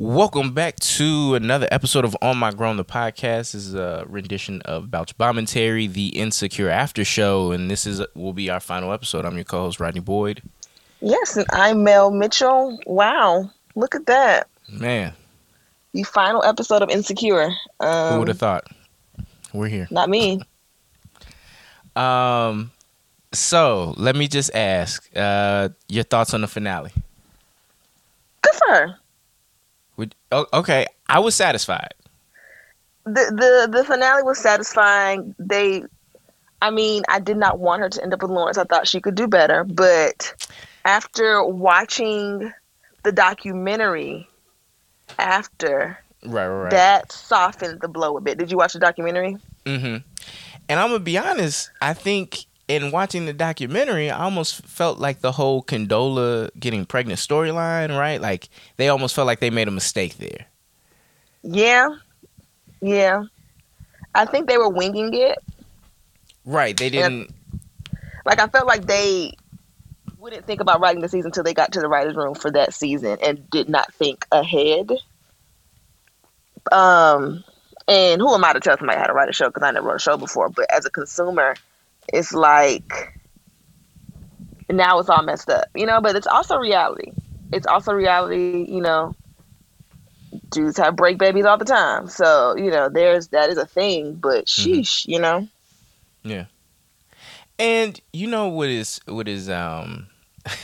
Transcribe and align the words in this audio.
Welcome 0.00 0.54
back 0.54 0.76
to 0.76 1.34
another 1.34 1.68
episode 1.70 2.06
of 2.06 2.16
On 2.22 2.38
My 2.38 2.52
Grown, 2.52 2.78
the 2.78 2.86
podcast. 2.86 3.52
This 3.52 3.66
is 3.66 3.74
a 3.74 4.06
rendition 4.08 4.62
of 4.62 4.90
Bouch 4.90 5.14
Bomentary, 5.18 5.92
the 5.92 6.18
Insecure 6.18 6.70
After 6.70 7.04
Show, 7.04 7.52
and 7.52 7.70
this 7.70 7.84
is 7.84 8.00
will 8.14 8.32
be 8.32 8.48
our 8.48 8.60
final 8.60 8.94
episode. 8.94 9.26
I'm 9.26 9.34
your 9.34 9.44
co-host 9.44 9.78
Rodney 9.78 10.00
Boyd. 10.00 10.40
Yes, 11.02 11.36
and 11.36 11.44
I'm 11.52 11.84
Mel 11.84 12.10
Mitchell. 12.10 12.80
Wow, 12.86 13.50
look 13.74 13.94
at 13.94 14.06
that! 14.06 14.48
Man, 14.70 15.12
the 15.92 16.04
final 16.04 16.42
episode 16.44 16.80
of 16.80 16.88
Insecure. 16.88 17.50
Um, 17.78 18.14
Who 18.14 18.18
would 18.20 18.28
have 18.28 18.38
thought? 18.38 18.64
We're 19.52 19.68
here. 19.68 19.86
Not 19.90 20.08
me. 20.08 20.40
um, 21.94 22.70
so 23.32 23.92
let 23.98 24.16
me 24.16 24.28
just 24.28 24.54
ask 24.54 25.06
uh, 25.14 25.68
your 25.90 26.04
thoughts 26.04 26.32
on 26.32 26.40
the 26.40 26.48
finale. 26.48 26.90
Good 28.40 28.54
for 28.54 28.74
her. 28.74 28.99
Would, 30.00 30.14
oh, 30.32 30.46
okay, 30.54 30.86
I 31.10 31.18
was 31.18 31.34
satisfied. 31.34 31.92
The 33.04 33.66
the 33.68 33.68
the 33.70 33.84
finale 33.84 34.22
was 34.22 34.38
satisfying. 34.38 35.34
They, 35.38 35.82
I 36.62 36.70
mean, 36.70 37.02
I 37.10 37.20
did 37.20 37.36
not 37.36 37.58
want 37.58 37.82
her 37.82 37.90
to 37.90 38.02
end 38.02 38.14
up 38.14 38.22
with 38.22 38.30
Lawrence. 38.30 38.56
I 38.56 38.64
thought 38.64 38.88
she 38.88 39.02
could 39.02 39.14
do 39.14 39.28
better, 39.28 39.62
but 39.62 40.48
after 40.86 41.44
watching 41.44 42.50
the 43.02 43.12
documentary, 43.12 44.26
after 45.18 45.98
right, 46.24 46.48
right, 46.48 46.62
right. 46.62 46.70
that 46.70 47.12
softened 47.12 47.82
the 47.82 47.88
blow 47.88 48.16
a 48.16 48.22
bit. 48.22 48.38
Did 48.38 48.50
you 48.50 48.56
watch 48.56 48.72
the 48.72 48.78
documentary? 48.78 49.36
Mm-hmm. 49.66 49.96
And 50.70 50.80
I'm 50.80 50.88
gonna 50.88 51.00
be 51.00 51.18
honest. 51.18 51.70
I 51.82 51.92
think 51.92 52.46
in 52.70 52.92
watching 52.92 53.26
the 53.26 53.32
documentary, 53.32 54.10
I 54.10 54.22
almost 54.22 54.64
felt 54.64 54.98
like 54.98 55.20
the 55.20 55.32
whole 55.32 55.62
Condola 55.62 56.50
getting 56.58 56.86
pregnant 56.86 57.18
storyline, 57.18 57.96
right? 57.98 58.20
Like 58.20 58.48
they 58.76 58.88
almost 58.88 59.14
felt 59.14 59.26
like 59.26 59.40
they 59.40 59.50
made 59.50 59.66
a 59.66 59.72
mistake 59.72 60.16
there. 60.18 60.46
Yeah. 61.42 61.96
Yeah. 62.80 63.24
I 64.14 64.24
think 64.24 64.48
they 64.48 64.56
were 64.56 64.68
winging 64.68 65.12
it. 65.14 65.38
Right. 66.44 66.76
They 66.76 66.90
didn't 66.90 67.12
and, 67.12 67.34
like 68.24 68.40
I 68.40 68.46
felt 68.46 68.68
like 68.68 68.86
they 68.86 69.34
wouldn't 70.18 70.46
think 70.46 70.60
about 70.60 70.80
writing 70.80 71.02
the 71.02 71.08
season 71.08 71.28
until 71.28 71.42
they 71.42 71.54
got 71.54 71.72
to 71.72 71.80
the 71.80 71.88
writers' 71.88 72.14
room 72.14 72.34
for 72.34 72.52
that 72.52 72.72
season 72.72 73.18
and 73.20 73.50
did 73.50 73.68
not 73.68 73.92
think 73.94 74.26
ahead. 74.30 74.92
Um 76.70 77.42
and 77.88 78.20
who 78.20 78.32
am 78.32 78.44
I 78.44 78.52
to 78.52 78.60
tell 78.60 78.78
somebody 78.78 79.00
how 79.00 79.06
to 79.06 79.12
write 79.12 79.28
a 79.28 79.32
show 79.32 79.48
because 79.48 79.64
I 79.64 79.72
never 79.72 79.88
wrote 79.88 79.96
a 79.96 79.98
show 79.98 80.16
before, 80.16 80.48
but 80.50 80.72
as 80.72 80.86
a 80.86 80.90
consumer, 80.90 81.56
it's 82.12 82.32
like 82.32 82.92
now 84.68 84.98
it's 84.98 85.08
all 85.08 85.22
messed 85.22 85.50
up, 85.50 85.68
you 85.74 85.86
know. 85.86 86.00
But 86.00 86.16
it's 86.16 86.26
also 86.26 86.56
reality. 86.56 87.12
It's 87.52 87.66
also 87.66 87.92
reality, 87.92 88.66
you 88.68 88.80
know. 88.80 89.14
Dudes 90.50 90.78
have 90.78 90.96
break 90.96 91.18
babies 91.18 91.44
all 91.44 91.58
the 91.58 91.64
time, 91.64 92.08
so 92.08 92.56
you 92.56 92.70
know 92.70 92.88
there's 92.88 93.28
that 93.28 93.50
is 93.50 93.58
a 93.58 93.66
thing. 93.66 94.14
But 94.14 94.46
mm-hmm. 94.46 94.70
sheesh, 94.70 95.02
mm-hmm. 95.02 95.10
you 95.12 95.20
know. 95.20 95.48
Yeah. 96.22 96.44
And 97.58 98.00
you 98.12 98.26
know 98.26 98.48
what 98.48 98.68
is 98.68 99.00
what 99.06 99.28
is 99.28 99.48
um. 99.48 100.06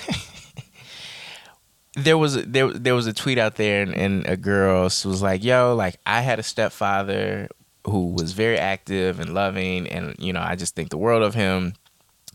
there 1.97 2.19
was 2.19 2.42
there 2.44 2.70
there 2.72 2.94
was 2.94 3.06
a 3.06 3.12
tweet 3.12 3.39
out 3.39 3.56
there 3.56 3.83
and, 3.83 3.94
and 3.94 4.27
a 4.27 4.36
girl 4.36 4.84
was 4.84 5.22
like, 5.22 5.42
"Yo, 5.42 5.74
like 5.74 5.97
I 6.06 6.20
had 6.20 6.39
a 6.39 6.42
stepfather 6.42 7.48
who 7.87 8.12
was 8.12 8.33
very 8.33 8.59
active 8.59 9.20
and 9.20 9.33
loving 9.33 9.87
and 9.89 10.17
you 10.19 10.33
know 10.33 10.41
i 10.41 10.55
just 10.56 10.75
think 10.75 10.91
the 10.91 10.98
world 10.98 11.23
of 11.23 11.34
him. 11.34 11.75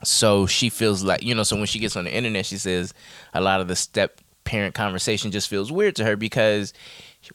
So 0.03 0.47
she 0.47 0.69
feels 0.69 1.03
like 1.03 1.21
you 1.21 1.35
know 1.35 1.43
so 1.43 1.55
when 1.55 1.67
she 1.67 1.77
gets 1.77 1.95
on 1.95 2.05
the 2.05 2.13
internet 2.13 2.45
she 2.47 2.57
says 2.57 2.93
a 3.33 3.41
lot 3.41 3.61
of 3.61 3.67
the 3.67 3.75
step 3.75 4.19
parent 4.45 4.73
conversation 4.73 5.29
just 5.31 5.47
feels 5.47 5.71
weird 5.71 5.95
to 5.97 6.03
her 6.03 6.15
because 6.15 6.73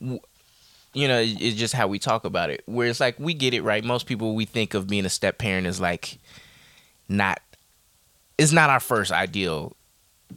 you 0.01 0.19
know 1.09 1.23
it's 1.25 1.57
just 1.57 1.75
how 1.75 1.87
we 1.87 2.01
talk 2.01 2.25
about 2.25 2.51
it. 2.51 2.63
Where 2.67 2.89
it's 2.89 2.99
like 2.99 3.21
we 3.21 3.35
get 3.35 3.55
it 3.55 3.63
right? 3.63 3.85
Most 3.85 4.07
people 4.07 4.35
we 4.35 4.47
think 4.47 4.75
of 4.75 4.89
being 4.89 5.05
a 5.05 5.11
step 5.11 5.39
parent 5.39 5.67
as 5.69 5.81
like 5.81 6.19
not 7.09 7.41
it's 8.37 8.53
not 8.53 8.69
our 8.69 8.81
first 8.81 9.13
ideal 9.13 9.77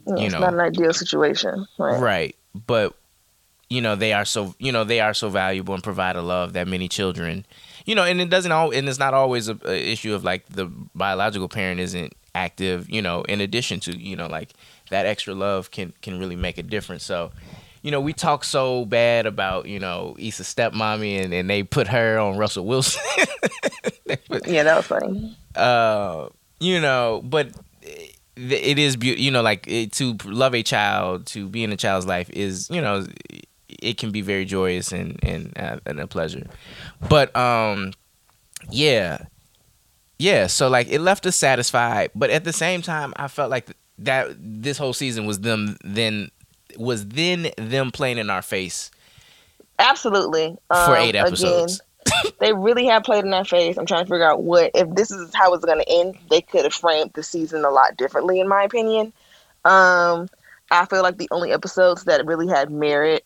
you 0.06 0.24
it's 0.26 0.32
know. 0.32 0.40
not 0.40 0.54
an 0.54 0.60
ideal 0.60 0.92
situation 0.92 1.66
right. 1.78 2.00
Right 2.00 2.36
but 2.54 2.94
you 3.68 3.80
know 3.80 3.96
they 3.96 4.12
are 4.12 4.24
so 4.24 4.54
you 4.58 4.72
know 4.72 4.84
they 4.84 5.00
are 5.00 5.14
so 5.14 5.28
valuable 5.28 5.74
and 5.74 5.82
provide 5.82 6.16
a 6.16 6.22
love 6.22 6.52
that 6.52 6.68
many 6.68 6.88
children 6.88 7.44
you 7.90 7.96
know, 7.96 8.04
and 8.04 8.20
it 8.20 8.30
doesn't 8.30 8.52
all, 8.52 8.70
and 8.70 8.88
it's 8.88 9.00
not 9.00 9.14
always 9.14 9.48
a, 9.48 9.58
a, 9.64 9.90
issue 9.90 10.14
of 10.14 10.22
like 10.22 10.46
the 10.46 10.66
biological 10.94 11.48
parent 11.48 11.80
isn't 11.80 12.14
active. 12.36 12.88
You 12.88 13.02
know, 13.02 13.22
in 13.22 13.40
addition 13.40 13.80
to 13.80 13.98
you 13.98 14.14
know 14.14 14.28
like 14.28 14.50
that 14.90 15.06
extra 15.06 15.34
love 15.34 15.72
can 15.72 15.92
can 16.00 16.20
really 16.20 16.36
make 16.36 16.56
a 16.56 16.62
difference. 16.62 17.02
So, 17.02 17.32
you 17.82 17.90
know, 17.90 18.00
we 18.00 18.12
talk 18.12 18.44
so 18.44 18.84
bad 18.84 19.26
about 19.26 19.66
you 19.66 19.80
know 19.80 20.14
Issa's 20.20 20.46
stepmommy, 20.46 21.20
and 21.20 21.34
and 21.34 21.50
they 21.50 21.64
put 21.64 21.88
her 21.88 22.16
on 22.20 22.36
Russell 22.38 22.64
Wilson. 22.64 23.02
put, 24.28 24.46
yeah, 24.46 24.62
that 24.62 24.76
was 24.76 24.86
funny. 24.86 25.36
Uh, 25.56 26.28
you 26.60 26.80
know, 26.80 27.20
but 27.24 27.50
it 28.36 28.78
is 28.78 28.94
beautiful. 28.94 29.24
You 29.24 29.32
know, 29.32 29.42
like 29.42 29.66
it, 29.66 29.90
to 29.94 30.16
love 30.26 30.54
a 30.54 30.62
child, 30.62 31.26
to 31.26 31.48
be 31.48 31.64
in 31.64 31.72
a 31.72 31.76
child's 31.76 32.06
life 32.06 32.30
is 32.30 32.70
you 32.70 32.80
know 32.80 33.04
it 33.82 33.98
can 33.98 34.10
be 34.10 34.20
very 34.20 34.44
joyous 34.44 34.92
and 34.92 35.18
and 35.22 35.52
uh, 35.56 35.78
and 35.86 36.00
a 36.00 36.06
pleasure. 36.06 36.46
But 37.08 37.34
um, 37.36 37.92
yeah, 38.70 39.24
yeah. 40.18 40.46
So 40.46 40.68
like 40.68 40.88
it 40.88 41.00
left 41.00 41.26
us 41.26 41.36
satisfied, 41.36 42.10
but 42.14 42.30
at 42.30 42.44
the 42.44 42.52
same 42.52 42.82
time, 42.82 43.12
I 43.16 43.28
felt 43.28 43.50
like 43.50 43.70
that 43.98 44.28
this 44.38 44.78
whole 44.78 44.92
season 44.92 45.26
was 45.26 45.40
them 45.40 45.76
then 45.84 46.30
was 46.76 47.06
then 47.08 47.50
them 47.56 47.90
playing 47.90 48.18
in 48.18 48.30
our 48.30 48.42
face. 48.42 48.90
Absolutely. 49.78 50.56
For 50.68 50.96
um, 50.96 50.96
eight 50.96 51.14
episodes. 51.14 51.80
Again, 51.80 52.32
they 52.40 52.52
really 52.52 52.86
have 52.86 53.02
played 53.02 53.24
in 53.24 53.34
our 53.34 53.44
face. 53.44 53.76
I'm 53.76 53.86
trying 53.86 54.04
to 54.04 54.10
figure 54.10 54.28
out 54.28 54.42
what 54.42 54.70
if 54.74 54.94
this 54.94 55.10
is 55.10 55.34
how 55.34 55.52
it's 55.54 55.64
going 55.64 55.78
to 55.78 55.88
end. 55.88 56.18
They 56.30 56.40
could 56.40 56.64
have 56.64 56.74
framed 56.74 57.12
the 57.14 57.22
season 57.22 57.64
a 57.64 57.70
lot 57.70 57.96
differently, 57.96 58.40
in 58.40 58.48
my 58.48 58.62
opinion. 58.62 59.12
Um, 59.64 60.28
I 60.70 60.86
feel 60.86 61.02
like 61.02 61.18
the 61.18 61.28
only 61.30 61.52
episodes 61.52 62.04
that 62.04 62.24
really 62.26 62.48
had 62.48 62.70
merit 62.70 63.24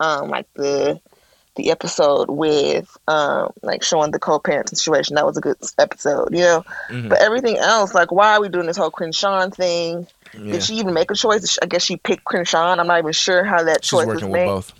um, 0.00 0.28
like 0.28 0.46
the 0.54 1.00
the 1.56 1.70
episode 1.70 2.30
with 2.30 2.96
um, 3.08 3.52
like 3.62 3.82
showing 3.82 4.10
the 4.10 4.18
co-parenting 4.18 4.76
situation. 4.76 5.14
That 5.16 5.26
was 5.26 5.36
a 5.36 5.40
good 5.40 5.56
episode, 5.78 6.32
you 6.32 6.40
know. 6.40 6.64
Mm-hmm. 6.88 7.08
But 7.08 7.20
everything 7.20 7.58
else, 7.58 7.94
like, 7.94 8.10
why 8.10 8.34
are 8.34 8.40
we 8.40 8.48
doing 8.48 8.66
this 8.66 8.76
whole 8.76 8.90
Crenshaw 8.90 9.48
thing? 9.50 10.06
Yeah. 10.32 10.52
Did 10.52 10.62
she 10.62 10.74
even 10.76 10.94
make 10.94 11.10
a 11.10 11.14
choice? 11.14 11.58
I 11.62 11.66
guess 11.66 11.82
she 11.82 11.96
picked 11.96 12.24
Crenshaw. 12.24 12.72
I'm 12.72 12.86
not 12.86 12.98
even 12.98 13.12
sure 13.12 13.44
how 13.44 13.62
that 13.64 13.84
She's 13.84 13.90
choice 13.90 14.06
was 14.06 14.22
made. 14.22 14.46
both. 14.46 14.72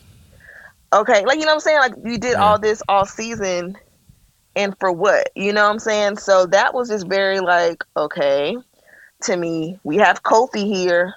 Okay, 0.92 1.24
like 1.24 1.38
you 1.38 1.44
know 1.44 1.52
what 1.52 1.54
I'm 1.54 1.60
saying? 1.60 1.78
Like 1.78 1.94
you 2.04 2.18
did 2.18 2.32
yeah. 2.32 2.44
all 2.44 2.58
this 2.58 2.82
all 2.88 3.06
season, 3.06 3.76
and 4.56 4.76
for 4.80 4.90
what? 4.90 5.30
You 5.36 5.52
know 5.52 5.64
what 5.64 5.72
I'm 5.72 5.78
saying? 5.78 6.16
So 6.18 6.46
that 6.46 6.74
was 6.74 6.88
just 6.88 7.06
very 7.06 7.40
like 7.40 7.84
okay 7.96 8.56
to 9.22 9.36
me. 9.36 9.78
We 9.84 9.98
have 9.98 10.22
Kofi 10.22 10.64
here 10.66 11.14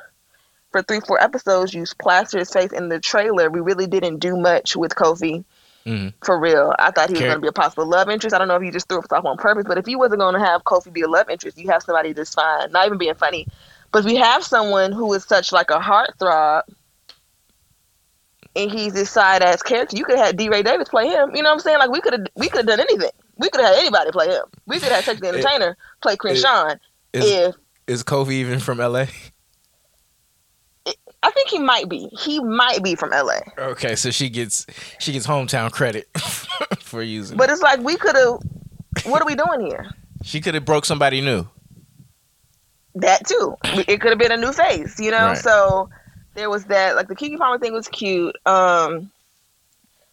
for 0.73 0.81
three, 0.81 0.99
four 0.99 1.21
episodes, 1.21 1.73
you 1.73 1.85
plastered 1.99 2.39
his 2.39 2.51
face 2.51 2.73
in 2.73 2.89
the 2.89 2.99
trailer. 2.99 3.49
We 3.49 3.61
really 3.61 3.87
didn't 3.87 4.17
do 4.17 4.35
much 4.35 4.75
with 4.75 4.95
Kofi. 4.95 5.45
Mm-hmm. 5.85 6.09
For 6.23 6.39
real, 6.39 6.73
I 6.79 6.91
thought 6.91 7.09
he 7.09 7.13
was 7.13 7.21
going 7.21 7.33
to 7.33 7.41
be 7.41 7.47
a 7.47 7.53
possible 7.53 7.85
love 7.85 8.09
interest. 8.09 8.33
I 8.33 8.39
don't 8.39 8.47
know 8.47 8.55
if 8.55 8.63
you 8.63 8.71
just 8.71 8.87
threw 8.87 8.99
us 8.99 9.11
off 9.11 9.25
on 9.25 9.37
purpose, 9.37 9.65
but 9.67 9.77
if 9.77 9.87
you 9.87 9.99
wasn't 9.99 10.21
going 10.21 10.33
to 10.33 10.39
have 10.39 10.63
Kofi 10.63 10.91
be 10.93 11.01
a 11.01 11.09
love 11.09 11.29
interest, 11.29 11.57
you 11.57 11.69
have 11.69 11.83
somebody 11.83 12.13
that's 12.13 12.33
fine. 12.33 12.71
Not 12.71 12.85
even 12.85 12.97
being 12.97 13.15
funny, 13.15 13.47
but 13.91 13.99
if 13.99 14.05
we 14.05 14.15
have 14.15 14.45
someone 14.45 14.93
who 14.93 15.11
is 15.13 15.25
such 15.25 15.51
like 15.51 15.69
a 15.71 15.79
heartthrob, 15.79 16.63
and 18.55 18.71
he's 18.71 18.93
this 18.93 19.09
side 19.09 19.41
ass 19.41 19.61
character, 19.61 19.97
you 19.97 20.05
could 20.05 20.17
have 20.17 20.37
DeRay 20.37 20.63
Davis 20.63 20.87
play 20.87 21.09
him. 21.09 21.35
You 21.35 21.41
know 21.41 21.49
what 21.49 21.55
I'm 21.55 21.59
saying? 21.59 21.79
Like 21.79 21.91
we 21.91 21.99
could 21.99 22.13
have, 22.13 22.27
we 22.35 22.47
could 22.47 22.59
have 22.59 22.67
done 22.67 22.79
anything. 22.79 23.11
We 23.37 23.49
could 23.49 23.61
have 23.61 23.73
had 23.73 23.79
anybody 23.79 24.11
play 24.11 24.27
him. 24.27 24.45
We 24.65 24.79
could 24.79 24.91
have 24.91 25.03
Cedric 25.03 25.21
the 25.21 25.27
Entertainer 25.29 25.75
play 26.01 26.15
Crenshaw. 26.15 26.75
If 27.13 27.55
is 27.87 28.03
Kofi 28.03 28.33
even 28.33 28.59
from 28.59 28.79
L.A.? 28.79 29.09
I 31.23 31.31
think 31.31 31.49
he 31.49 31.59
might 31.59 31.87
be. 31.87 32.09
He 32.11 32.39
might 32.41 32.83
be 32.83 32.95
from 32.95 33.11
LA. 33.11 33.39
Okay, 33.57 33.95
so 33.95 34.11
she 34.11 34.29
gets 34.29 34.65
she 34.99 35.13
gets 35.13 35.25
hometown 35.25 35.71
credit 35.71 36.07
for 36.79 37.01
using. 37.01 37.37
But 37.37 37.49
it's 37.49 37.61
like 37.61 37.79
we 37.79 37.95
could 37.95 38.15
have. 38.15 38.39
What 39.05 39.21
are 39.21 39.25
we 39.25 39.35
doing 39.35 39.61
here? 39.61 39.89
She 40.23 40.41
could 40.41 40.53
have 40.53 40.65
broke 40.65 40.85
somebody 40.85 41.21
new. 41.21 41.47
That 42.95 43.25
too. 43.25 43.55
It 43.63 44.01
could 44.01 44.11
have 44.11 44.19
been 44.19 44.31
a 44.31 44.37
new 44.37 44.51
face, 44.51 44.99
you 44.99 45.11
know. 45.11 45.27
Right. 45.27 45.37
So 45.37 45.89
there 46.35 46.49
was 46.49 46.65
that. 46.65 46.95
Like 46.95 47.07
the 47.07 47.15
Keke 47.15 47.37
Palmer 47.37 47.57
thing 47.57 47.73
was 47.73 47.87
cute. 47.87 48.35
Um, 48.45 49.09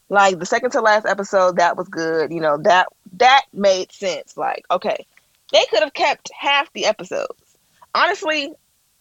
like 0.09 0.39
the 0.39 0.47
second 0.47 0.71
to 0.73 0.81
last 0.81 1.07
episode, 1.07 1.57
that 1.57 1.77
was 1.77 1.89
good. 1.89 2.33
You 2.33 2.41
know 2.41 2.57
that 2.63 2.87
that 3.19 3.43
made 3.53 3.91
sense. 3.93 4.37
Like 4.37 4.65
okay, 4.71 5.07
they 5.53 5.65
could 5.71 5.81
have 5.81 5.93
kept 5.93 6.31
half 6.39 6.73
the 6.73 6.87
episodes. 6.87 7.35
Honestly, 7.95 8.55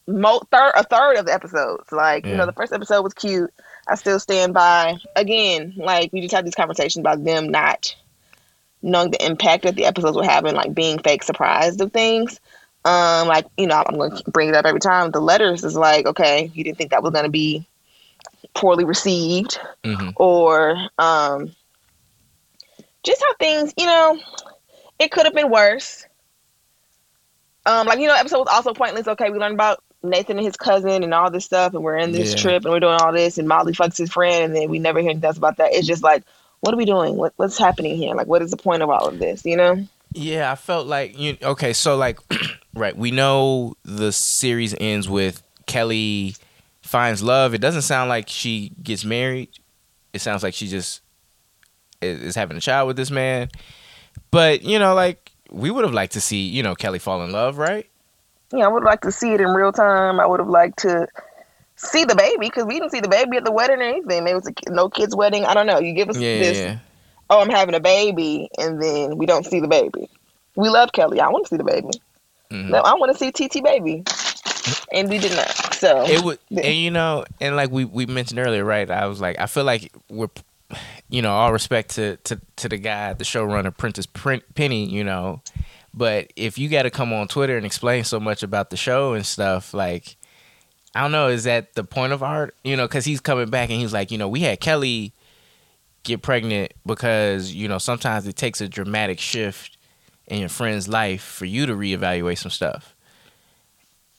mo- 0.09 0.41
third 0.51 0.71
a 0.75 0.83
third 0.83 1.17
of 1.17 1.25
the 1.25 1.33
episodes. 1.33 1.91
Like 1.91 2.25
yeah. 2.25 2.31
you 2.31 2.38
know, 2.38 2.45
the 2.45 2.53
first 2.53 2.73
episode 2.73 3.01
was 3.01 3.13
cute. 3.13 3.53
I 3.88 3.95
still 3.95 4.19
stand 4.19 4.53
by. 4.53 4.97
Again, 5.15 5.73
like 5.77 6.11
we 6.11 6.21
just 6.21 6.33
had 6.33 6.45
this 6.45 6.56
conversation 6.56 7.01
about 7.01 7.23
them 7.23 7.50
not 7.50 7.95
knowing 8.81 9.11
the 9.11 9.25
impact 9.25 9.63
that 9.63 9.75
the 9.75 9.85
episodes 9.85 10.15
were 10.15 10.23
having, 10.23 10.56
like 10.56 10.73
being 10.73 11.00
fake 11.00 11.23
surprised 11.23 11.81
of 11.81 11.91
things. 11.91 12.39
Um, 12.85 13.27
like 13.27 13.45
you 13.57 13.67
know, 13.67 13.83
I'm 13.85 13.97
going 13.97 14.15
to 14.15 14.23
bring 14.31 14.50
it 14.50 14.56
up 14.56 14.65
every 14.65 14.79
time. 14.79 15.11
The 15.11 15.19
letters 15.21 15.63
is 15.63 15.75
like, 15.75 16.06
okay, 16.06 16.50
you 16.53 16.63
didn't 16.63 16.77
think 16.77 16.91
that 16.91 17.03
was 17.03 17.12
going 17.12 17.25
to 17.25 17.31
be 17.31 17.65
poorly 18.53 18.85
received 18.85 19.59
Mhm. 19.83 20.13
or 20.15 20.75
um, 20.97 21.51
just 23.03 23.21
how 23.21 23.33
things, 23.35 23.73
you 23.77 23.85
know, 23.85 24.17
it 24.97 25.12
could 25.12 25.25
have 25.25 25.35
been 25.35 25.50
worse. 25.51 26.05
Um, 27.65 27.85
like 27.88 28.00
you 28.00 28.07
know, 28.07 28.15
episode 28.15 28.39
was 28.39 28.47
also 28.47 28.73
pointless. 28.73 29.07
Okay, 29.07 29.29
we 29.29 29.38
learned 29.39 29.53
about 29.55 29.83
Nathan 30.01 30.38
and 30.38 30.46
his 30.46 30.56
cousin 30.57 31.04
and 31.04 31.13
all 31.13 31.30
this 31.30 31.46
stuff, 31.46 31.74
and 31.74 31.84
we're 31.84 31.98
in 31.98 32.12
this 32.12 32.31
Yeah. 32.31 32.40
trip 32.40 32.63
and 32.66 32.74
we're 32.74 32.80
doing 32.80 32.94
all 32.94 33.12
this, 33.12 33.38
and 33.38 33.48
Molly 33.48 33.74
fucks 33.74 33.98
his 33.98 34.12
friend, 34.12 34.46
and 34.46 34.56
then 34.56 34.69
we 34.69 34.80
never 34.80 35.00
hear 35.00 35.10
anything 35.10 35.25
else 35.28 35.38
about 35.38 35.57
that. 35.57 35.74
It's 35.74 35.88
just 35.88 36.04
like, 36.04 36.24
what 36.62 36.74
are 36.74 36.78
we 36.78 36.86
doing? 36.86 37.16
What 37.16 37.34
what's 37.38 37.57
happening 37.57 37.96
here? 37.98 38.16
Like, 38.16 38.28
what 38.28 38.42
is 38.42 38.51
the 38.51 38.57
point 38.57 38.81
of 38.84 38.90
all 38.90 39.07
of 39.07 39.19
this? 39.19 39.46
You 39.46 39.57
know? 39.57 39.88
Yeah, 40.13 40.51
I 40.51 40.56
felt 40.56 40.88
like 40.88 41.18
you. 41.18 41.38
Okay, 41.42 41.74
so 41.74 41.96
like, 41.98 42.19
right, 42.74 42.96
we 42.98 43.12
know 43.12 43.75
the 43.84 44.12
series 44.12 44.75
ends 44.80 45.07
with 45.07 45.44
Kelly 45.68 46.36
finds 46.81 47.22
love. 47.22 47.54
It 47.54 47.62
doesn't 47.62 47.84
sound 47.84 48.10
like 48.10 48.28
she 48.30 48.72
gets 48.81 49.06
married. 49.06 49.50
It 50.13 50.22
sounds 50.22 50.42
like 50.44 50.54
she 50.56 50.68
just 50.68 51.01
is, 52.01 52.22
is 52.22 52.36
having 52.36 52.57
a 52.57 52.62
child 52.62 52.88
with 52.88 52.98
this 52.98 53.12
man. 53.12 53.50
But 54.31 54.63
you 54.63 54.80
know, 54.80 54.96
like 54.96 55.31
we 55.51 55.69
would 55.72 55.84
have 55.84 55.94
liked 55.94 56.13
to 56.13 56.22
see 56.22 56.48
you 56.48 56.63
know 56.63 56.74
Kelly 56.75 57.00
fall 57.00 57.24
in 57.24 57.31
love, 57.31 57.57
right? 57.57 57.86
Yeah, 58.51 58.66
I 58.66 58.68
would 58.68 58.84
like 58.84 59.01
to 59.01 59.12
see 59.12 59.34
it 59.34 59.42
in 59.42 59.50
real 59.50 59.72
time. 59.72 60.19
I 60.19 60.25
would 60.25 60.40
have 60.40 60.50
liked 60.50 60.80
to 60.80 61.07
see 61.75 62.04
the 62.04 62.16
baby 62.16 62.48
because 62.48 62.66
we 62.66 62.74
didn't 62.74 62.92
see 62.92 63.00
the 63.00 63.07
baby 63.07 63.38
at 63.38 63.46
the 63.46 63.51
wedding 63.51 63.80
or 63.80 63.84
anything. 63.84 64.24
Maybe 64.24 64.31
it 64.31 64.36
was 64.36 64.48
a 64.48 64.72
no 64.72 64.90
kids 64.90 65.16
wedding. 65.16 65.46
I 65.46 65.54
don't 65.54 65.68
know. 65.68 65.80
You 65.80 65.94
give 65.94 66.10
us 66.10 66.18
Yeah, 66.18 66.40
this, 66.40 66.57
yeah. 66.57 66.80
oh, 67.30 67.42
I'm 67.42 67.50
having 67.50 67.75
a 67.75 67.80
baby, 67.80 68.50
and 68.57 68.81
then 68.81 69.18
we 69.18 69.25
don't 69.25 69.46
see 69.46 69.60
the 69.60 69.68
baby. 69.68 70.10
We 70.56 70.69
love 70.69 70.92
Kelly. 70.92 71.19
I 71.19 71.30
want 71.30 71.46
to 71.46 71.50
see 71.50 71.57
the 71.57 71.63
baby. 71.63 71.90
Mhm. 72.51 72.69
No, 72.69 72.80
I 72.80 72.96
want 72.96 73.12
to 73.12 73.18
see 73.18 73.31
TT 73.31 73.62
baby, 73.63 74.04
and 74.92 75.10
we 75.10 75.19
did 75.19 75.34
not. 75.36 75.50
So 75.75 76.06
It 76.07 76.24
would, 76.24 76.40
and 76.50 76.75
you 76.75 76.90
know, 76.92 77.25
and 77.40 77.56
like 77.56 77.69
we 77.72 77.86
we 77.86 78.07
mentioned 78.07 78.40
earlier, 78.40 78.66
right? 78.66 78.90
I 78.90 79.06
was 79.06 79.22
like, 79.22 79.40
I 79.40 79.46
feel 79.46 79.63
like 79.63 79.94
we're, 80.10 80.28
you 81.10 81.22
know, 81.22 81.31
all 81.31 81.54
respect 81.54 81.92
to 81.92 82.18
to 82.18 82.42
to 82.57 82.68
the 82.68 82.78
guy, 82.78 83.13
the 83.13 83.24
showrunner, 83.24 83.75
Prentice 83.78 84.07
Penny, 84.07 84.86
you 84.86 85.04
know, 85.04 85.42
but 85.94 86.31
if 86.36 86.57
you 86.57 86.69
got 86.69 86.83
to 86.83 86.89
come 86.89 87.13
on 87.13 87.27
Twitter 87.27 87.57
and 87.57 87.65
explain 87.65 88.03
so 88.03 88.19
much 88.19 88.44
about 88.44 88.69
the 88.69 88.77
show 88.77 89.13
and 89.13 89.25
stuff, 89.25 89.74
like, 89.74 90.18
I 90.95 91.01
don't 91.01 91.12
know, 91.12 91.27
is 91.27 91.44
that 91.45 91.74
the 91.74 91.83
point 91.83 92.13
of 92.13 92.24
art? 92.24 92.56
You 92.63 92.75
know, 92.75 92.88
because 92.88 93.06
he's 93.06 93.19
coming 93.19 93.50
back 93.50 93.69
and 93.69 93.80
he's 93.80 93.94
like, 93.94 94.12
you 94.12 94.18
know, 94.18 94.27
we 94.27 94.41
had 94.41 94.59
Kelly 94.59 95.13
get 96.03 96.21
pregnant 96.21 96.74
because 96.86 97.53
you 97.53 97.68
know 97.68 97.77
sometimes 97.77 98.25
it 98.25 98.36
takes 98.36 98.62
a 98.62 98.69
dramatic 98.69 99.19
shift 99.19 99.77
in 100.27 100.39
your 100.39 100.50
friend's 100.50 100.88
life 100.88 101.21
for 101.21 101.45
you 101.45 101.65
to 101.65 101.74
reevaluate 101.74 102.38
some 102.38 102.50
stuff 102.50 102.95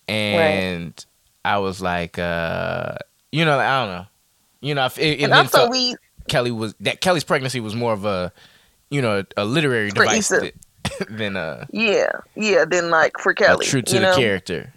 and 0.08 1.06
I 1.44 1.58
was 1.58 1.80
like, 1.80 2.18
uh, 2.18 2.96
you 3.32 3.44
know, 3.44 3.58
I 3.58 3.84
don't 3.84 3.94
know, 3.94 4.06
you 4.60 4.74
know, 4.74 4.86
it, 4.86 4.98
it 4.98 5.22
and 5.22 5.32
also 5.32 5.68
we 5.70 5.94
Kelly 6.28 6.50
was 6.50 6.74
that 6.80 7.00
Kelly's 7.00 7.24
pregnancy 7.24 7.60
was 7.60 7.74
more 7.74 7.92
of 7.92 8.04
a, 8.04 8.32
you 8.90 9.00
know, 9.00 9.24
a 9.36 9.44
literary 9.44 9.90
device. 9.90 10.30
Th- 11.00 11.10
than 11.18 11.36
a, 11.36 11.66
yeah 11.72 12.10
yeah 12.36 12.64
then 12.64 12.90
like 12.90 13.18
for 13.18 13.34
Kelly 13.34 13.66
true 13.66 13.82
to 13.82 13.94
the 13.94 14.00
know? 14.00 14.16
character. 14.16 14.72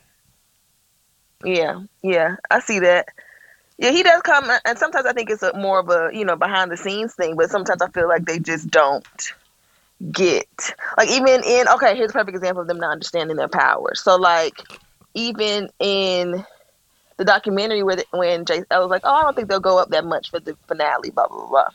Yeah, 1.45 1.81
yeah, 2.01 2.35
I 2.49 2.59
see 2.61 2.79
that. 2.79 3.09
Yeah, 3.77 3.91
he 3.91 4.03
does 4.03 4.21
come, 4.21 4.49
uh, 4.49 4.59
and 4.65 4.77
sometimes 4.77 5.05
I 5.05 5.13
think 5.13 5.29
it's 5.29 5.43
a 5.43 5.53
more 5.57 5.79
of 5.79 5.89
a 5.89 6.09
you 6.13 6.23
know 6.25 6.35
behind 6.35 6.71
the 6.71 6.77
scenes 6.77 7.15
thing, 7.15 7.35
but 7.35 7.49
sometimes 7.49 7.81
I 7.81 7.89
feel 7.89 8.07
like 8.07 8.25
they 8.25 8.39
just 8.39 8.69
don't 8.69 9.05
get 10.11 10.73
like 10.97 11.09
even 11.09 11.43
in 11.43 11.67
okay. 11.67 11.95
Here's 11.95 12.11
a 12.11 12.13
perfect 12.13 12.37
example 12.37 12.61
of 12.61 12.67
them 12.67 12.79
not 12.79 12.91
understanding 12.91 13.37
their 13.37 13.49
power. 13.49 13.93
So 13.95 14.15
like 14.15 14.61
even 15.13 15.69
in 15.79 16.45
the 17.17 17.25
documentary 17.25 17.83
where 17.83 17.97
the, 17.97 18.05
when 18.11 18.45
Jay 18.45 18.63
I 18.71 18.79
was 18.79 18.89
like, 18.89 19.01
oh, 19.03 19.13
I 19.13 19.23
don't 19.23 19.35
think 19.35 19.49
they'll 19.49 19.59
go 19.59 19.77
up 19.77 19.89
that 19.89 20.05
much 20.05 20.29
for 20.29 20.39
the 20.39 20.55
finale, 20.67 21.11
blah 21.11 21.27
blah 21.27 21.47
blah. 21.47 21.69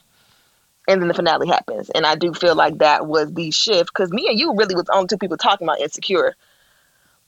And 0.88 1.00
then 1.02 1.08
the 1.08 1.14
finale 1.14 1.46
happens, 1.46 1.90
and 1.90 2.06
I 2.06 2.14
do 2.16 2.32
feel 2.32 2.54
like 2.56 2.78
that 2.78 3.06
was 3.06 3.32
the 3.34 3.50
shift 3.50 3.90
because 3.92 4.10
me 4.10 4.26
and 4.28 4.38
you 4.38 4.54
really 4.56 4.74
was 4.74 4.84
the 4.84 4.94
only 4.94 5.06
two 5.06 5.18
people 5.18 5.36
talking 5.36 5.66
about 5.66 5.80
insecure 5.80 6.34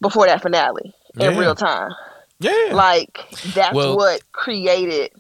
before 0.00 0.26
that 0.26 0.40
finale 0.42 0.94
in 1.16 1.20
Yeah. 1.32 1.38
real 1.38 1.54
time. 1.54 1.92
Yeah, 2.38 2.70
Like 2.72 3.26
that's 3.54 3.74
Well- 3.74 3.96
what 3.98 4.22
created 4.32 5.12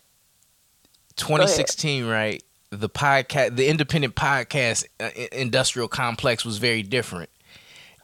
2016, 1.16 2.06
right? 2.06 2.42
The 2.70 2.88
podcast, 2.88 3.56
the 3.56 3.66
independent 3.68 4.14
podcast 4.14 4.84
uh, 5.00 5.10
industrial 5.32 5.88
complex 5.88 6.44
was 6.44 6.58
very 6.58 6.82
different. 6.82 7.28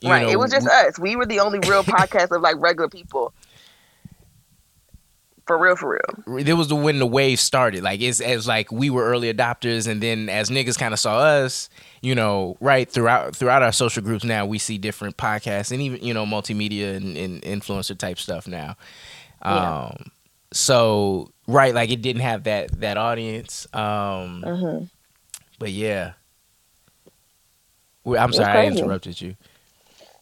You 0.03 0.11
right. 0.11 0.23
know, 0.23 0.29
it 0.29 0.39
was 0.39 0.51
just 0.51 0.67
us. 0.69 0.99
We 0.99 1.17
were 1.17 1.25
the 1.25 1.41
only 1.41 1.61
real 1.61 1.83
podcast 1.85 2.31
of 2.35 2.43
like 2.43 2.57
regular 2.59 2.89
people. 2.89 3.33
For 5.47 5.59
real, 5.59 5.77
for 5.77 5.91
real. 5.91 6.25
there 6.45 6.57
was 6.57 6.69
the 6.69 6.77
when 6.77 6.99
the 6.99 7.07
wave 7.07 7.41
started. 7.41 7.83
Like 7.83 8.01
it's 8.01 8.21
as 8.21 8.47
like 8.49 8.73
we 8.73 8.91
were 8.91 9.05
early 9.05 9.33
adopters, 9.33 9.89
and 9.89 10.03
then 10.03 10.29
as 10.29 10.51
niggas 10.51 10.79
kind 10.79 10.95
of 10.95 11.01
saw 11.01 11.19
us, 11.19 11.71
you 12.03 12.15
know, 12.15 12.57
right 12.61 12.91
throughout 12.91 13.37
throughout 13.37 13.63
our 13.63 13.73
social 13.73 14.03
groups. 14.03 14.25
Now 14.25 14.47
we 14.47 14.59
see 14.59 14.79
different 14.79 15.17
podcasts 15.17 15.73
and 15.73 15.83
even 15.83 16.03
you 16.05 16.15
know 16.15 16.27
multimedia 16.27 16.97
and, 16.97 17.17
and 17.17 17.43
influencer 17.43 17.97
type 17.99 18.19
stuff 18.19 18.49
now. 18.49 18.77
Yeah. 19.49 19.77
Um, 19.91 20.11
so 20.53 21.31
right, 21.49 21.75
like 21.75 21.91
it 21.91 22.03
didn't 22.03 22.23
have 22.23 22.45
that 22.45 22.81
that 22.81 22.97
audience. 22.97 23.67
Um, 23.75 24.43
hmm 24.45 24.85
but 25.59 25.73
yeah. 25.73 26.15
I'm 28.07 28.33
It's 28.33 28.39
sorry, 28.39 28.55
I 28.55 28.67
interrupted 28.67 29.21
you. 29.21 29.37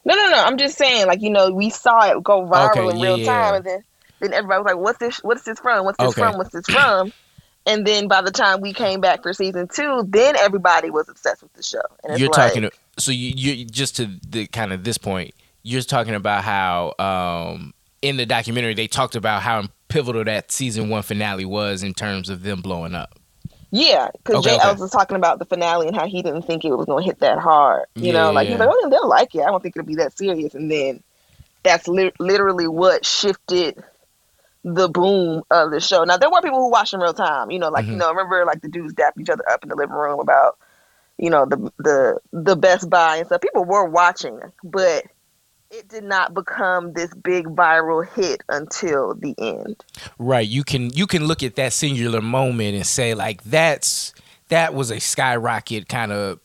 No, 0.05 0.15
no, 0.15 0.29
no. 0.31 0.45
I'm 0.45 0.59
just 0.59 0.77
saying, 0.79 1.07
like 1.07 1.23
you 1.23 1.31
know, 1.31 1.53
we 1.53 1.71
saw 1.71 2.05
it 2.11 2.23
go 2.23 2.47
viral 2.47 2.69
Okay, 2.69 2.89
in 2.91 2.99
real 3.01 3.19
time, 3.19 3.55
yeah. 3.55 3.57
and 3.57 3.65
then 3.65 3.85
then 4.25 4.35
everybody 4.35 4.61
was 4.63 4.67
like, 4.75 4.83
"What's 4.83 4.99
this? 5.01 5.19
What's 5.25 5.45
this 5.45 5.61
from? 5.61 5.87
What's 5.87 6.01
this 6.01 6.15
Okay. 6.15 6.17
from? 6.17 6.39
What's 6.39 6.53
this 6.53 6.69
from?" 6.69 7.13
And 7.67 7.87
then 7.87 8.09
by 8.09 8.23
the 8.23 8.33
time 8.33 8.61
we 8.63 8.75
came 8.75 9.01
back 9.01 9.23
for 9.23 9.33
season 9.35 9.69
two, 9.69 10.05
then 10.09 10.37
everybody 10.37 10.91
was 10.91 11.09
obsessed 11.09 11.43
with 11.43 11.55
the 11.55 11.63
show. 11.63 11.83
And 12.05 12.13
it's 12.15 12.25
you're 12.25 12.29
like, 12.29 12.61
talking 12.61 12.71
so 12.99 13.13
you 13.13 13.33
you 13.37 13.65
just 13.67 13.97
to 13.97 14.09
the 14.29 14.47
kind 14.49 14.73
of 14.73 14.85
this 14.85 14.99
point 14.99 15.35
you're 15.63 15.83
talking 15.83 16.15
about 16.15 16.45
how 16.45 16.95
um 16.99 17.75
in 18.03 18.17
the 18.19 18.27
documentary 18.27 18.75
they 18.75 18.87
talked 18.89 19.17
about 19.17 19.43
how 19.43 19.65
pivotal 19.89 20.25
that 20.25 20.53
season 20.53 20.89
one 20.91 21.03
finale 21.03 21.45
was 21.47 21.83
in 21.83 21.95
terms 21.95 22.31
of 22.31 22.43
them 22.43 22.63
blowing 22.63 22.95
up 22.95 23.19
Yeah, 23.71 24.09
because 24.15 24.41
Okay, 24.41 24.53
Jay 24.53 24.57
okay. 24.57 24.75
Was 24.79 24.91
talking 24.91 25.17
about 25.19 25.39
the 25.39 25.45
finale 25.45 25.89
and 25.89 25.97
how 25.97 26.07
he 26.07 26.23
didn't 26.23 26.43
think 26.43 26.65
it 26.65 26.73
was 26.75 26.87
going 26.87 27.03
to 27.03 27.07
hit 27.07 27.21
that 27.21 27.39
hard. 27.39 27.87
You 28.01 28.13
know, 28.13 28.31
Yeah, 28.31 28.33
like 28.33 28.49
he's 28.49 28.59
like, 28.59 28.69
oh, 28.71 28.89
they'll 28.91 29.09
like 29.09 29.35
it. 29.35 29.43
I 29.43 29.47
don't 29.47 29.63
think 29.63 29.77
it'll 29.77 29.87
be 29.87 29.97
that 29.97 30.17
serious. 30.17 30.55
And 30.55 30.71
then 30.71 31.03
that's 31.65 31.89
li- 31.89 32.13
literally 32.21 32.69
what 32.69 33.07
shifted 33.07 33.83
the 34.65 34.89
boom 34.89 35.43
of 35.51 35.71
the 35.71 35.81
show. 35.81 36.05
Now 36.05 36.17
there 36.17 36.31
were 36.31 36.41
people 36.41 36.59
who 36.59 36.71
watched 36.71 36.95
in 36.95 37.01
real 37.01 37.13
time. 37.15 37.51
You 37.51 37.59
know, 37.59 37.69
like 37.69 37.87
you 37.87 37.93
Mhm. 37.93 37.99
know, 37.99 38.09
remember 38.11 38.45
like 38.47 38.63
the 38.63 38.69
dudes 38.69 38.95
dapped 38.95 39.21
each 39.21 39.29
other 39.29 39.45
up 39.51 39.63
in 39.63 39.69
the 39.69 39.77
living 39.77 39.95
room 39.95 40.19
about 40.21 40.57
you 41.19 41.31
know 41.31 41.45
the 41.47 41.71
the 41.79 42.19
the 42.33 42.57
Best 42.57 42.89
Buy 42.91 43.19
and 43.19 43.27
stuff. 43.27 43.41
People 43.41 43.65
were 43.65 43.85
watching, 43.85 44.41
but 44.65 45.05
it 45.71 45.89
did 45.89 46.05
not 46.05 46.35
become 46.35 46.93
this 46.93 47.13
big 47.15 47.47
viral 47.47 48.07
hit 48.15 48.43
until 48.49 49.15
the 49.15 49.35
end. 49.39 49.83
right 50.19 50.47
you 50.47 50.63
can 50.63 50.91
you 50.91 51.07
can 51.07 51.25
look 51.27 51.43
at 51.43 51.57
that 51.57 51.73
singular 51.73 52.21
moment 52.21 52.77
and 52.77 52.87
say 52.87 53.13
like 53.15 53.43
that's 53.45 54.15
that 54.51 54.73
was 54.73 54.91
a 54.93 55.01
skyrocket 55.01 55.89
kind 55.89 56.13
of 56.13 56.39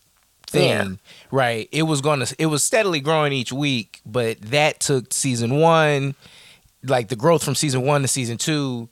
thing 0.47 0.67
Yeah. 0.69 0.87
right 1.29 1.69
it 1.71 1.83
was 1.83 2.01
going 2.01 2.25
to 2.25 2.35
it 2.39 2.47
was 2.47 2.63
steadily 2.63 2.99
growing 3.01 3.31
each 3.31 3.53
week 3.53 4.01
but 4.03 4.41
that 4.41 4.79
took 4.79 5.13
season 5.13 5.59
one 5.59 6.15
like 6.83 7.07
the 7.09 7.15
growth 7.15 7.43
from 7.43 7.55
season 7.55 7.81
one 7.81 8.01
to 8.01 8.07
season 8.07 8.37
two 8.37 8.87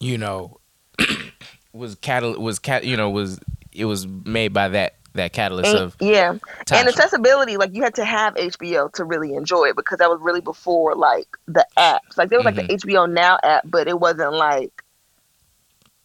you 0.00 0.18
know 0.18 0.58
was 1.72 1.94
catal 1.96 2.38
was 2.40 2.58
cat 2.58 2.84
you 2.84 2.96
know 2.96 3.08
was 3.10 3.40
it 3.72 3.86
was 3.86 4.06
made 4.06 4.52
by 4.52 4.68
that 4.68 4.96
that 5.14 5.32
catalyst 5.34 5.68
And- 5.70 5.78
of 5.78 5.96
yeah. 6.00 6.32
Tasha. 6.64 6.76
And 6.80 6.88
accessibility, 6.88 7.58
like 7.58 7.74
you 7.74 7.82
had 7.82 7.94
to 7.96 8.04
have 8.04 8.34
HBO 8.34 8.90
to 8.94 9.04
really 9.04 9.34
enjoy 9.34 9.64
it 9.66 9.76
because 9.76 9.98
that 9.98 10.08
was 10.08 10.18
really 10.22 10.40
before 10.40 10.94
like 10.94 11.26
the 11.46 11.66
apps. 11.78 12.16
Like 12.16 12.30
there 12.30 12.38
was 12.38 12.46
like 12.46 12.54
Mm-hmm. 12.54 12.66
the 12.68 12.78
HBO 12.78 13.12
Now 13.12 13.38
app, 13.42 13.62
but 13.66 13.88
it 13.88 14.00
wasn't 14.00 14.32
like 14.32 14.82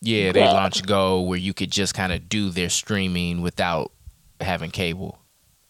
yeah 0.01 0.31
they 0.31 0.41
Yeah. 0.41 0.51
launched 0.51 0.85
go 0.85 1.21
where 1.21 1.39
you 1.39 1.53
could 1.53 1.71
just 1.71 1.93
kind 1.93 2.11
of 2.13 2.27
do 2.29 2.49
their 2.49 2.69
streaming 2.69 3.41
without 3.41 3.91
having 4.41 4.71
cable 4.71 5.19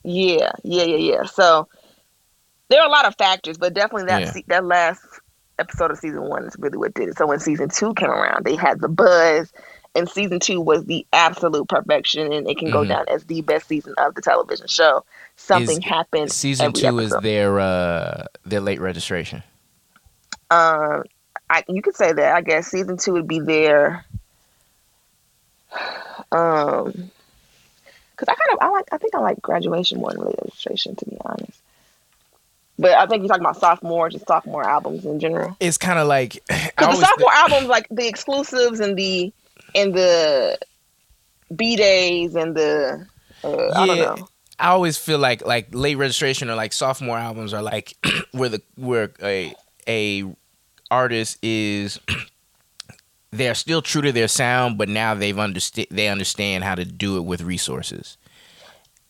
yeah, 0.04 0.52
yeah, 0.64 0.84
yeah, 0.84 0.96
yeah. 0.98 1.24
So 1.26 1.68
there 2.70 2.80
are 2.82 2.88
a 2.88 2.92
lot 2.92 3.06
of 3.06 3.16
factors, 3.18 3.58
but 3.58 3.74
definitely 3.74 4.06
that 4.06 4.22
Yeah. 4.22 4.32
se- 4.32 4.46
that 4.48 4.64
last 4.66 5.02
episode 5.60 5.92
of 5.92 5.98
season 5.98 6.22
one 6.24 6.44
is 6.46 6.56
really 6.60 6.78
what 6.78 6.94
did 6.94 7.10
it. 7.10 7.18
So 7.18 7.26
when 7.28 7.40
season 7.40 7.70
two 7.70 7.94
came 7.94 8.10
around, 8.10 8.46
they 8.46 8.56
had 8.56 8.80
the 8.82 8.88
buzz, 8.90 9.52
and 9.96 10.08
season 10.10 10.40
two 10.40 10.62
was 10.62 10.86
the 10.86 11.06
absolute 11.14 11.68
perfection, 11.68 12.32
and 12.32 12.48
it 12.50 12.58
can 12.58 12.70
go 12.72 12.84
Mhm. 12.84 12.88
down 12.90 13.06
as 13.10 13.24
the 13.26 13.42
best 13.42 13.68
season 13.68 13.94
of 13.98 14.16
the 14.16 14.22
television 14.22 14.68
show. 14.68 15.04
Something 15.36 15.78
Is- 15.80 15.84
happened. 15.86 16.32
season 16.32 16.74
two 16.74 17.00
is 17.00 17.16
their 17.22 17.60
uh 17.60 18.26
their 18.46 18.60
late 18.62 18.80
registration 18.82 19.44
Um, 20.50 21.04
I 21.50 21.64
you 21.68 21.82
could 21.82 21.96
say 21.96 22.12
that. 22.14 22.36
I 22.36 22.42
guess 22.42 22.68
season 22.68 22.98
two 22.98 23.14
would 23.14 23.28
be 23.28 23.40
there. 23.40 24.06
Um, 26.32 27.12
because 28.12 28.28
I 28.30 28.36
kind 28.36 28.52
of 28.54 28.58
I 28.62 28.70
like 28.70 28.86
I 28.92 28.98
think 28.98 29.16
I 29.16 29.20
like 29.20 29.42
graduation 29.42 30.00
more 30.00 30.12
than 30.12 30.26
late 30.26 30.36
registration 30.44 30.96
to 30.96 31.06
be 31.06 31.18
honest. 31.24 31.62
But 32.80 32.92
I 32.92 33.08
think 33.08 33.22
you're 33.22 33.28
talking 33.28 33.44
about 33.44 33.60
sophomore, 33.60 34.10
just 34.10 34.28
sophomore 34.28 34.64
albums 34.64 35.06
in 35.06 35.20
general. 35.20 35.58
It's 35.60 35.78
kind 35.78 35.98
of 35.98 36.08
like 36.08 36.34
Because 36.50 37.00
the 37.00 37.06
sophomore 37.06 37.34
albums, 37.34 37.68
like 37.68 37.88
the 37.90 38.08
exclusives 38.08 38.80
and 38.80 38.98
the 38.98 39.34
and 39.74 39.94
the 39.94 40.60
B 41.56 41.76
days 41.76 42.36
and 42.36 42.56
the 42.56 43.08
uh, 43.44 43.70
I 43.76 43.86
don't 43.86 43.98
know. 43.98 44.28
I 44.60 44.70
always 44.70 44.98
feel 44.98 45.20
like 45.20 45.46
like 45.46 45.74
late 45.74 45.96
registration 45.96 46.50
or 46.50 46.56
like 46.56 46.74
sophomore 46.74 47.18
albums 47.18 47.54
are 47.54 47.62
like 47.62 47.94
where 48.32 48.50
the 48.50 48.62
where 48.76 49.12
a 49.22 49.54
a 49.88 50.24
artist 50.90 51.38
is 51.42 52.00
they're 53.32 53.56
still 53.56 53.82
true 53.82 54.02
to 54.02 54.12
their 54.12 54.28
sound, 54.28 54.78
but 54.78 54.90
now 54.90 55.14
they've 55.14 55.38
understand 55.38 55.88
they 55.92 56.08
understand 56.08 56.64
how 56.64 56.76
to 56.76 56.86
do 56.86 57.18
it 57.18 57.22
with 57.22 57.42
resources. 57.42 58.18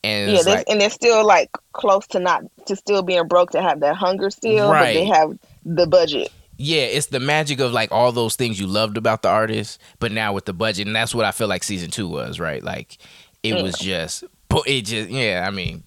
And 0.07 0.31
Yeah, 0.31 0.43
they're, 0.43 0.55
like, 0.57 0.69
and 0.69 0.79
they're 0.81 0.89
still 0.89 1.25
like 1.25 1.49
close 1.73 2.07
to 2.07 2.19
not 2.19 2.43
to 2.67 2.75
still 2.75 3.03
being 3.03 3.27
broke 3.27 3.51
to 3.51 3.61
have 3.61 3.79
that 3.81 3.95
hunger 3.95 4.29
still, 4.29 4.75
but 4.79 4.93
they 4.93 5.05
have 5.05 5.37
the 5.65 5.87
budget. 5.87 6.29
yeah, 6.57 6.83
it's 6.83 7.07
the 7.07 7.19
magic 7.19 7.59
of 7.59 7.71
like 7.73 7.91
all 7.91 8.11
those 8.11 8.35
things 8.35 8.59
you 8.59 8.67
loved 8.67 8.97
about 8.97 9.21
the 9.21 9.29
artist, 9.29 9.79
but 9.99 10.11
now 10.11 10.33
with 10.33 10.45
the 10.45 10.53
budget, 10.53 10.87
and 10.87 10.95
that's 10.95 11.13
what 11.13 11.25
I 11.25 11.31
feel 11.31 11.47
like 11.47 11.63
season 11.63 11.91
two 11.91 12.07
was, 12.07 12.39
right? 12.39 12.63
Like 12.63 12.97
it 13.43 13.53
was 13.61 13.77
just, 13.77 14.23
but 14.49 14.63
it 14.67 14.83
just, 14.83 15.09
yeah. 15.09 15.45
I 15.47 15.51
mean, 15.51 15.83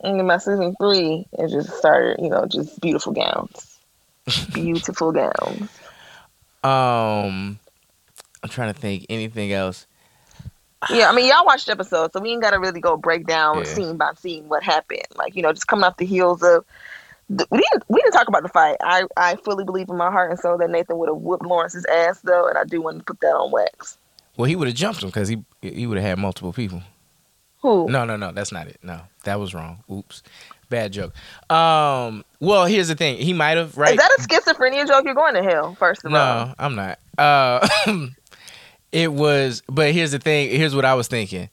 And 0.00 0.18
then 0.18 0.26
my 0.26 0.38
season 0.38 0.74
three, 0.80 1.26
it 1.32 1.48
just 1.50 1.70
started, 1.78 2.22
you 2.22 2.28
know, 2.28 2.46
just 2.46 2.80
beautiful 2.80 3.12
gowns, 3.12 3.78
beautiful 4.52 5.12
gowns. 5.12 5.70
um, 6.64 7.58
I'm 8.42 8.50
trying 8.50 8.72
to 8.72 8.78
think 8.78 9.06
anything 9.08 9.52
else. 9.52 9.86
Yeah, 10.90 11.08
I 11.08 11.14
mean, 11.14 11.26
y'all 11.28 11.44
watched 11.44 11.68
episodes, 11.68 12.12
so 12.12 12.20
we 12.20 12.30
ain't 12.32 12.42
gotta 12.42 12.58
really 12.60 12.80
go 12.80 12.96
break 12.96 13.26
down 13.26 13.58
Yeah. 13.58 13.64
scene 13.64 13.96
by 13.96 14.12
scene 14.14 14.48
what 14.48 14.62
happened. 14.62 15.02
Like, 15.16 15.34
you 15.34 15.42
know, 15.42 15.52
just 15.52 15.66
coming 15.66 15.84
off 15.84 15.96
the 15.96 16.06
heels 16.06 16.42
of. 16.42 16.64
the- 17.28 17.46
We 17.50 17.58
didn't, 17.58 17.82
we 17.88 18.00
didn't 18.00 18.12
talk 18.12 18.28
about 18.28 18.42
the 18.44 18.48
fight. 18.48 18.76
I, 18.82 19.04
I 19.16 19.34
fully 19.36 19.64
believe 19.64 19.88
in 19.88 19.96
my 19.96 20.10
heart 20.12 20.30
and 20.30 20.38
soul 20.38 20.58
that 20.58 20.70
Nathan 20.70 20.96
would 20.98 21.08
have 21.08 21.16
whooped 21.16 21.44
Lawrence's 21.44 21.84
ass 21.86 22.20
though, 22.20 22.46
and 22.46 22.56
I 22.56 22.62
do 22.64 22.80
want 22.80 22.98
to 22.98 23.04
put 23.04 23.18
that 23.20 23.34
on 23.34 23.50
wax. 23.50 23.98
Well, 24.36 24.44
he 24.44 24.54
would 24.54 24.68
have 24.68 24.76
jumped 24.76 25.02
him 25.02 25.08
because 25.08 25.26
he 25.28 25.42
he 25.62 25.86
would 25.88 25.96
have 25.98 26.06
had 26.06 26.18
multiple 26.18 26.52
people. 26.52 26.82
Who? 27.62 27.88
No, 27.90 28.04
no, 28.04 28.16
no, 28.16 28.30
that's 28.32 28.52
not 28.52 28.68
it. 28.68 28.78
No, 28.82 29.00
that 29.24 29.40
was 29.40 29.54
wrong. 29.54 29.82
Oops, 29.90 30.22
bad 30.68 30.92
joke. 30.92 31.14
Um, 31.50 32.24
well, 32.38 32.66
here's 32.66 32.86
the 32.88 32.94
thing. 32.94 33.16
He 33.16 33.32
might 33.32 33.56
have 33.56 33.76
right. 33.76 33.92
Is 33.92 33.96
that 33.96 34.10
a 34.18 34.22
schizophrenia 34.22 34.86
joke? 34.86 35.04
You're 35.06 35.14
going 35.14 35.34
to 35.34 35.42
hell. 35.42 35.74
First 35.74 36.04
of 36.04 36.12
all, 36.12 36.46
no, 36.46 36.54
I'm 36.58 36.74
not. 36.76 36.98
Uh, 37.18 37.66
it 38.92 39.12
was, 39.12 39.62
but 39.68 39.92
here's 39.92 40.12
the 40.12 40.18
thing. 40.18 40.50
Here's 40.50 40.74
what 40.74 40.84
I 40.84 40.94
was 40.94 41.08
thinking. 41.08 41.48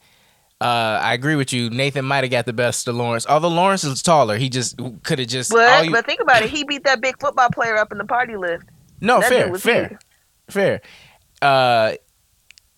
Uh, 0.60 0.98
I 1.02 1.12
agree 1.14 1.34
with 1.34 1.52
you. 1.52 1.68
Nathan 1.68 2.04
might 2.04 2.24
have 2.24 2.30
got 2.30 2.46
the 2.46 2.52
best 2.52 2.88
of 2.88 2.94
Lawrence. 2.94 3.26
Although 3.28 3.48
Lawrence 3.48 3.84
is 3.84 4.02
taller, 4.02 4.36
he 4.38 4.48
just 4.48 4.78
could 5.02 5.18
have 5.18 5.28
just. 5.28 5.50
but 5.50 5.84
you- 5.84 5.90
but 5.90 6.06
think 6.06 6.20
about 6.20 6.42
it. 6.42 6.50
He 6.50 6.64
beat 6.64 6.84
that 6.84 7.00
big 7.02 7.18
football 7.20 7.50
player 7.50 7.76
up 7.76 7.92
in 7.92 7.98
the 7.98 8.04
party 8.04 8.36
lift. 8.36 8.64
no, 9.00 9.20
that 9.20 9.28
fair, 9.28 9.54
fair, 9.56 9.98
fair. 10.48 10.80
Uh, 11.42 11.94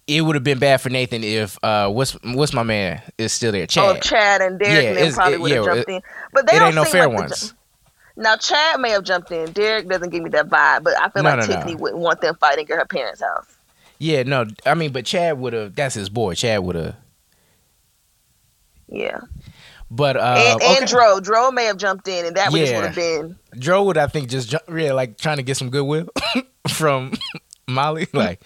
it 0.09 0.21
would 0.23 0.35
have 0.37 0.45
been 0.45 0.59
bad 0.59 0.81
for 0.81 0.89
Nathan 0.89 1.23
if 1.23 1.59
uh, 1.63 1.89
what's 1.91 2.13
what's 2.25 2.53
my 2.53 2.63
man 2.63 3.03
is 3.19 3.33
still 3.33 3.53
there, 3.53 3.67
Chad. 3.67 3.97
Oh, 3.97 4.01
Chad 4.01 4.41
and 4.41 4.59
Derek 4.59 4.83
Yeah, 4.85 4.89
and 4.91 4.99
them 4.99 5.13
probably 5.15 5.39
would 5.39 5.51
have 5.53 5.65
yeah, 5.67 5.75
jumped 5.75 5.91
in. 5.91 6.01
But 6.33 6.47
they 6.47 6.57
it 6.57 6.59
don't 6.61 6.67
ain't 6.69 6.75
no 6.77 6.85
fair 6.85 7.09
like 7.09 7.19
ones. 7.19 7.51
ju- 7.51 7.57
now 8.17 8.37
Chad 8.37 8.81
may 8.81 8.91
have 8.91 9.05
jumped 9.05 9.31
in. 9.31 9.53
Derek 9.53 9.89
doesn't 9.89 10.11
give 10.11 10.23
me 10.23 10.31
that 10.31 10.49
vibe, 10.49 10.85
but 10.85 10.97
I 10.99 11.11
feel 11.11 11.23
No, 11.23 11.31
like 11.31 11.41
no, 11.41 11.47
no. 11.47 11.53
Tiffany 11.57 11.75
wouldn't 11.77 12.01
want 12.01 12.21
them 12.21 12.35
fighting 12.41 12.69
at 12.71 12.77
her 12.79 12.85
parents' 12.87 13.21
house. 13.21 13.56
Yeah, 13.99 14.23
no, 14.25 14.47
I 14.65 14.75
mean, 14.75 14.93
but 14.93 15.07
Chad 15.07 15.39
would 15.39 15.53
have. 15.53 15.75
That's 15.75 15.95
his 15.95 16.09
boy. 16.09 16.35
Chad 16.35 16.63
would 16.65 16.77
have. 16.77 16.97
Yeah, 18.89 19.19
But 19.91 20.17
uh, 20.17 20.35
and, 20.39 20.63
and 20.63 20.77
okay. 20.85 20.87
Dro, 20.87 21.19
Dro 21.19 21.51
may 21.51 21.65
have 21.65 21.77
jumped 21.77 22.07
in, 22.07 22.25
and 22.25 22.37
that 22.37 22.53
would 22.53 22.61
Yeah. 22.61 22.77
would 22.77 22.87
have 22.87 22.95
been 22.95 23.37
Dro 23.59 23.83
would, 23.85 23.97
I 23.99 24.07
think, 24.07 24.29
just 24.29 24.49
jump, 24.49 24.63
yeah, 24.73 24.93
like 24.93 25.19
trying 25.19 25.39
to 25.39 25.43
get 25.43 25.57
some 25.57 25.71
goodwill 25.71 26.09
from 26.69 27.15
Molly. 27.69 28.07
Like, 28.13 28.41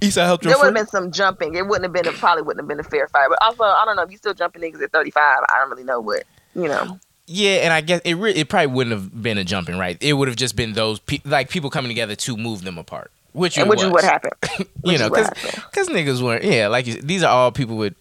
Issa 0.00 0.24
helped 0.24 0.44
there 0.44 0.56
would 0.56 0.64
have 0.64 0.74
been 0.74 0.86
some 0.86 1.10
jumping. 1.10 1.56
It 1.56 1.66
wouldn't 1.66 1.82
have 1.84 1.92
been. 1.92 2.06
It 2.10 2.18
probably 2.18 2.42
wouldn't 2.42 2.62
have 2.62 2.68
been 2.68 2.80
a 2.80 2.88
fair 2.88 3.06
fight. 3.08 3.26
But 3.28 3.38
also, 3.42 3.64
I 3.64 3.84
don't 3.84 3.96
know 3.96 4.02
if 4.02 4.10
you 4.10 4.16
still 4.16 4.32
jumping 4.32 4.62
niggas 4.62 4.82
at 4.82 4.92
thirty 4.92 5.10
five. 5.10 5.40
I 5.50 5.58
don't 5.58 5.68
really 5.70 5.84
know 5.84 6.00
what 6.00 6.22
you 6.54 6.68
know. 6.68 6.98
Yeah, 7.26 7.56
and 7.64 7.72
I 7.72 7.80
guess 7.82 8.00
it 8.04 8.14
re- 8.14 8.32
it 8.34 8.48
probably 8.48 8.68
wouldn't 8.68 8.94
have 8.94 9.22
been 9.22 9.36
a 9.36 9.44
jumping 9.44 9.76
right. 9.78 9.98
It 10.00 10.14
would 10.14 10.28
have 10.28 10.36
just 10.38 10.56
been 10.56 10.72
those 10.72 11.00
pe- 11.00 11.20
like 11.26 11.50
people 11.50 11.68
coming 11.68 11.90
together 11.90 12.14
to 12.14 12.36
move 12.38 12.62
them 12.64 12.78
apart, 12.78 13.10
which 13.34 13.58
And 13.58 13.68
which 13.68 13.82
is 13.82 13.90
what 13.90 14.04
happened. 14.04 14.32
you 14.84 14.96
know, 14.96 15.10
because 15.10 15.88
niggas 15.88 16.22
weren't. 16.22 16.44
Yeah, 16.44 16.68
like 16.68 16.86
you, 16.86 16.94
these 17.02 17.22
are 17.22 17.30
all 17.30 17.52
people 17.52 17.76
with, 17.76 17.94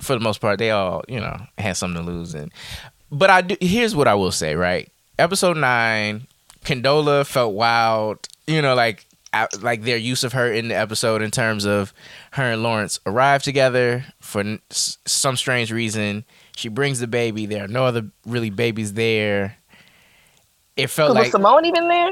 for 0.00 0.14
the 0.14 0.20
most 0.20 0.40
part, 0.40 0.58
they 0.58 0.72
all 0.72 1.02
you 1.08 1.20
know 1.20 1.40
had 1.56 1.76
something 1.76 2.04
to 2.04 2.12
lose. 2.12 2.34
And 2.34 2.52
but 3.10 3.30
I 3.30 3.40
do. 3.40 3.56
Here's 3.60 3.94
what 3.94 4.08
I 4.08 4.14
will 4.14 4.32
say. 4.32 4.56
Right, 4.56 4.90
episode 5.18 5.56
nine, 5.56 6.26
Condola 6.64 7.24
felt 7.24 7.54
wild. 7.54 8.26
You 8.48 8.60
know, 8.60 8.74
like 8.74 9.06
I, 9.32 9.46
like 9.60 9.82
their 9.82 9.96
use 9.96 10.24
of 10.24 10.32
her 10.32 10.52
in 10.52 10.68
the 10.68 10.76
episode 10.76 11.22
in 11.22 11.30
terms 11.30 11.64
of 11.64 11.94
her 12.32 12.42
and 12.42 12.62
Lawrence 12.62 12.98
arrive 13.06 13.44
together 13.44 14.04
for 14.18 14.40
n- 14.40 14.60
some 14.70 15.36
strange 15.36 15.72
reason. 15.72 16.24
She 16.56 16.68
brings 16.68 16.98
the 16.98 17.06
baby. 17.06 17.46
There 17.46 17.64
are 17.64 17.68
no 17.68 17.84
other 17.84 18.10
really 18.26 18.50
babies 18.50 18.94
there. 18.94 19.56
It 20.76 20.88
felt 20.88 21.10
was 21.10 21.16
like 21.16 21.30
Simone 21.30 21.64
even 21.64 21.88
there? 21.88 22.10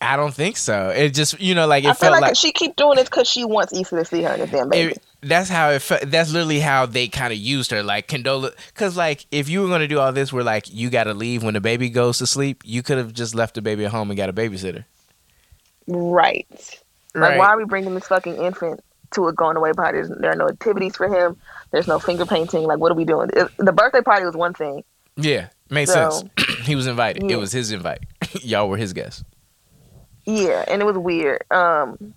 I 0.00 0.16
don't 0.16 0.34
think 0.34 0.56
so. 0.56 0.90
It 0.90 1.10
just 1.14 1.40
you 1.40 1.54
know 1.54 1.66
like 1.66 1.84
it 1.84 1.88
I 1.88 1.92
feel 1.92 2.10
felt 2.10 2.12
like, 2.12 2.22
like 2.22 2.36
she 2.36 2.52
keep 2.52 2.76
doing 2.76 2.96
this 2.96 3.08
because 3.08 3.28
she 3.28 3.44
wants 3.44 3.72
Issa 3.72 3.96
to 3.96 4.04
see 4.04 4.22
her 4.22 4.30
and 4.30 4.42
the 4.42 4.46
damn 4.46 4.68
baby. 4.68 4.92
it, 4.92 5.02
that's 5.22 5.48
how 5.48 5.70
it 5.70 5.80
felt. 5.82 6.02
That's 6.06 6.30
literally 6.32 6.60
how 6.60 6.86
they 6.86 7.08
kind 7.08 7.32
of 7.32 7.38
used 7.38 7.70
her, 7.70 7.82
like 7.82 8.06
Condola. 8.08 8.52
Because 8.68 8.96
like, 8.96 9.26
if 9.30 9.48
you 9.48 9.62
were 9.62 9.68
gonna 9.68 9.88
do 9.88 9.98
all 9.98 10.12
this, 10.12 10.32
where 10.32 10.44
like 10.44 10.72
you 10.72 10.90
got 10.90 11.04
to 11.04 11.14
leave 11.14 11.42
when 11.42 11.54
the 11.54 11.60
baby 11.60 11.88
goes 11.88 12.18
to 12.18 12.26
sleep, 12.26 12.62
you 12.64 12.82
could 12.82 12.98
have 12.98 13.12
just 13.12 13.34
left 13.34 13.54
the 13.54 13.62
baby 13.62 13.84
at 13.84 13.90
home 13.90 14.10
and 14.10 14.16
got 14.16 14.28
a 14.28 14.32
babysitter. 14.32 14.84
right. 15.88 16.46
Like, 17.14 17.30
Right. 17.30 17.38
why 17.38 17.46
are 17.46 17.56
we 17.56 17.64
bringing 17.64 17.94
this 17.94 18.06
fucking 18.08 18.36
infant 18.36 18.80
to 19.14 19.26
a 19.28 19.32
going 19.32 19.56
away 19.56 19.72
party? 19.72 20.02
There 20.20 20.30
are 20.32 20.36
no 20.36 20.48
activities 20.48 20.96
for 20.96 21.08
him. 21.08 21.36
There's 21.70 21.88
no 21.88 21.98
finger 21.98 22.26
painting. 22.26 22.64
Like, 22.64 22.78
what 22.78 22.92
are 22.92 22.94
we 22.94 23.06
doing? 23.06 23.28
The 23.58 23.72
birthday 23.72 24.02
party 24.02 24.26
was 24.26 24.36
one 24.36 24.52
thing. 24.52 24.84
Yeah, 25.16 25.48
made 25.70 25.88
So- 25.88 26.10
sense. 26.10 26.58
he 26.66 26.74
was 26.74 26.86
invited. 26.86 27.22
Yeah. 27.22 27.36
It 27.36 27.40
was 27.40 27.52
his 27.52 27.72
invite. 27.72 28.00
Y'all 28.42 28.68
were 28.68 28.76
his 28.76 28.92
guests. 28.92 29.24
Yeah, 30.26 30.64
and 30.68 30.82
it 30.82 30.84
was 30.84 30.98
weird. 30.98 31.44
Um, 31.50 32.14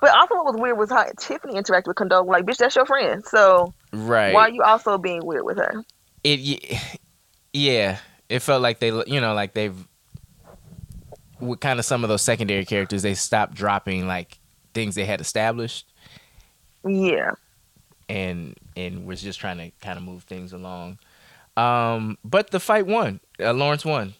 but 0.00 0.10
also 0.14 0.34
what 0.34 0.44
was 0.46 0.56
weird 0.60 0.76
was 0.76 0.90
how 0.90 1.06
Tiffany 1.18 1.54
interacted 1.54 1.86
with 1.86 1.96
Condola. 1.96 2.26
Like, 2.26 2.44
bitch, 2.44 2.56
that's 2.58 2.74
your 2.76 2.84
friend. 2.86 3.24
So 3.24 3.72
Right. 3.92 4.34
why 4.34 4.42
are 4.42 4.50
you 4.50 4.62
also 4.62 4.98
being 4.98 5.24
weird 5.24 5.44
with 5.44 5.56
her? 5.58 5.84
it 6.24 6.80
yeah 7.52 7.98
it 8.28 8.40
felt 8.40 8.62
like 8.62 8.80
they 8.80 8.88
you 9.06 9.20
know 9.20 9.34
like 9.34 9.52
they've 9.54 9.86
with 11.40 11.60
kind 11.60 11.78
of 11.78 11.84
some 11.84 12.02
of 12.02 12.08
those 12.08 12.22
secondary 12.22 12.64
characters 12.64 13.02
they 13.02 13.12
stopped 13.14 13.54
dropping 13.54 14.06
like 14.06 14.38
things 14.72 14.94
they 14.94 15.04
had 15.04 15.20
established 15.20 15.86
Yeah. 16.84 17.32
and 18.08 18.56
and 18.76 19.06
was 19.06 19.20
just 19.22 19.38
trying 19.38 19.58
to 19.58 19.70
kind 19.84 19.98
of 19.98 20.02
move 20.04 20.22
things 20.24 20.52
along 20.54 20.98
um 21.58 22.16
but 22.24 22.50
the 22.50 22.58
fight 22.58 22.86
won 22.86 23.20
uh, 23.38 23.52
lawrence 23.52 23.84
won 23.84 24.14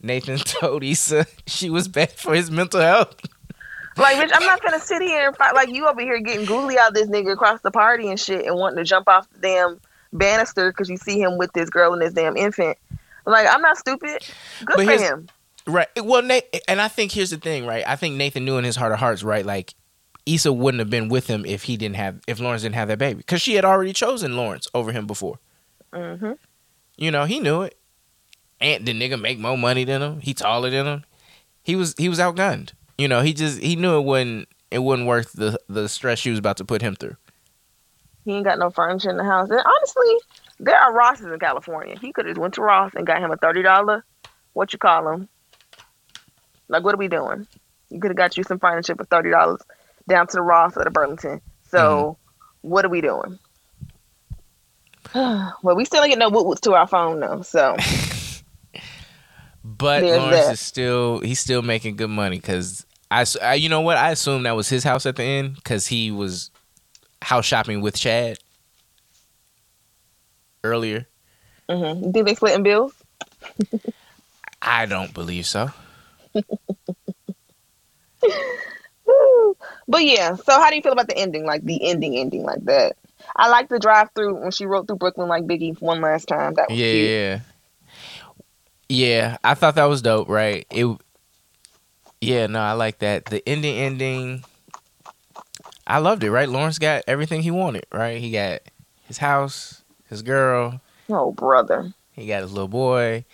nathan 0.00 0.38
told 0.44 0.84
issa 0.84 1.26
she 1.46 1.70
was 1.70 1.88
bad 1.88 2.12
for 2.12 2.34
his 2.34 2.50
mental 2.50 2.80
health 2.80 3.16
Like, 3.96 4.16
bitch, 4.18 4.30
I'm 4.34 4.44
not 4.44 4.62
gonna 4.62 4.78
sit 4.80 5.00
here 5.00 5.28
and 5.28 5.36
fight 5.36 5.54
like 5.54 5.70
you 5.70 5.88
over 5.88 6.00
here 6.02 6.20
getting 6.20 6.44
googly 6.44 6.78
out 6.78 6.92
this 6.92 7.08
nigga 7.08 7.32
across 7.32 7.62
the 7.62 7.70
party 7.70 8.08
and 8.08 8.20
shit 8.20 8.44
and 8.44 8.54
wanting 8.56 8.76
to 8.76 8.84
jump 8.84 9.08
off 9.08 9.26
the 9.30 9.38
damn 9.38 9.80
banister 10.12 10.70
because 10.70 10.90
you 10.90 10.98
see 10.98 11.18
him 11.18 11.38
with 11.38 11.50
this 11.54 11.70
girl 11.70 11.94
and 11.94 12.02
this 12.02 12.12
damn 12.12 12.36
infant. 12.36 12.76
Like, 13.24 13.46
I'm 13.50 13.62
not 13.62 13.78
stupid. 13.78 14.20
Good 14.64 14.76
But 14.76 14.86
for 14.86 14.92
him. 14.92 15.28
Right. 15.66 15.88
Well, 15.96 16.22
Nate, 16.22 16.44
and 16.68 16.80
I 16.80 16.88
think 16.88 17.12
here's 17.12 17.30
the 17.30 17.38
thing, 17.38 17.66
right? 17.66 17.84
I 17.86 17.96
think 17.96 18.16
Nathan 18.16 18.44
knew 18.44 18.56
in 18.58 18.64
his 18.64 18.76
heart 18.76 18.92
of 18.92 18.98
hearts, 18.98 19.22
right? 19.22 19.44
Like, 19.44 19.74
Issa 20.26 20.52
wouldn't 20.52 20.78
have 20.78 20.90
been 20.90 21.08
with 21.08 21.26
him 21.26 21.44
if 21.44 21.64
he 21.64 21.76
didn't 21.76 21.96
have, 21.96 22.20
if 22.26 22.38
Lawrence 22.38 22.62
didn't 22.62 22.74
have 22.76 22.88
that 22.88 22.98
baby, 22.98 23.18
because 23.18 23.40
she 23.42 23.54
had 23.54 23.64
already 23.64 23.92
chosen 23.92 24.36
Lawrence 24.36 24.68
over 24.74 24.92
him 24.92 25.06
before. 25.06 25.38
hmm 25.92 26.32
You 26.96 27.10
know, 27.10 27.24
he 27.24 27.40
knew 27.40 27.62
it. 27.62 27.78
And 28.60 28.86
the 28.86 28.92
nigga 28.92 29.20
make 29.20 29.38
more 29.38 29.58
money 29.58 29.84
than 29.84 30.02
him. 30.02 30.20
He 30.20 30.34
taller 30.34 30.70
than 30.70 30.86
him. 30.86 31.04
He 31.62 31.76
was 31.76 31.94
he 31.98 32.08
was 32.08 32.18
outgunned. 32.18 32.72
You 32.96 33.08
know, 33.08 33.20
he 33.20 33.32
just 33.32 33.60
he 33.60 33.76
knew 33.76 33.98
it 33.98 34.02
wasn't 34.02 34.48
it 34.70 34.78
wasn't 34.78 35.08
worth 35.08 35.32
the 35.32 35.58
the 35.68 35.88
stress 35.88 36.18
she 36.18 36.30
was 36.30 36.38
about 36.38 36.56
to 36.58 36.64
put 36.64 36.82
him 36.82 36.94
through. 36.94 37.16
He 38.24 38.32
ain't 38.32 38.44
got 38.44 38.58
no 38.58 38.70
furniture 38.70 39.10
in 39.10 39.16
the 39.16 39.24
house. 39.24 39.50
And 39.50 39.60
honestly, 39.60 40.16
there 40.58 40.76
are 40.76 40.92
Rosses 40.92 41.26
in 41.26 41.38
California. 41.38 41.96
He 41.98 42.12
could 42.12 42.26
have 42.26 42.38
went 42.38 42.54
to 42.54 42.62
Ross 42.62 42.92
and 42.94 43.06
got 43.06 43.20
him 43.20 43.30
a 43.30 43.36
thirty 43.36 43.62
dollar, 43.62 44.04
what 44.52 44.72
you 44.72 44.78
call 44.78 45.08
him. 45.08 45.28
Like, 46.68 46.82
what 46.82 46.94
are 46.94 46.98
we 46.98 47.08
doing? 47.08 47.46
You 47.90 48.00
could 48.00 48.10
have 48.10 48.16
got 48.16 48.36
you 48.36 48.42
some 48.42 48.58
furniture 48.58 48.94
for 48.96 49.04
thirty 49.04 49.30
dollars 49.30 49.60
down 50.08 50.26
to 50.28 50.36
the 50.36 50.42
Ross 50.42 50.76
or 50.76 50.84
the 50.84 50.90
Burlington. 50.90 51.40
So, 51.68 52.16
mm-hmm. 52.62 52.68
what 52.68 52.84
are 52.84 52.88
we 52.88 53.00
doing? 53.00 53.38
well, 55.14 55.76
we 55.76 55.84
still 55.84 56.02
ain't 56.02 56.10
get 56.10 56.18
no 56.18 56.30
woot 56.30 56.46
woots 56.46 56.60
to 56.62 56.74
our 56.74 56.86
phone 56.86 57.20
though. 57.20 57.42
So, 57.42 57.76
But 59.66 60.02
There's 60.02 60.18
Lawrence 60.18 60.46
that. 60.46 60.52
is 60.52 60.60
still 60.60 61.18
he's 61.20 61.40
still 61.40 61.62
making 61.62 61.96
good 61.96 62.10
money 62.10 62.38
because 62.38 62.86
I—you 63.10 63.68
know 63.68 63.80
what 63.80 63.96
I 63.96 64.12
assume 64.12 64.44
that 64.44 64.54
was 64.54 64.68
his 64.68 64.84
house 64.84 65.06
at 65.06 65.16
the 65.16 65.24
end 65.24 65.56
because 65.56 65.88
he 65.88 66.12
was 66.12 66.50
house 67.20 67.44
shopping 67.46 67.80
with 67.80 67.96
Chad 67.96 68.38
earlier. 70.62 71.08
hmm 71.68 72.04
you 72.04 72.12
think 72.12 72.26
they 72.26 72.34
splitting 72.34 72.62
bills? 72.62 72.92
I 74.62 74.86
don't 74.86 75.12
believe 75.12 75.46
so. 75.46 75.70
but 79.88 80.04
yeah, 80.04 80.34
so 80.36 80.52
how 80.52 80.70
do 80.70 80.76
you 80.76 80.82
feel 80.82 80.92
about 80.92 81.08
the 81.08 81.16
ending? 81.18 81.44
Like 81.44 81.64
the 81.64 81.88
ending, 81.88 82.16
ending 82.16 82.44
like 82.44 82.64
that. 82.64 82.96
I 83.34 83.48
like 83.48 83.68
the 83.68 83.78
drive 83.80 84.10
through 84.14 84.40
when 84.40 84.50
she 84.52 84.66
wrote 84.66 84.86
through 84.86 84.96
Brooklyn 84.96 85.28
like 85.28 85.44
Biggie 85.44 85.80
one 85.80 86.00
last 86.00 86.28
time. 86.28 86.54
That 86.54 86.70
was 86.70 86.78
yeah, 86.78 86.90
cute. 86.90 87.10
yeah, 87.10 87.40
yeah. 88.88 89.36
I 89.44 89.54
thought 89.54 89.74
that 89.76 89.84
was 89.84 90.02
dope. 90.02 90.28
Right? 90.28 90.66
It. 90.70 90.96
Yeah, 92.20 92.46
no, 92.46 92.60
I 92.60 92.72
like 92.72 92.98
that. 93.00 93.26
The 93.26 93.46
ending, 93.48 93.76
ending. 93.76 94.44
I 95.86 95.98
loved 95.98 96.24
it. 96.24 96.30
Right? 96.30 96.48
Lawrence 96.48 96.78
got 96.78 97.04
everything 97.06 97.42
he 97.42 97.50
wanted. 97.50 97.86
Right? 97.92 98.20
He 98.20 98.30
got 98.30 98.60
his 99.04 99.18
house, 99.18 99.82
his 100.08 100.22
girl. 100.22 100.80
Oh, 101.08 101.32
brother. 101.32 101.92
He 102.12 102.26
got 102.26 102.42
his 102.42 102.52
little 102.52 102.68
boy. 102.68 103.24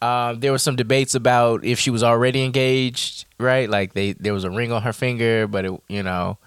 Um, 0.00 0.38
there 0.40 0.52
were 0.52 0.58
some 0.58 0.76
debates 0.76 1.14
about 1.14 1.64
if 1.64 1.80
she 1.80 1.90
was 1.90 2.04
already 2.04 2.44
engaged, 2.44 3.24
right? 3.38 3.68
Like 3.68 3.94
they 3.94 4.12
there 4.12 4.32
was 4.32 4.44
a 4.44 4.50
ring 4.50 4.70
on 4.70 4.82
her 4.82 4.92
finger, 4.92 5.48
but 5.48 5.64
it, 5.64 5.82
you 5.88 6.04
know, 6.04 6.38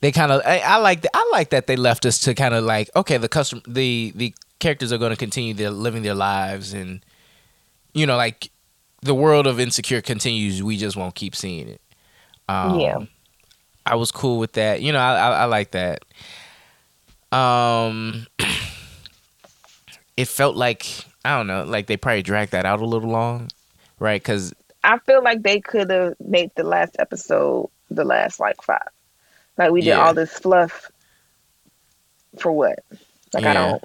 they 0.00 0.12
kind 0.12 0.32
of 0.32 0.40
I, 0.46 0.60
I 0.60 0.76
like 0.76 1.02
that 1.02 1.10
I 1.12 1.28
like 1.30 1.50
that 1.50 1.66
they 1.66 1.76
left 1.76 2.06
us 2.06 2.20
to 2.20 2.34
kind 2.34 2.54
of 2.54 2.64
like 2.64 2.88
okay, 2.96 3.18
the 3.18 3.28
custom 3.28 3.60
the 3.68 4.12
the 4.16 4.34
characters 4.60 4.92
are 4.92 4.98
going 4.98 5.10
to 5.10 5.16
continue 5.16 5.52
their 5.52 5.70
living 5.70 6.02
their 6.02 6.14
lives 6.14 6.72
and 6.72 7.04
you 7.94 8.06
know 8.06 8.16
like 8.16 8.50
the 9.02 9.14
world 9.14 9.46
of 9.46 9.58
insecure 9.60 10.00
continues. 10.02 10.62
We 10.62 10.76
just 10.76 10.96
won't 10.96 11.14
keep 11.14 11.34
seeing 11.34 11.68
it. 11.68 11.80
Um, 12.48 12.78
Yeah. 12.80 12.98
I 13.86 13.96
was 13.96 14.10
cool 14.10 14.38
with 14.38 14.52
that. 14.52 14.80
You 14.82 14.92
know, 14.92 14.98
I 14.98 15.14
I, 15.16 15.30
I 15.30 15.44
like 15.44 15.72
that. 15.72 16.04
Um, 17.32 18.26
it 20.16 20.28
felt 20.28 20.56
like 20.56 20.86
I 21.24 21.36
don't 21.36 21.46
know, 21.46 21.64
like 21.64 21.86
they 21.86 21.96
probably 21.96 22.22
dragged 22.22 22.52
that 22.52 22.66
out 22.66 22.80
a 22.80 22.86
little 22.86 23.10
long, 23.10 23.48
right? 23.98 24.20
Because 24.22 24.54
I 24.82 24.98
feel 24.98 25.22
like 25.22 25.42
they 25.42 25.60
could 25.60 25.90
have 25.90 26.14
made 26.20 26.50
the 26.56 26.64
last 26.64 26.96
episode 26.98 27.70
the 27.90 28.04
last 28.04 28.40
like 28.40 28.62
five. 28.62 28.88
Like 29.56 29.70
we 29.70 29.80
did 29.80 29.88
Yeah. 29.88 30.04
all 30.06 30.14
this 30.14 30.32
fluff 30.38 30.90
for 32.38 32.52
what? 32.52 32.80
Like 33.32 33.44
I 33.44 33.54
don't. 33.54 33.82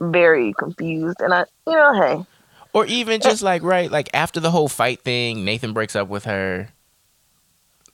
Very 0.00 0.52
confused, 0.54 1.20
and 1.20 1.32
I, 1.32 1.44
you 1.66 1.74
know, 1.74 1.94
hey, 1.94 2.24
or 2.72 2.86
even 2.86 3.20
just 3.20 3.42
like 3.42 3.62
right, 3.62 3.90
like 3.90 4.08
after 4.14 4.40
the 4.40 4.50
whole 4.50 4.68
fight 4.68 5.02
thing, 5.02 5.44
Nathan 5.44 5.72
breaks 5.72 5.96
up 5.96 6.08
with 6.08 6.24
her. 6.24 6.68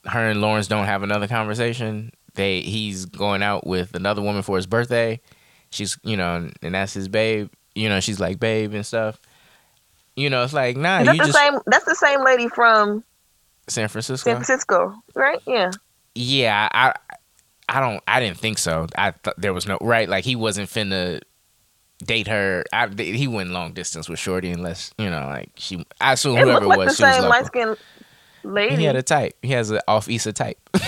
Her 0.05 0.31
and 0.31 0.41
Lawrence 0.41 0.69
don't 0.69 0.87
have 0.87 1.03
another 1.03 1.27
conversation. 1.27 2.13
They 2.35 2.61
he's 2.61 3.05
going 3.05 3.43
out 3.43 3.67
with 3.67 3.95
another 3.95 4.23
woman 4.23 4.43
for 4.43 4.57
his 4.57 4.67
birthday. 4.67 5.21
She's 5.71 5.99
you 6.03 6.17
know, 6.17 6.51
and, 6.63 6.75
that's 6.75 6.95
his 6.95 7.09
babe. 7.09 7.51
You 7.75 7.89
know, 7.89 8.01
she's 8.01 8.21
like 8.21 8.39
babe 8.39 8.75
and 8.75 8.87
stuff. 8.87 9.21
You 10.17 10.31
know, 10.31 10.45
it's 10.45 10.53
like 10.53 10.77
nah, 10.77 11.01
is 11.01 11.07
that 11.07 11.17
you 11.17 11.23
the 11.23 11.27
just 11.27 11.39
same? 11.39 11.59
That's 11.67 11.85
the 11.85 11.95
same 11.95 12.25
lady 12.25 12.49
from 12.49 13.05
San 13.69 13.89
Francisco. 13.89 14.31
San 14.31 14.37
Francisco, 14.37 14.95
right? 15.15 15.41
Yeah. 15.47 15.71
Yeah, 16.15 16.69
I 16.73 16.95
I 17.69 17.81
don't 17.81 18.03
I 18.07 18.21
didn't 18.21 18.39
think 18.39 18.59
so. 18.59 18.87
I 18.97 19.11
thought 19.11 19.35
there 19.37 19.53
was 19.53 19.67
no 19.67 19.79
right 19.81 20.09
like 20.09 20.25
he 20.25 20.37
wasn't 20.37 20.69
finna 20.69 21.21
date 22.05 22.27
her. 22.29 22.65
I, 22.73 22.89
he 22.89 23.27
went 23.29 23.51
long 23.51 23.73
distance 23.73 24.09
with 24.09 24.19
Shorty 24.19 24.51
unless 24.51 24.93
you 24.99 25.11
know 25.11 25.27
like 25.27 25.51
she. 25.57 25.85
I 26.01 26.13
assume 26.15 26.37
It 26.37 26.45
whoever 26.45 26.67
like 26.67 26.79
was, 26.79 26.97
the 26.97 27.13
she 27.13 27.17
was 27.19 27.25
light 27.25 27.47
skinned 27.47 27.77
lady. 28.45 28.77
He 28.77 28.85
had 28.85 28.97
a 28.97 29.03
type. 29.03 29.37
He 29.43 29.53
has 29.53 29.71
an 29.71 29.81
off 29.89 30.09
Issa 30.09 30.33
type. 30.33 30.59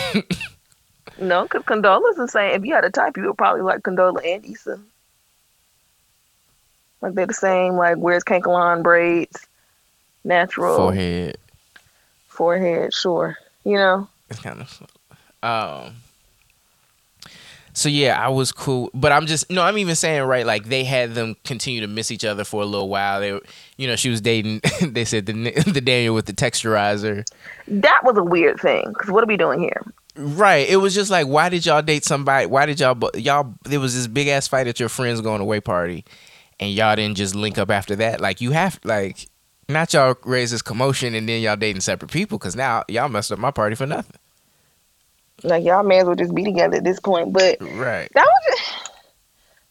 No, 1.19 1.43
because 1.43 1.65
Condola's 1.65 2.17
the 2.17 2.29
same. 2.29 2.53
If 2.53 2.65
you 2.65 2.75
had 2.75 2.85
a 2.87 2.91
type, 2.91 3.15
you 3.19 3.25
would 3.25 3.37
probably 3.37 3.61
like 3.61 3.83
Condola 3.83 4.25
and 4.27 4.43
Issa. 4.47 4.81
Like 7.03 7.13
they're 7.15 7.27
the 7.27 7.35
same. 7.35 7.75
Like 7.75 7.99
wears 7.99 8.25
Kanekalon 8.25 8.83
braids, 8.83 9.47
natural 10.25 10.77
Forehead. 10.77 11.37
forehead, 12.29 12.95
Sure, 12.95 13.37
you 13.65 13.75
know. 13.77 14.09
It's 14.31 14.41
kind 14.41 14.61
of. 14.63 14.83
Um. 15.43 15.97
So 17.73 17.89
yeah, 17.89 18.21
I 18.21 18.29
was 18.29 18.51
cool, 18.53 18.91
but 18.95 19.13
I'm 19.13 19.27
just 19.27 19.49
no. 19.51 19.63
I'm 19.63 19.79
even 19.79 19.95
saying 19.95 20.23
right, 20.25 20.45
like 20.45 20.65
they 20.67 20.83
had 20.85 21.15
them 21.15 21.37
continue 21.45 21.81
to 21.81 21.87
miss 21.87 22.11
each 22.11 22.25
other 22.25 22.45
for 22.45 22.63
a 22.63 22.67
little 22.67 22.89
while. 22.89 23.21
They, 23.21 23.33
were- 23.33 23.43
you 23.77 23.87
know, 23.87 23.97
she 23.97 24.11
was 24.11 24.21
dating. 24.21 24.61
they 24.83 25.05
said 25.05 25.27
the 25.27 25.33
the 25.73 25.81
Daniel 25.81 26.15
with 26.15 26.27
the 26.27 26.33
texturizer. 26.33 27.25
That 27.69 28.01
was 28.05 28.17
a 28.19 28.25
weird 28.25 28.61
thing. 28.61 28.85
Because 28.89 29.11
what 29.11 29.23
are 29.23 29.27
we 29.29 29.37
doing 29.37 29.61
here? 29.61 29.83
Right. 30.17 30.69
It 30.69 30.77
was 30.77 30.95
just 30.95 31.11
like, 31.11 31.29
why 31.29 31.49
did 31.49 31.65
y'all 31.65 31.81
date 31.83 32.05
somebody? 32.05 32.47
Why 32.47 32.67
did 32.67 32.81
y'all 32.81 32.99
y'all? 33.15 33.55
There 33.65 33.81
was 33.81 33.95
this 33.95 34.07
big 34.09 34.27
ass 34.29 34.49
fight 34.49 34.67
at 34.67 34.81
your 34.81 34.89
friend's 34.89 35.21
going 35.21 35.41
away 35.41 35.61
party, 35.61 36.05
and 36.59 36.73
y'all 36.73 36.97
didn't 36.97 37.17
just 37.17 37.35
link 37.35 37.57
up 37.57 37.71
after 37.71 37.95
that. 37.97 38.21
Like 38.21 38.41
you 38.41 38.51
have 38.51 38.81
like, 38.83 39.29
not 39.69 39.93
y'all 39.95 40.17
raise 40.25 40.51
this 40.51 40.63
commotion 40.63 41.15
and 41.15 41.29
then 41.29 41.41
y'all 41.41 41.57
dating 41.57 41.81
separate 41.83 42.11
people 42.11 42.37
because 42.39 42.57
now 42.57 42.83
y'all 42.89 43.09
messed 43.09 43.31
up 43.31 43.39
my 43.39 43.53
party 43.53 43.77
for 43.77 43.87
nothing. 43.87 44.17
Like 45.43 45.65
y'all 45.65 45.83
may 45.83 45.99
as 46.01 46.05
well 46.07 46.15
just 46.17 46.35
be 46.35 46.45
together 46.45 46.77
at 46.79 46.85
this 46.85 47.01
point. 47.01 47.33
But 47.33 47.59
Right. 47.61 48.09
that 48.15 48.25
was 48.27 48.59
just, 48.59 48.91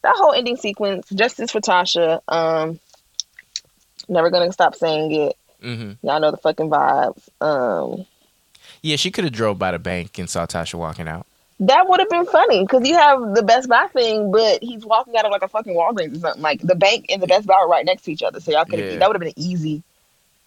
that 0.02 0.14
whole 0.16 0.32
ending 0.32 0.56
sequence. 0.56 1.08
Justice 1.10 1.50
for 1.50 1.60
Tasha. 1.60 2.20
Um, 2.28 2.80
never 4.08 4.30
gonna 4.30 4.52
stop 4.52 4.74
saying 4.74 5.12
it. 5.12 5.36
hmm 5.62 5.92
Y'all 6.02 6.20
know 6.20 6.30
the 6.30 6.36
fucking 6.38 6.70
vibes. 6.70 7.28
Um, 7.40 8.06
Yeah, 8.82 8.96
she 8.96 9.10
could 9.10 9.24
have 9.24 9.32
drove 9.32 9.58
by 9.58 9.70
the 9.72 9.78
bank 9.78 10.18
and 10.18 10.28
saw 10.28 10.46
Tasha 10.46 10.74
walking 10.74 11.06
out. 11.08 11.26
that 11.60 11.86
would 11.88 12.00
have 12.00 12.08
been 12.08 12.24
funny 12.26 12.64
because 12.64 12.88
you 12.88 12.96
have 12.96 13.34
the 13.34 13.42
Best 13.42 13.68
Buy 13.68 13.86
thing, 13.88 14.32
but 14.32 14.62
he's 14.62 14.84
walking 14.86 15.14
out 15.16 15.26
of 15.26 15.30
like 15.30 15.42
a 15.42 15.48
fucking 15.48 15.74
Walgreens 15.74 16.16
or 16.16 16.20
something. 16.20 16.42
Like 16.42 16.60
the 16.62 16.74
bank 16.74 17.06
and 17.10 17.22
the 17.22 17.26
Best 17.26 17.46
Buy 17.46 17.54
are 17.54 17.68
right 17.68 17.84
next 17.84 18.02
to 18.04 18.12
each 18.12 18.22
other, 18.22 18.40
so 18.40 18.50
y'all 18.52 18.64
could 18.64 18.78
have 18.78 18.90
Yeah. 18.92 18.98
that 19.00 19.08
would 19.08 19.16
have 19.16 19.20
been 19.20 19.28
an 19.36 19.38
easy 19.38 19.82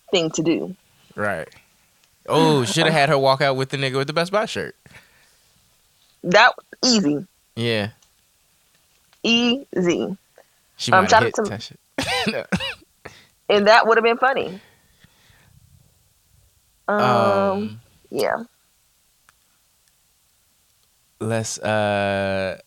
thing 0.10 0.32
to 0.32 0.42
do. 0.42 0.76
Right. 1.16 1.48
Oh, 2.28 2.64
should 2.66 2.86
have 2.86 2.94
had 2.94 3.10
her 3.10 3.18
walk 3.20 3.42
out 3.42 3.56
with 3.58 3.70
the 3.70 3.78
nigga 3.78 3.98
with 3.98 4.08
the 4.08 4.14
Best 4.14 4.32
Buy 4.32 4.46
shirt. 4.46 4.76
That 6.24 6.54
easy, 6.84 7.26
Yeah. 7.56 7.90
easy, 9.24 10.18
She 10.78 10.92
Um, 10.92 11.04
might 11.04 11.10
shout 11.10 11.24
have 11.24 11.34
out 11.40 11.50
hit 11.50 11.62
to- 11.68 11.76
Tasha. 11.98 12.46
and 13.50 13.68
that 13.68 13.86
would 13.88 13.98
have 13.98 14.04
been 14.04 14.18
funny. 14.18 14.60
Um, 16.88 17.00
um 17.02 17.80
yeah, 18.10 18.44
let's 21.20 21.58
uh 21.60 22.58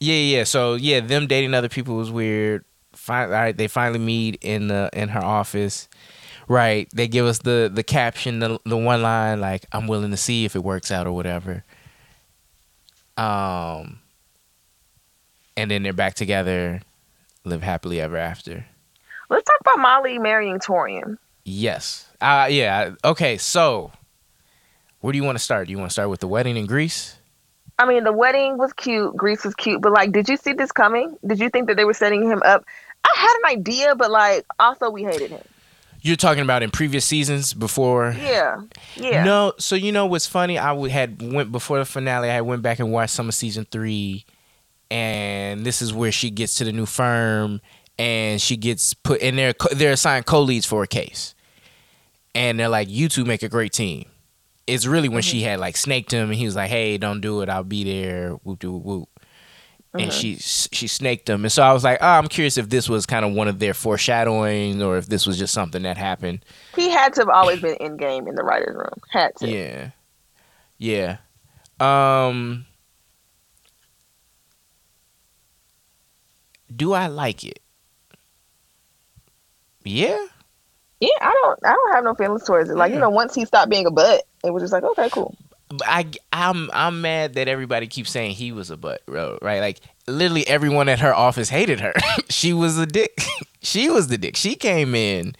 yeah 0.00 0.14
yeah 0.14 0.44
so 0.44 0.74
yeah 0.74 1.00
them 1.00 1.26
dating 1.26 1.54
other 1.54 1.68
people 1.68 1.96
was 1.96 2.10
weird. 2.10 2.64
Fin- 2.94 3.14
all 3.16 3.28
right 3.28 3.56
they 3.56 3.68
finally 3.68 3.98
meet 3.98 4.38
in 4.42 4.68
the 4.68 4.90
in 4.92 5.08
her 5.10 5.22
office. 5.24 5.88
Right 6.48 6.88
they 6.94 7.08
give 7.08 7.26
us 7.26 7.38
the 7.38 7.70
the 7.72 7.82
caption 7.82 8.38
the, 8.40 8.60
the 8.64 8.76
one 8.76 9.02
line 9.02 9.40
like 9.40 9.66
i'm 9.72 9.88
willing 9.88 10.12
to 10.12 10.16
see 10.16 10.44
if 10.44 10.54
it 10.54 10.62
works 10.62 10.92
out 10.92 11.06
or 11.06 11.12
whatever 11.12 11.64
um 13.16 14.00
and 15.56 15.70
then 15.70 15.82
they're 15.82 15.92
back 15.92 16.14
together 16.14 16.80
live 17.44 17.62
happily 17.62 18.00
ever 18.00 18.16
after 18.16 18.64
let's 19.30 19.44
talk 19.44 19.60
about 19.60 19.78
Molly 19.78 20.18
marrying 20.18 20.58
Taurean. 20.58 21.18
yes 21.44 22.08
uh 22.20 22.46
yeah 22.50 22.94
okay 23.04 23.36
so 23.36 23.92
where 25.00 25.12
do 25.12 25.18
you 25.18 25.24
want 25.24 25.38
to 25.38 25.42
start 25.44 25.66
do 25.66 25.72
you 25.72 25.78
want 25.78 25.90
to 25.90 25.92
start 25.92 26.10
with 26.10 26.20
the 26.20 26.28
wedding 26.28 26.56
in 26.56 26.66
greece 26.66 27.16
I 27.78 27.86
mean, 27.86 28.04
the 28.04 28.12
wedding 28.12 28.56
was 28.56 28.72
cute, 28.72 29.14
Greece 29.16 29.44
was 29.44 29.54
cute, 29.54 29.82
but 29.82 29.92
like, 29.92 30.12
did 30.12 30.28
you 30.28 30.36
see 30.36 30.54
this 30.54 30.72
coming? 30.72 31.16
Did 31.26 31.38
you 31.38 31.50
think 31.50 31.66
that 31.68 31.76
they 31.76 31.84
were 31.84 31.92
setting 31.92 32.22
him 32.22 32.40
up? 32.44 32.64
I 33.04 33.14
had 33.14 33.36
an 33.36 33.58
idea, 33.58 33.94
but 33.94 34.10
like, 34.10 34.46
also 34.58 34.88
we 34.88 35.02
hated 35.02 35.30
him. 35.30 35.42
You're 36.06 36.16
talking 36.16 36.42
about 36.42 36.62
in 36.62 36.70
previous 36.70 37.04
seasons 37.04 37.52
before 37.52 38.14
Yeah, 38.18 38.62
yeah. 38.94 39.24
No, 39.24 39.52
so 39.58 39.74
you 39.74 39.90
know 39.90 40.06
what's 40.06 40.26
funny? 40.26 40.56
I 40.56 40.72
would 40.72 40.90
had 40.90 41.20
went 41.20 41.50
before 41.50 41.78
the 41.78 41.84
finale. 41.84 42.30
I 42.30 42.42
went 42.42 42.62
back 42.62 42.78
and 42.78 42.92
watched 42.92 43.12
some 43.12 43.28
of 43.28 43.34
season 43.34 43.66
three, 43.70 44.24
and 44.90 45.66
this 45.66 45.82
is 45.82 45.92
where 45.92 46.12
she 46.12 46.30
gets 46.30 46.54
to 46.56 46.64
the 46.64 46.72
new 46.72 46.86
firm, 46.86 47.60
and 47.98 48.40
she 48.40 48.56
gets 48.56 48.94
put 48.94 49.20
and 49.20 49.36
they're 49.36 49.54
they're 49.72 49.92
assigned 49.92 50.26
co-leads 50.26 50.64
for 50.64 50.84
a 50.84 50.86
case, 50.86 51.34
and 52.34 52.58
they're 52.58 52.68
like, 52.68 52.88
"You 52.88 53.08
two 53.08 53.24
make 53.24 53.42
a 53.42 53.48
great 53.48 53.72
team." 53.72 54.06
It's 54.66 54.86
really 54.86 55.08
when 55.08 55.22
mm-hmm. 55.22 55.30
she 55.30 55.42
had 55.42 55.58
like 55.58 55.76
snaked 55.76 56.12
him, 56.12 56.30
and 56.30 56.34
he 56.36 56.44
was 56.44 56.54
like, 56.54 56.70
"Hey, 56.70 56.98
don't 56.98 57.20
do 57.20 57.40
it. 57.42 57.48
I'll 57.48 57.64
be 57.64 57.84
there." 57.84 58.30
Whoop 58.44 58.60
de 58.60 58.70
whoop 58.70 59.08
And 60.02 60.12
she 60.12 60.36
she 60.36 60.86
snaked 60.88 61.28
him, 61.28 61.44
and 61.44 61.52
so 61.52 61.62
I 61.62 61.72
was 61.72 61.84
like, 61.84 61.98
"Oh, 62.00 62.06
I'm 62.06 62.28
curious 62.28 62.58
if 62.58 62.68
this 62.68 62.88
was 62.88 63.06
kind 63.06 63.24
of 63.24 63.32
one 63.32 63.48
of 63.48 63.58
their 63.58 63.74
foreshadowing, 63.74 64.82
or 64.82 64.96
if 64.98 65.06
this 65.06 65.26
was 65.26 65.38
just 65.38 65.54
something 65.54 65.82
that 65.82 65.96
happened." 65.96 66.44
He 66.74 66.90
had 66.90 67.14
to 67.14 67.22
have 67.22 67.28
always 67.28 67.60
been 67.60 67.76
in 67.76 67.96
game 67.96 68.26
in 68.28 68.34
the 68.34 68.42
writer's 68.42 68.76
room. 68.76 69.00
Had 69.10 69.34
to. 69.36 69.48
Yeah. 69.48 69.90
Yeah. 70.78 71.18
Um 71.80 72.66
Do 76.74 76.92
I 76.92 77.06
like 77.06 77.44
it? 77.44 77.60
Yeah. 79.84 80.18
Yeah, 81.00 81.08
I 81.20 81.30
don't 81.42 81.60
I 81.64 81.72
don't 81.72 81.94
have 81.94 82.04
no 82.04 82.14
feelings 82.14 82.44
towards 82.44 82.70
it. 82.70 82.76
Like, 82.76 82.92
you 82.92 82.98
know, 82.98 83.10
once 83.10 83.34
he 83.34 83.44
stopped 83.44 83.70
being 83.70 83.86
a 83.86 83.90
butt, 83.90 84.24
it 84.42 84.50
was 84.50 84.62
just 84.62 84.72
like, 84.72 84.82
okay, 84.82 85.08
cool. 85.10 85.36
I 85.84 86.10
I'm 86.32 86.70
I'm 86.72 87.00
mad 87.00 87.34
that 87.34 87.48
everybody 87.48 87.86
keeps 87.86 88.10
saying 88.10 88.32
he 88.32 88.52
was 88.52 88.70
a 88.70 88.76
butt, 88.76 89.04
bro, 89.06 89.38
right? 89.42 89.60
Like 89.60 89.80
literally 90.06 90.46
everyone 90.46 90.88
at 90.88 91.00
her 91.00 91.14
office 91.14 91.48
hated 91.48 91.80
her. 91.80 91.92
she 92.28 92.52
was 92.52 92.78
a 92.78 92.86
dick. 92.86 93.18
she 93.62 93.88
was 93.88 94.08
the 94.08 94.18
dick. 94.18 94.36
She 94.36 94.54
came 94.54 94.94
in, 94.94 95.34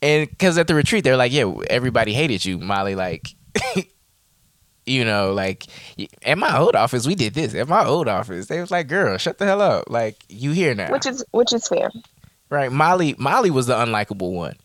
and 0.00 0.28
because 0.28 0.56
at 0.56 0.68
the 0.68 0.74
retreat 0.74 1.04
they're 1.04 1.16
like, 1.16 1.32
yeah, 1.32 1.52
everybody 1.68 2.14
hated 2.14 2.44
you, 2.44 2.58
Molly. 2.58 2.94
Like, 2.94 3.28
you 4.86 5.04
know, 5.04 5.32
like 5.32 5.66
at 6.22 6.38
my 6.38 6.56
old 6.56 6.74
office 6.74 7.06
we 7.06 7.14
did 7.14 7.34
this. 7.34 7.54
At 7.54 7.68
my 7.68 7.84
old 7.84 8.08
office, 8.08 8.46
they 8.46 8.60
was 8.60 8.70
like, 8.70 8.88
girl, 8.88 9.18
shut 9.18 9.36
the 9.36 9.44
hell 9.44 9.60
up. 9.60 9.90
Like 9.90 10.16
you 10.28 10.52
here 10.52 10.74
now, 10.74 10.90
which 10.90 11.06
is 11.06 11.24
which 11.32 11.52
is 11.52 11.68
fair. 11.68 11.90
Right, 12.50 12.72
Molly. 12.72 13.14
Molly 13.18 13.50
was 13.50 13.66
the 13.66 13.74
unlikable 13.74 14.32
one. 14.32 14.56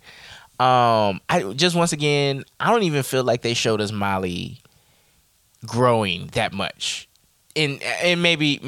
Um, 0.60 1.20
I 1.28 1.52
just 1.58 1.76
once 1.76 1.92
again, 1.92 2.46
I 2.62 2.72
don't 2.72 2.84
even 2.84 3.04
feel 3.04 3.26
like 3.26 3.42
they 3.42 3.54
showed 3.54 3.82
us 3.82 3.92
Molly 3.92 4.62
growing 5.65 6.28
that 6.34 6.54
much 6.54 7.08
in 7.56 7.80
and 8.02 8.21
maybe 8.21 8.60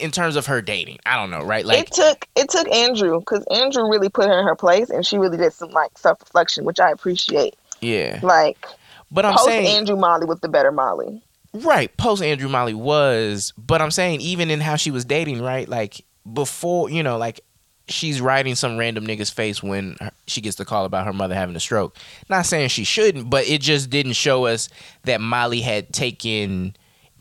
in 0.00 0.10
terms 0.10 0.36
of 0.36 0.46
her 0.46 0.62
dating. 0.62 0.98
I 1.06 1.16
don't 1.16 1.30
know, 1.30 1.42
right? 1.42 1.64
Like 1.64 1.88
it 1.88 1.92
took 1.92 2.26
it 2.36 2.48
took 2.48 2.68
Andrew 2.68 3.18
because 3.20 3.44
Andrew 3.50 3.88
really 3.88 4.08
put 4.08 4.26
her 4.28 4.38
in 4.38 4.46
her 4.46 4.54
place, 4.54 4.90
and 4.90 5.04
she 5.04 5.18
really 5.18 5.36
did 5.36 5.52
some 5.52 5.70
like 5.70 5.96
self 5.98 6.20
reflection, 6.20 6.64
which 6.64 6.80
I 6.80 6.90
appreciate. 6.90 7.54
Yeah, 7.80 8.20
like, 8.22 8.66
but 9.10 9.24
I'm 9.24 9.34
post 9.34 9.46
saying 9.46 9.66
Andrew 9.76 9.96
Molly 9.96 10.26
was 10.26 10.40
the 10.40 10.48
better 10.48 10.72
Molly. 10.72 11.22
Right, 11.54 11.94
post 11.96 12.22
Andrew 12.22 12.48
Molly 12.48 12.74
was, 12.74 13.52
but 13.56 13.80
I'm 13.80 13.90
saying 13.90 14.20
even 14.20 14.50
in 14.50 14.60
how 14.60 14.76
she 14.76 14.90
was 14.90 15.04
dating, 15.04 15.42
right? 15.42 15.68
Like 15.68 16.04
before, 16.32 16.90
you 16.90 17.02
know, 17.02 17.16
like 17.16 17.40
she's 17.88 18.20
riding 18.20 18.54
some 18.54 18.76
random 18.76 19.06
nigga's 19.06 19.30
face 19.30 19.62
when 19.62 19.96
she 20.26 20.40
gets 20.40 20.56
the 20.56 20.64
call 20.64 20.84
about 20.84 21.06
her 21.06 21.12
mother 21.12 21.34
having 21.34 21.56
a 21.56 21.60
stroke. 21.60 21.96
Not 22.28 22.46
saying 22.46 22.68
she 22.68 22.84
shouldn't, 22.84 23.30
but 23.30 23.48
it 23.48 23.60
just 23.60 23.90
didn't 23.90 24.12
show 24.12 24.46
us 24.46 24.68
that 25.04 25.20
Molly 25.20 25.60
had 25.60 25.92
taken 25.92 26.74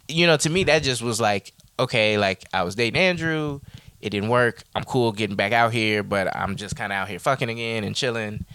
you 0.07 0.27
know, 0.27 0.37
to 0.37 0.49
me 0.49 0.63
that 0.65 0.83
just 0.83 1.01
was 1.01 1.19
like, 1.19 1.53
okay, 1.79 2.17
like 2.17 2.45
I 2.53 2.63
was 2.63 2.75
dating 2.75 2.99
Andrew, 2.99 3.59
it 4.01 4.09
didn't 4.09 4.29
work. 4.29 4.63
I'm 4.75 4.83
cool 4.83 5.11
getting 5.11 5.35
back 5.35 5.51
out 5.51 5.73
here, 5.73 6.03
but 6.03 6.33
I'm 6.35 6.55
just 6.55 6.75
kind 6.75 6.91
of 6.91 6.97
out 6.97 7.07
here 7.07 7.19
fucking 7.19 7.49
again 7.49 7.83
and 7.83 7.95
chilling. 7.95 8.45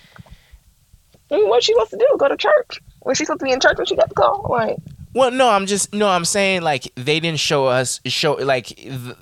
what 1.28 1.62
she 1.62 1.72
supposed 1.72 1.90
to 1.90 1.96
do? 1.98 2.06
Go 2.18 2.28
to 2.28 2.36
church? 2.36 2.80
Was 3.04 3.18
she 3.18 3.24
supposed 3.24 3.40
to 3.40 3.44
be 3.44 3.52
in 3.52 3.60
church 3.60 3.76
when 3.76 3.86
she 3.86 3.96
got 3.96 4.08
the 4.08 4.14
call? 4.14 4.46
Like, 4.48 4.76
well, 5.14 5.30
no, 5.30 5.50
I'm 5.50 5.66
just 5.66 5.92
no, 5.92 6.08
I'm 6.08 6.24
saying 6.24 6.62
like 6.62 6.90
they 6.94 7.20
didn't 7.20 7.40
show 7.40 7.66
us 7.66 8.00
show 8.06 8.34
like 8.34 8.68
the, 8.68 9.16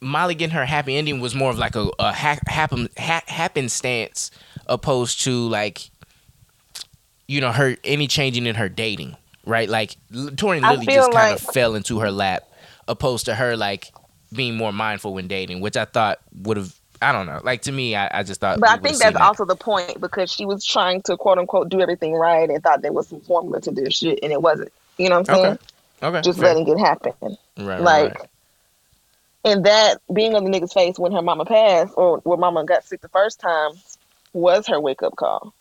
Molly 0.00 0.34
getting 0.34 0.54
her 0.54 0.64
happy 0.64 0.96
ending 0.96 1.20
was 1.20 1.34
more 1.34 1.50
of 1.50 1.58
like 1.58 1.74
a, 1.76 1.88
a 1.98 2.12
ha- 2.12 2.38
happen 2.46 2.88
ha- 2.98 3.22
happenstance 3.26 4.30
opposed 4.66 5.22
to 5.22 5.48
like 5.48 5.90
you 7.26 7.40
know 7.40 7.52
her 7.52 7.76
any 7.84 8.06
changing 8.06 8.46
in 8.46 8.54
her 8.54 8.68
dating 8.68 9.16
right? 9.48 9.68
Like 9.68 9.96
Tori 10.36 10.60
Lily 10.60 10.86
just 10.86 11.10
kind 11.10 11.34
of 11.34 11.40
fell 11.40 11.74
into 11.74 11.98
her 12.00 12.10
lap, 12.10 12.44
opposed 12.86 13.24
to 13.26 13.34
her 13.34 13.56
like 13.56 13.92
being 14.32 14.56
more 14.56 14.72
mindful 14.72 15.14
when 15.14 15.26
dating, 15.26 15.60
which 15.60 15.76
I 15.76 15.86
thought 15.86 16.20
would 16.42 16.56
have. 16.56 16.74
I 17.00 17.12
don't 17.12 17.26
know. 17.26 17.40
Like 17.42 17.62
to 17.62 17.72
me, 17.72 17.94
I, 17.94 18.20
I 18.20 18.22
just 18.24 18.40
thought. 18.40 18.60
But 18.60 18.70
I 18.70 18.76
think 18.76 18.98
that's 18.98 19.14
that. 19.14 19.22
also 19.22 19.44
the 19.44 19.56
point 19.56 20.00
because 20.00 20.32
she 20.32 20.44
was 20.44 20.64
trying 20.64 21.00
to 21.02 21.16
quote 21.16 21.38
unquote 21.38 21.68
do 21.68 21.80
everything 21.80 22.12
right 22.12 22.48
and 22.48 22.62
thought 22.62 22.82
there 22.82 22.92
was 22.92 23.08
some 23.08 23.20
formula 23.20 23.60
to 23.62 23.70
this 23.70 23.96
shit, 23.96 24.18
and 24.22 24.32
it 24.32 24.42
wasn't. 24.42 24.72
You 24.98 25.08
know 25.08 25.20
what 25.20 25.30
I'm 25.30 25.34
saying? 25.36 25.46
Okay. 25.46 25.58
Okay. 26.00 26.20
Just 26.22 26.38
fair. 26.38 26.54
letting 26.54 26.68
it 26.68 26.78
happen. 26.78 27.12
Right. 27.58 27.80
Like. 27.80 28.18
Right. 28.18 28.28
And 29.44 29.64
that 29.64 29.98
being 30.12 30.34
on 30.34 30.44
the 30.44 30.50
nigga's 30.50 30.72
face 30.72 30.98
when 30.98 31.12
her 31.12 31.22
mama 31.22 31.44
passed 31.44 31.94
or 31.96 32.18
when 32.18 32.40
mama 32.40 32.64
got 32.64 32.84
sick 32.84 33.00
the 33.00 33.08
first 33.08 33.40
time 33.40 33.70
was 34.32 34.66
her 34.66 34.80
wake 34.80 35.02
up 35.02 35.16
call. 35.16 35.54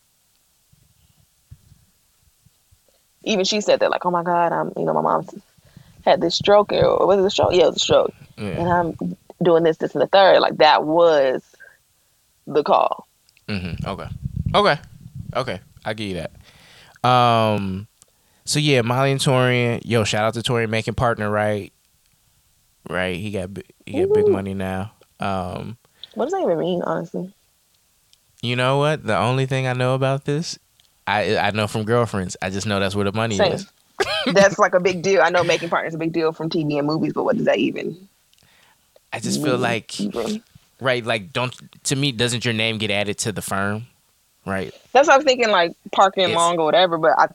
even 3.27 3.45
she 3.45 3.61
said 3.61 3.79
that 3.79 3.91
like, 3.91 4.05
oh 4.05 4.11
my 4.11 4.23
god, 4.23 4.51
I'm 4.51 4.73
you 4.77 4.85
know 4.85 4.93
my 4.93 5.01
mom 5.01 5.27
had 6.05 6.21
this 6.21 6.35
stroke 6.35 6.71
or 6.71 7.05
was 7.05 7.19
it 7.19 7.25
a 7.25 7.29
stroke? 7.29 7.53
Yeah, 7.53 7.63
it 7.63 7.67
was 7.67 7.75
a 7.75 7.79
stroke, 7.79 8.13
yeah. 8.37 8.45
and 8.45 8.69
I'm 8.69 9.17
doing 9.43 9.63
this, 9.63 9.77
this, 9.77 9.93
and 9.93 10.01
the 10.01 10.07
third. 10.07 10.39
Like 10.39 10.57
that 10.57 10.83
was 10.83 11.43
the 12.45 12.63
call. 12.63 13.07
Mm-hmm. 13.47 13.87
Okay. 13.87 14.07
Okay. 14.55 14.79
Okay. 15.35 15.59
I 15.85 15.93
give 15.93 16.07
you 16.07 16.25
that. 17.03 17.07
Um. 17.07 17.87
So 18.45 18.59
yeah, 18.59 18.81
Molly 18.81 19.11
and 19.11 19.19
Taurean. 19.19 19.81
Yo, 19.83 20.03
shout 20.03 20.23
out 20.23 20.33
to 20.35 20.39
Taurean 20.39 20.69
making 20.69 20.95
partner 20.95 21.29
right. 21.29 21.71
Right. 22.89 23.17
He 23.17 23.31
got 23.31 23.49
he 23.85 23.93
got 23.93 24.09
Ooh. 24.09 24.13
big 24.13 24.27
money 24.27 24.53
now. 24.53 24.91
Um. 25.19 25.77
What 26.13 26.25
does 26.25 26.33
that 26.33 26.41
even 26.41 26.59
mean, 26.59 26.81
honestly? 26.83 27.33
You 28.41 28.55
know 28.55 28.77
what? 28.77 29.03
The 29.03 29.17
only 29.17 29.45
thing 29.45 29.67
I 29.67 29.73
know 29.73 29.93
about 29.93 30.25
this 30.25 30.57
I 31.07 31.37
I 31.37 31.51
know 31.51 31.67
from 31.67 31.85
girlfriends. 31.85 32.35
I 32.41 32.49
just 32.49 32.67
know 32.67 32.79
that's 32.79 32.95
where 32.95 33.05
the 33.05 33.13
money 33.13 33.37
Same. 33.37 33.53
is. 33.53 33.67
that's 34.33 34.59
like 34.59 34.75
a 34.75 34.79
big 34.79 35.01
deal. 35.01 35.21
I 35.21 35.29
know 35.29 35.43
making 35.43 35.69
partners 35.69 35.95
a 35.95 35.97
big 35.97 36.11
deal 36.11 36.33
from 36.33 36.49
TV 36.49 36.77
and 36.77 36.85
movies, 36.85 37.13
but 37.13 37.23
what 37.23 37.37
does 37.37 37.45
that 37.45 37.57
even? 37.57 38.09
I 39.13 39.19
just 39.19 39.41
feel 39.41 39.57
like, 39.57 39.99
even? 39.99 40.43
right? 40.81 41.03
Like, 41.03 41.31
don't 41.31 41.55
to 41.85 41.95
me, 41.95 42.11
doesn't 42.11 42.43
your 42.43 42.53
name 42.53 42.77
get 42.77 42.91
added 42.91 43.17
to 43.19 43.31
the 43.31 43.41
firm? 43.41 43.87
Right. 44.45 44.73
That's 44.91 45.07
what 45.07 45.13
I 45.13 45.17
was 45.17 45.25
thinking, 45.25 45.49
like 45.49 45.75
Parker 45.91 46.21
and 46.21 46.33
Long 46.33 46.59
or 46.59 46.65
whatever. 46.65 46.97
But 46.97 47.17
I, 47.17 47.27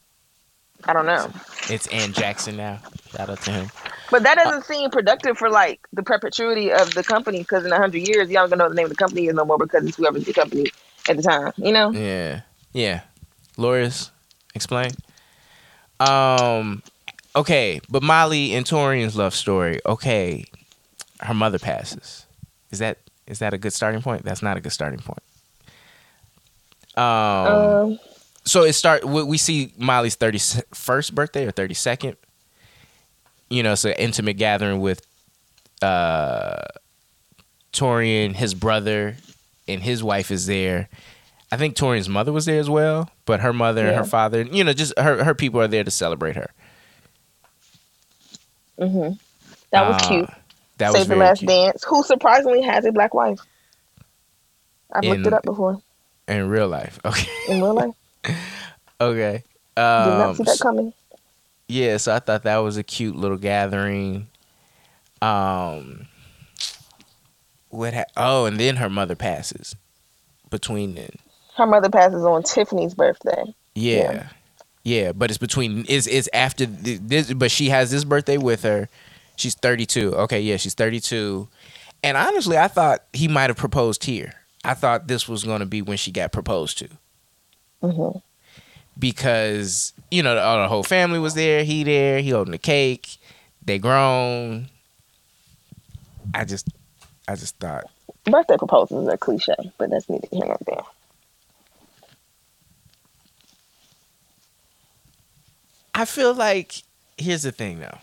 I 0.85 0.93
don't 0.93 1.07
know. 1.07 1.31
It's 1.69 1.87
Ann 1.88 2.12
Jackson 2.12 2.57
now. 2.57 2.81
Shout 3.11 3.31
out 3.31 3.41
to 3.43 3.51
him. 3.51 3.71
But 4.12 4.25
that 4.25 4.35
doesn't 4.37 4.61
uh, 4.61 4.62
seem 4.62 4.90
productive 4.90 5.38
for 5.38 5.48
like 5.48 5.88
the 5.94 6.03
perpetuity 6.03 6.70
of 6.70 6.92
the 6.92 7.03
company 7.03 7.38
because 7.38 7.64
in 7.64 7.72
a 7.72 7.79
hundred 7.79 8.07
years, 8.07 8.31
y'all 8.31 8.46
gonna 8.46 8.62
know 8.62 8.68
the 8.68 8.75
name 8.75 8.85
of 8.85 8.90
the 8.90 8.96
company 8.96 9.27
is 9.27 9.35
no 9.35 9.46
more 9.46 9.57
because 9.57 9.87
it's 9.87 9.96
whoever's 9.96 10.25
the 10.25 10.35
company 10.35 10.66
at 11.09 11.16
the 11.16 11.22
time. 11.22 11.53
You 11.57 11.72
know? 11.72 11.90
Yeah. 11.92 12.42
Yeah. 12.75 13.01
Lawyers, 13.57 14.11
explain. 14.55 14.90
Um, 15.98 16.83
okay, 17.35 17.81
but 17.88 18.03
Molly 18.03 18.55
and 18.55 18.66
Taurean's 18.66 19.16
love 19.16 19.35
story. 19.35 19.81
Okay, 19.87 20.44
her 21.20 21.33
mother 21.33 21.59
passes. 21.59 22.27
Is 22.70 22.81
that 22.81 22.98
is 23.27 23.38
that 23.38 23.55
a 23.55 23.59
good 23.59 23.72
starting 23.72 24.03
point? 24.03 24.25
That's 24.25 24.42
not 24.42 24.59
a 24.59 24.61
good 24.61 24.72
starting 24.72 25.01
point. 25.01 25.22
Um, 26.96 27.05
um 27.05 27.98
so 28.44 28.64
it 28.64 28.75
start. 28.75 29.07
We 29.07 29.38
see 29.38 29.72
Molly's 29.79 30.16
thirty 30.16 30.38
first 30.75 31.14
birthday 31.14 31.46
or 31.46 31.51
thirty 31.51 31.75
second. 31.75 32.18
You 33.53 33.62
know, 33.62 33.75
so 33.75 33.91
intimate 33.91 34.35
gathering 34.35 34.81
with 34.81 35.07
uh 35.83 36.62
Taurean, 37.73 38.35
his 38.35 38.55
brother, 38.55 39.17
and 39.67 39.83
his 39.83 40.03
wife 40.03 40.31
is 40.31 40.47
there, 40.47 40.88
I 41.53 41.59
think 41.59 41.77
Taurean's 41.77 42.09
mother 42.09 42.33
was 42.33 42.47
there 42.47 42.59
as 42.59 42.71
well, 42.71 43.11
but 43.27 43.41
her 43.41 43.53
mother 43.53 43.83
yeah. 43.83 43.88
and 43.88 43.97
her 43.99 44.05
father, 44.05 44.41
you 44.41 44.65
know, 44.65 44.73
just 44.73 44.99
her 44.99 45.23
her 45.23 45.35
people 45.35 45.61
are 45.61 45.69
there 45.69 45.85
to 45.85 45.91
celebrate 45.91 46.35
her. 46.35 46.51
Mhm. 48.81 49.19
That 49.71 49.87
was 49.87 50.03
uh, 50.03 50.09
cute. 50.09 50.31
That 50.79 50.93
Save 50.93 51.01
was 51.01 51.09
the 51.09 51.17
Last 51.17 51.38
cute. 51.41 51.51
Dance, 51.51 51.85
who 51.85 52.03
surprisingly 52.05 52.62
has 52.62 52.87
a 52.87 52.93
black 52.93 53.12
wife. 53.12 53.38
I've 54.95 55.05
in, 55.05 55.11
looked 55.11 55.27
it 55.27 55.33
up 55.35 55.43
before. 55.43 55.83
In 56.27 56.49
real 56.49 56.69
life, 56.69 56.99
okay. 57.05 57.29
In 57.49 57.61
real 57.61 57.75
life. 57.75 57.95
okay. 59.01 59.45
Um, 59.77 60.09
Did 60.09 60.19
not 60.19 60.37
see 60.37 60.43
that 60.45 60.59
coming. 60.59 60.95
Yeah, 61.68 61.96
so 61.96 62.14
I 62.14 62.18
thought 62.18 62.42
that 62.42 62.59
was 62.59 62.77
a 62.77 62.83
cute 62.83 63.16
little 63.16 63.38
gathering. 63.38 64.29
Um, 65.20 66.09
what? 67.68 67.94
Ha- 67.94 68.05
oh, 68.16 68.44
and 68.46 68.59
then 68.59 68.77
her 68.77 68.90
mother 68.90 69.16
passes. 69.16 69.75
Between 70.51 70.94
then, 70.94 71.11
her 71.57 71.66
mother 71.66 71.88
passes 71.88 72.25
on 72.25 72.42
Tiffany's 72.42 72.94
birthday. 72.94 73.55
Yeah. 73.75 74.12
yeah. 74.12 74.27
Yeah, 74.85 75.12
but 75.12 75.31
it's 75.31 75.38
between 75.38 75.85
is 75.87 76.07
is 76.07 76.29
after 76.33 76.66
this 76.66 77.33
but 77.33 77.51
she 77.51 77.68
has 77.68 77.90
this 77.90 78.05
birthday 78.05 78.37
with 78.37 78.62
her. 78.64 78.88
She's 79.37 79.55
32. 79.55 80.14
Okay, 80.14 80.40
yeah, 80.40 80.57
she's 80.57 80.75
32. 80.75 81.48
And 82.03 82.16
honestly, 82.16 82.59
I 82.59 82.68
thought 82.68 83.05
he 83.12 83.29
might 83.29 83.48
have 83.48 83.57
proposed 83.57 84.05
here. 84.05 84.35
I 84.64 84.75
thought 84.75 85.09
this 85.09 85.29
was 85.29 85.44
going 85.44 85.61
to 85.61 85.66
be 85.66 85.83
when 85.83 85.96
she 85.96 86.11
got 86.11 86.33
proposed 86.33 86.79
to. 86.79 86.88
hmm 87.81 88.18
Because, 88.98 89.92
you 90.11 90.22
know, 90.22 90.35
the, 90.35 90.62
the 90.62 90.68
whole 90.68 90.83
family 90.83 91.18
was 91.18 91.35
there. 91.35 91.64
He 91.64 91.83
there. 91.85 92.20
He 92.20 92.31
holding 92.31 92.52
the 92.52 92.59
cake. 92.59 93.16
They 93.64 93.78
grown. 93.78 94.68
I 96.35 96.44
just, 96.44 96.68
I 97.26 97.37
just 97.37 97.57
thought. 97.59 97.85
Birthday 98.24 98.57
proposals 98.57 99.09
are 99.09 99.16
cliche, 99.16 99.55
but 99.78 99.90
that's 99.90 100.09
neither 100.09 100.28
here 100.31 100.44
nor 100.46 100.59
there. 100.66 100.83
I 105.94 106.05
feel 106.05 106.35
like 106.35 106.83
here's 107.18 107.42
the 107.42 107.52
thing 107.52 107.81
though. 107.81 107.98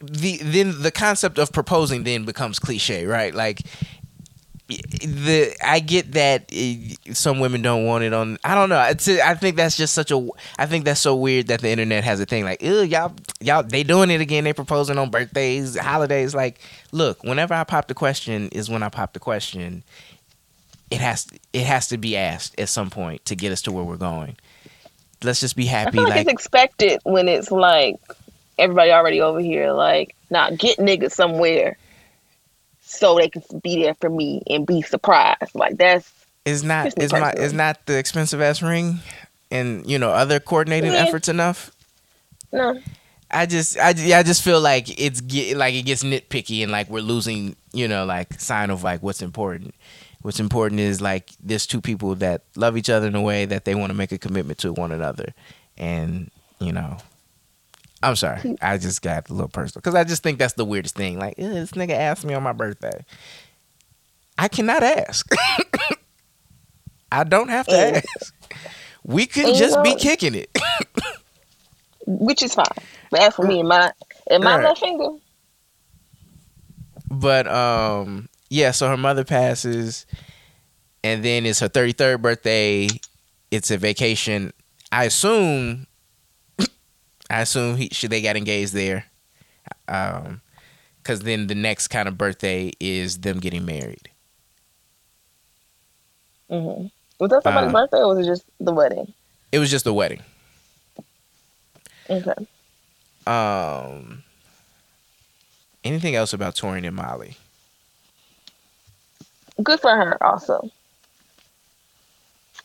The 0.00 0.38
then 0.42 0.82
the 0.82 0.90
concept 0.90 1.38
of 1.38 1.52
proposing 1.52 2.04
then 2.04 2.24
becomes 2.24 2.58
cliche, 2.58 3.06
right? 3.06 3.34
Like 3.34 3.62
the 4.70 5.56
I 5.64 5.80
get 5.80 6.12
that 6.12 6.52
some 7.12 7.40
women 7.40 7.62
don't 7.62 7.84
want 7.84 8.04
it 8.04 8.12
on. 8.12 8.38
I 8.44 8.54
don't 8.54 8.68
know. 8.68 8.80
It's 8.82 9.08
I 9.08 9.34
think 9.34 9.56
that's 9.56 9.76
just 9.76 9.92
such 9.92 10.10
a. 10.10 10.28
I 10.58 10.66
think 10.66 10.84
that's 10.84 11.00
so 11.00 11.16
weird 11.16 11.48
that 11.48 11.60
the 11.60 11.68
internet 11.68 12.04
has 12.04 12.20
a 12.20 12.26
thing 12.26 12.44
like, 12.44 12.62
ew, 12.62 12.82
y'all, 12.82 13.12
y'all, 13.40 13.62
they 13.62 13.82
doing 13.82 14.10
it 14.10 14.20
again. 14.20 14.44
They 14.44 14.52
proposing 14.52 14.98
on 14.98 15.10
birthdays, 15.10 15.76
holidays. 15.76 16.34
Like, 16.34 16.60
look, 16.92 17.22
whenever 17.24 17.54
I 17.54 17.64
pop 17.64 17.88
the 17.88 17.94
question 17.94 18.48
is 18.50 18.70
when 18.70 18.82
I 18.82 18.88
pop 18.88 19.12
the 19.12 19.20
question, 19.20 19.82
it 20.90 21.00
has 21.00 21.26
it 21.52 21.64
has 21.64 21.88
to 21.88 21.98
be 21.98 22.16
asked 22.16 22.58
at 22.58 22.68
some 22.68 22.90
point 22.90 23.24
to 23.26 23.36
get 23.36 23.52
us 23.52 23.62
to 23.62 23.72
where 23.72 23.84
we're 23.84 23.96
going. 23.96 24.36
Let's 25.22 25.40
just 25.40 25.56
be 25.56 25.66
happy. 25.66 25.98
Like, 25.98 26.08
like 26.08 26.20
it's 26.22 26.30
expected 26.30 27.00
when 27.04 27.28
it's 27.28 27.50
like 27.50 27.96
everybody 28.58 28.90
already 28.90 29.20
over 29.20 29.40
here, 29.40 29.72
like, 29.72 30.14
not 30.30 30.52
nah, 30.52 30.56
get 30.56 30.78
niggas 30.78 31.12
somewhere. 31.12 31.76
So 32.90 33.16
they 33.16 33.28
can 33.28 33.42
be 33.62 33.82
there 33.82 33.94
for 34.00 34.10
me 34.10 34.42
and 34.48 34.66
be 34.66 34.82
surprised. 34.82 35.54
Like 35.54 35.76
that's 35.78 36.10
Is 36.44 36.62
not 36.64 36.94
me 36.96 37.02
is 37.02 37.12
my 37.14 37.32
is 37.32 37.52
not 37.52 37.86
the 37.86 37.98
expensive 37.98 38.40
ass 38.40 38.62
ring 38.62 39.00
and 39.50 39.86
you 39.88 39.98
know 39.98 40.10
other 40.10 40.40
coordinating 40.40 40.94
Yeah. 40.94 41.02
efforts 41.02 41.28
enough? 41.28 41.70
no. 42.52 42.80
I 43.30 43.46
just 43.46 43.78
I, 43.78 43.90
yeah, 43.90 44.18
I 44.18 44.22
just 44.22 44.42
feel 44.42 44.60
like 44.60 45.00
it's 45.00 45.20
get 45.20 45.56
like 45.56 45.74
it 45.74 45.82
gets 45.82 46.02
nitpicky 46.02 46.62
and 46.62 46.72
like 46.72 46.88
we're 46.90 47.00
losing 47.02 47.56
you 47.72 47.86
know 47.88 48.04
like 48.04 48.40
sign 48.40 48.70
of 48.70 48.82
like 48.82 49.02
what's 49.02 49.22
important. 49.22 49.74
What's 50.22 50.40
important 50.40 50.80
is 50.80 51.00
like 51.00 51.30
there's 51.42 51.66
two 51.66 51.80
people 51.80 52.14
that 52.16 52.42
love 52.56 52.76
each 52.76 52.90
other 52.90 53.06
in 53.06 53.14
a 53.14 53.22
way 53.22 53.44
that 53.46 53.64
they 53.64 53.74
want 53.74 53.90
to 53.90 53.94
make 53.96 54.12
a 54.12 54.18
commitment 54.18 54.58
to 54.60 54.72
one 54.72 54.92
another, 54.92 55.32
and 55.78 56.30
you 56.60 56.72
know, 56.72 56.98
I'm 58.02 58.16
sorry, 58.16 58.56
I 58.62 58.78
just 58.78 59.02
got 59.02 59.28
a 59.28 59.32
little 59.32 59.48
personal 59.48 59.80
because 59.82 59.94
I 59.94 60.04
just 60.04 60.22
think 60.22 60.38
that's 60.38 60.54
the 60.54 60.64
weirdest 60.64 60.94
thing. 60.96 61.18
Like 61.18 61.36
this 61.36 61.72
nigga 61.72 61.90
asked 61.92 62.24
me 62.24 62.32
on 62.34 62.42
my 62.42 62.52
birthday. 62.52 63.04
I 64.38 64.48
cannot 64.48 64.82
ask. 64.82 65.26
I 67.12 67.24
don't 67.24 67.48
have 67.48 67.66
to 67.66 67.76
And- 67.76 67.96
ask. 67.96 68.34
We 69.04 69.26
could 69.26 69.54
just 69.54 69.82
be 69.82 69.94
kicking 69.96 70.34
it. 70.34 70.50
Which 72.06 72.42
is 72.42 72.54
fine. 72.54 72.66
But 73.10 73.20
as 73.20 73.34
for 73.34 73.46
me 73.46 73.60
and 73.60 73.68
my 73.68 73.92
and 74.30 74.42
my 74.44 74.56
Right. 74.56 74.64
left 74.64 74.80
finger, 74.80 75.08
But 77.10 77.46
um 77.48 78.28
yeah, 78.48 78.70
so 78.72 78.88
her 78.88 78.96
mother 78.96 79.24
passes 79.24 80.06
and 81.04 81.24
then 81.24 81.46
it's 81.46 81.60
her 81.60 81.68
33rd 81.68 82.20
birthday. 82.22 82.88
It's 83.50 83.70
a 83.70 83.78
vacation. 83.78 84.52
I 84.92 85.04
assume 85.04 85.86
I 87.30 87.42
assume 87.42 87.76
he 87.76 87.88
she, 87.92 88.08
they 88.08 88.22
got 88.22 88.36
engaged 88.36 88.74
there. 88.74 89.06
Um 89.88 90.42
cuz 91.04 91.20
then 91.20 91.46
the 91.48 91.54
next 91.54 91.88
kind 91.88 92.08
of 92.08 92.18
birthday 92.18 92.72
is 92.80 93.20
them 93.20 93.40
getting 93.40 93.64
married. 93.66 94.10
hmm 96.50 96.86
was 97.20 97.30
that 97.30 97.42
somebody's 97.42 97.70
Uh. 97.70 97.72
birthday 97.72 97.98
or 97.98 98.14
was 98.14 98.26
it 98.26 98.30
just 98.30 98.44
the 98.60 98.72
wedding? 98.72 99.12
It 99.52 99.58
was 99.58 99.70
just 99.70 99.84
the 99.84 99.94
wedding. 99.94 100.22
Okay. 102.10 102.46
Um 103.26 104.24
anything 105.84 106.14
else 106.14 106.32
about 106.32 106.54
Taurean 106.56 106.86
and 106.86 106.96
Molly? 106.96 107.36
Good 109.62 109.80
for 109.80 109.90
her 109.94 110.22
also. 110.22 110.70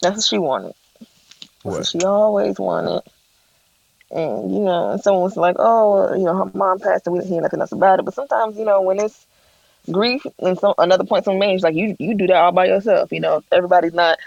That's 0.01 0.17
what 0.17 0.25
she 0.25 0.37
wanted. 0.37 0.73
That's 1.63 1.77
what 1.79 1.87
What? 1.87 1.87
she 1.87 2.03
always 2.03 2.59
wanted. 2.59 3.03
And 4.15 4.51
you 4.51 4.61
know, 4.61 4.91
and 4.91 5.01
someone 5.03 5.23
was 5.23 5.35
like, 5.35 5.57
"Oh, 5.59 6.15
you 6.15 6.23
know, 6.23 6.35
her 6.35 6.51
mom 6.53 6.79
passed, 6.79 7.05
and 7.05 7.13
we 7.13 7.19
didn't 7.19 7.33
hear 7.33 7.41
nothing 7.41 7.59
else 7.59 7.73
about 7.73 7.99
it." 7.99 8.05
But 8.05 8.13
sometimes, 8.13 8.57
you 8.57 8.63
know, 8.65 8.81
when 8.81 8.99
it's 8.99 9.25
grief 9.91 10.25
and 10.39 10.57
some 10.57 10.73
another 10.77 11.03
point 11.03 11.25
some 11.25 11.41
age, 11.43 11.61
like 11.63 11.75
you, 11.75 11.95
you 11.99 12.15
do 12.15 12.25
that 12.27 12.37
all 12.37 12.51
by 12.53 12.65
yourself. 12.67 13.11
You 13.11 13.19
know, 13.19 13.43
everybody's 13.51 13.93
not 13.93 14.17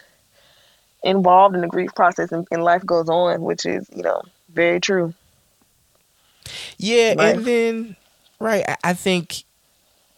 involved 1.03 1.55
in 1.55 1.63
the 1.63 1.69
grief 1.69 1.95
process, 1.95 2.31
and, 2.33 2.47
and 2.51 2.63
life 2.63 2.85
goes 2.85 3.09
on, 3.09 3.41
which 3.43 3.65
is, 3.65 3.89
you 3.95 4.03
know, 4.03 4.21
very 4.53 4.79
true. 4.81 5.15
Yeah, 6.77 7.15
Right. 7.17 7.37
and 7.37 7.45
then 7.45 7.97
right, 8.41 8.65
I, 8.69 8.77
I 8.85 8.93
think 8.95 9.45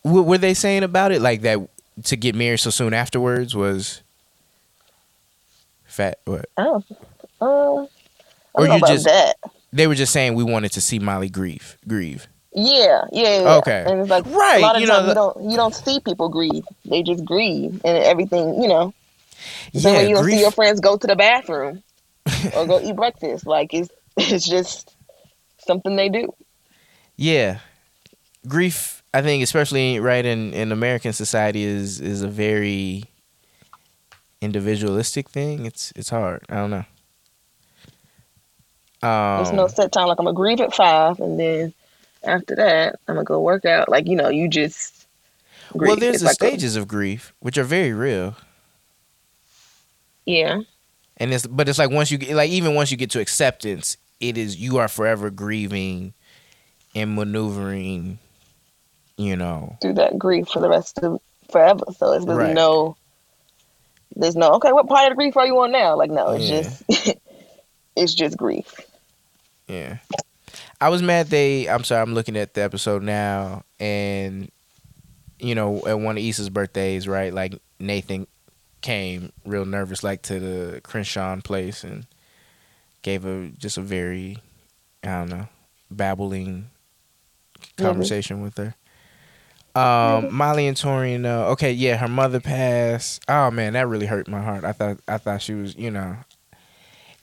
what 0.02 0.26
were 0.26 0.38
they 0.38 0.54
saying 0.54 0.82
about 0.82 1.12
it 1.12 1.20
like 1.22 1.42
that 1.42 1.58
to 2.04 2.16
get 2.16 2.34
married 2.34 2.58
so 2.60 2.70
soon 2.70 2.92
afterwards 2.94 3.54
was 3.54 4.02
fat 5.84 6.18
what? 6.24 6.46
Oh, 6.56 6.82
um, 7.40 7.88
I 8.56 8.62
Or 8.62 8.66
you 8.66 8.80
just- 8.80 9.04
that. 9.04 9.36
They 9.72 9.86
were 9.86 9.94
just 9.94 10.12
saying 10.12 10.34
we 10.34 10.44
wanted 10.44 10.72
to 10.72 10.80
see 10.80 10.98
Molly 10.98 11.28
grieve, 11.28 11.76
grieve. 11.86 12.26
Yeah, 12.52 13.02
yeah, 13.12 13.42
yeah. 13.42 13.54
Okay. 13.58 13.84
And 13.86 14.00
it's 14.00 14.10
like 14.10 14.26
Right, 14.26 14.58
a 14.58 14.60
lot 14.62 14.74
of 14.74 14.80
you 14.82 14.88
times 14.88 15.04
the- 15.04 15.08
you 15.10 15.14
don't 15.14 15.50
you 15.52 15.56
don't 15.56 15.74
see 15.74 16.00
people 16.00 16.28
grieve. 16.28 16.64
They 16.84 17.02
just 17.04 17.24
grieve 17.24 17.80
and 17.84 17.98
everything, 18.04 18.60
you 18.60 18.68
know. 18.68 18.92
So 19.74 19.88
Yeah, 19.90 19.96
when 19.98 20.08
you 20.08 20.14
don't 20.16 20.24
grief. 20.24 20.34
see 20.34 20.40
your 20.40 20.50
friends 20.50 20.80
go 20.80 20.96
to 20.96 21.06
the 21.06 21.14
bathroom 21.16 21.82
or 22.56 22.66
go 22.66 22.80
eat 22.80 22.96
breakfast, 22.96 23.46
like 23.46 23.72
it's 23.72 23.88
it's 24.16 24.48
just 24.48 24.94
something 25.58 25.94
they 25.94 26.08
do. 26.08 26.34
yeah, 27.16 27.58
grief. 28.48 29.02
I 29.14 29.22
think, 29.22 29.42
especially 29.44 29.98
right 30.00 30.24
in 30.26 30.52
in 30.52 30.72
American 30.72 31.12
society, 31.12 31.62
is 31.62 32.00
is 32.00 32.22
a 32.22 32.28
very 32.28 33.04
individualistic 34.40 35.28
thing. 35.28 35.66
It's 35.66 35.92
it's 35.96 36.10
hard. 36.10 36.42
I 36.48 36.56
don't 36.56 36.70
know. 36.70 36.84
Um, 39.02 39.36
There's 39.44 39.52
no 39.52 39.66
set 39.68 39.92
time. 39.92 40.08
Like 40.08 40.18
I'm 40.18 40.26
gonna 40.26 40.34
grieve 40.36 40.60
at 40.60 40.74
five, 40.74 41.18
and 41.20 41.38
then 41.40 41.72
after 42.22 42.54
that, 42.56 42.96
I'm 43.08 43.14
gonna 43.14 43.24
go 43.24 43.40
work 43.40 43.64
out. 43.64 43.88
Like 43.88 44.06
you 44.06 44.16
know, 44.16 44.28
you 44.28 44.48
just 44.48 45.06
grieve. 45.76 45.88
well, 45.88 45.96
there's 45.96 46.16
It's 46.16 46.22
the 46.22 46.26
like 46.28 46.32
a- 46.42 46.46
stages 46.56 46.76
of 46.76 46.86
grief, 46.86 47.32
which 47.40 47.56
are 47.56 47.64
very 47.64 47.92
real. 47.92 48.36
yeah, 50.26 50.60
and 51.16 51.32
it's 51.32 51.46
but 51.46 51.68
it's 51.68 51.78
like 51.78 51.90
once 51.90 52.10
you 52.10 52.18
get 52.18 52.34
like 52.36 52.50
even 52.50 52.74
once 52.74 52.90
you 52.90 52.96
get 52.96 53.10
to 53.10 53.20
acceptance 53.20 53.96
it 54.20 54.36
is 54.36 54.56
you 54.56 54.76
are 54.78 54.88
forever 54.88 55.30
grieving 55.30 56.12
and 56.94 57.14
maneuvering 57.16 58.18
you 59.16 59.34
know 59.34 59.78
through 59.80 59.94
that 59.94 60.18
grief 60.18 60.48
for 60.48 60.60
the 60.60 60.68
rest 60.68 60.98
of 60.98 61.20
forever. 61.50 61.84
So 61.96 62.12
it's 62.12 62.24
there's 62.26 62.36
Right. 62.38 62.54
no, 62.54 62.96
there's 64.14 64.36
no. 64.36 64.50
Okay, 64.52 64.72
what 64.72 64.86
part 64.88 65.04
of 65.04 65.10
the 65.10 65.14
grief 65.16 65.36
are 65.38 65.46
you 65.46 65.58
on 65.60 65.72
now? 65.72 65.96
Like 65.96 66.10
no, 66.10 66.32
it's 66.32 66.48
Yeah. 66.48 66.62
just 66.98 67.18
it's 67.96 68.14
just 68.14 68.36
grief. 68.36 68.74
Yeah. 69.70 69.98
I 70.80 70.88
was 70.88 71.02
mad 71.02 71.28
they 71.28 71.68
i'm 71.68 71.84
sorry 71.84 72.02
i'm 72.02 72.14
looking 72.14 72.36
at 72.36 72.54
the 72.54 72.62
episode 72.62 73.02
now 73.02 73.64
and 73.78 74.50
you 75.38 75.54
know 75.54 75.82
at 75.86 75.98
one 76.00 76.16
of 76.16 76.24
Issa's 76.24 76.50
birthdays 76.50 77.06
right 77.06 77.32
like 77.32 77.54
nathan 77.78 78.26
came 78.80 79.30
real 79.44 79.64
nervous 79.64 80.02
like 80.02 80.22
to 80.22 80.40
the 80.40 80.80
crenshaw 80.82 81.36
place 81.42 81.84
and 81.84 82.06
gave 83.02 83.24
a 83.26 83.50
just 83.58 83.78
a 83.78 83.82
very 83.82 84.38
i 85.04 85.08
don't 85.08 85.28
know 85.28 85.48
babbling 85.90 86.70
conversation 87.76 88.40
with 88.40 88.56
her. 88.56 88.74
Um 89.74 90.34
molly 90.34 90.66
and 90.66 90.76
taurean 90.76 91.24
uh, 91.26 91.50
okay 91.50 91.72
yeah 91.72 91.96
her 91.96 92.08
mother 92.08 92.40
passed. 92.40 93.22
Oh 93.28 93.50
man 93.50 93.74
that 93.74 93.86
really 93.86 94.06
hurt 94.06 94.28
my 94.28 94.40
heart. 94.40 94.64
I 94.64 94.72
thought 94.72 94.98
i 95.06 95.18
thought 95.18 95.42
she 95.42 95.54
was 95.54 95.76
you 95.76 95.90
know 95.90 96.16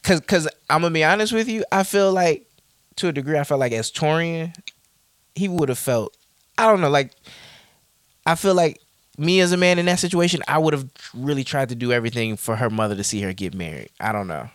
Cause, 0.07 0.21
cause 0.21 0.47
I'm 0.69 0.83
gonna 0.83 0.93
be 0.93 1.03
honest 1.03 1.33
with 1.33 1.49
you. 1.49 1.65
I 1.69 1.83
feel 1.83 2.13
like, 2.13 2.49
to 2.95 3.09
a 3.09 3.11
degree, 3.11 3.37
I 3.37 3.43
felt 3.43 3.59
like 3.59 3.73
as 3.73 3.91
Taurean, 3.91 4.55
he 5.35 5.49
would 5.49 5.67
have 5.67 5.77
felt. 5.77 6.15
I 6.57 6.65
don't 6.65 6.79
know. 6.79 6.89
Like, 6.89 7.11
I 8.25 8.35
feel 8.35 8.55
like 8.55 8.79
me 9.17 9.41
as 9.41 9.51
a 9.51 9.57
man 9.57 9.79
in 9.79 9.85
that 9.87 9.99
situation, 9.99 10.41
I 10.47 10.59
would 10.59 10.73
have 10.73 10.87
really 11.13 11.43
tried 11.43 11.67
to 11.69 11.75
do 11.75 11.91
everything 11.91 12.37
for 12.37 12.55
her 12.55 12.69
mother 12.69 12.95
to 12.95 13.03
see 13.03 13.19
her 13.19 13.33
get 13.33 13.53
married. 13.53 13.89
I 13.99 14.13
don't 14.13 14.27
know. 14.27 14.49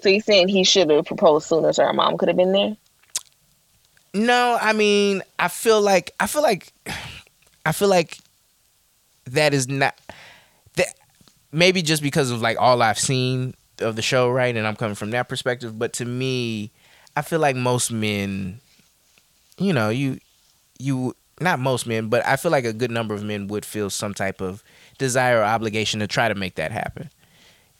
So 0.00 0.08
you 0.08 0.22
saying 0.22 0.48
he 0.48 0.64
should 0.64 0.88
have 0.88 1.04
proposed 1.04 1.46
sooner 1.46 1.70
so 1.74 1.84
her 1.84 1.92
mom 1.92 2.16
could 2.16 2.28
have 2.28 2.36
been 2.38 2.52
there? 2.52 2.74
No, 4.14 4.56
I 4.58 4.72
mean, 4.72 5.20
I 5.38 5.48
feel 5.48 5.82
like 5.82 6.12
I 6.18 6.26
feel 6.26 6.42
like 6.42 6.72
I 7.66 7.72
feel 7.72 7.88
like 7.88 8.16
that 9.26 9.52
is 9.52 9.68
not 9.68 10.00
that 10.76 10.94
maybe 11.52 11.82
just 11.82 12.02
because 12.02 12.30
of 12.30 12.40
like 12.40 12.56
all 12.58 12.80
I've 12.80 12.98
seen 12.98 13.52
of 13.80 13.96
the 13.96 14.02
show, 14.02 14.30
right? 14.30 14.56
And 14.56 14.66
I'm 14.66 14.76
coming 14.76 14.94
from 14.94 15.10
that 15.10 15.28
perspective, 15.28 15.78
but 15.78 15.92
to 15.94 16.04
me, 16.04 16.70
I 17.16 17.22
feel 17.22 17.40
like 17.40 17.56
most 17.56 17.90
men 17.90 18.60
you 19.58 19.72
know, 19.72 19.88
you 19.88 20.18
you 20.78 21.14
not 21.40 21.58
most 21.58 21.86
men, 21.86 22.08
but 22.08 22.24
I 22.26 22.36
feel 22.36 22.50
like 22.50 22.64
a 22.64 22.72
good 22.72 22.90
number 22.90 23.14
of 23.14 23.22
men 23.22 23.48
would 23.48 23.64
feel 23.64 23.90
some 23.90 24.14
type 24.14 24.40
of 24.40 24.62
desire 24.98 25.40
or 25.40 25.44
obligation 25.44 26.00
to 26.00 26.06
try 26.06 26.28
to 26.28 26.34
make 26.34 26.56
that 26.56 26.72
happen 26.72 27.10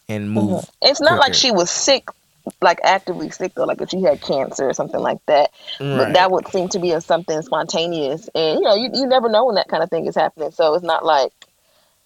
and 0.09 0.25
mm-hmm. 0.27 0.53
move. 0.53 0.71
It's 0.81 1.01
not 1.01 1.19
like 1.19 1.35
she 1.35 1.51
was 1.51 1.71
sick, 1.71 2.09
like 2.61 2.81
actively 2.83 3.31
sick 3.31 3.55
though, 3.55 3.65
like 3.65 3.81
if 3.81 3.91
she 3.91 4.03
had 4.03 4.21
cancer 4.21 4.69
or 4.69 4.73
something 4.73 5.01
like 5.01 5.19
that. 5.27 5.51
But 5.79 6.15
that 6.15 6.31
would 6.31 6.49
seem 6.49 6.69
to 6.71 6.79
be 6.79 6.93
a 6.93 7.01
something 7.01 7.41
spontaneous, 7.43 8.29
and 8.35 8.59
you 8.59 8.65
know, 8.65 8.75
you, 8.75 8.91
you 8.95 9.07
never 9.07 9.29
know 9.29 9.47
when 9.47 9.57
that 9.57 9.69
kind 9.69 9.83
of 9.83 9.91
thing 9.91 10.07
is 10.07 10.15
happening. 10.15 10.51
So 10.51 10.75
it's 10.75 10.85
not 10.85 11.05
like, 11.05 11.33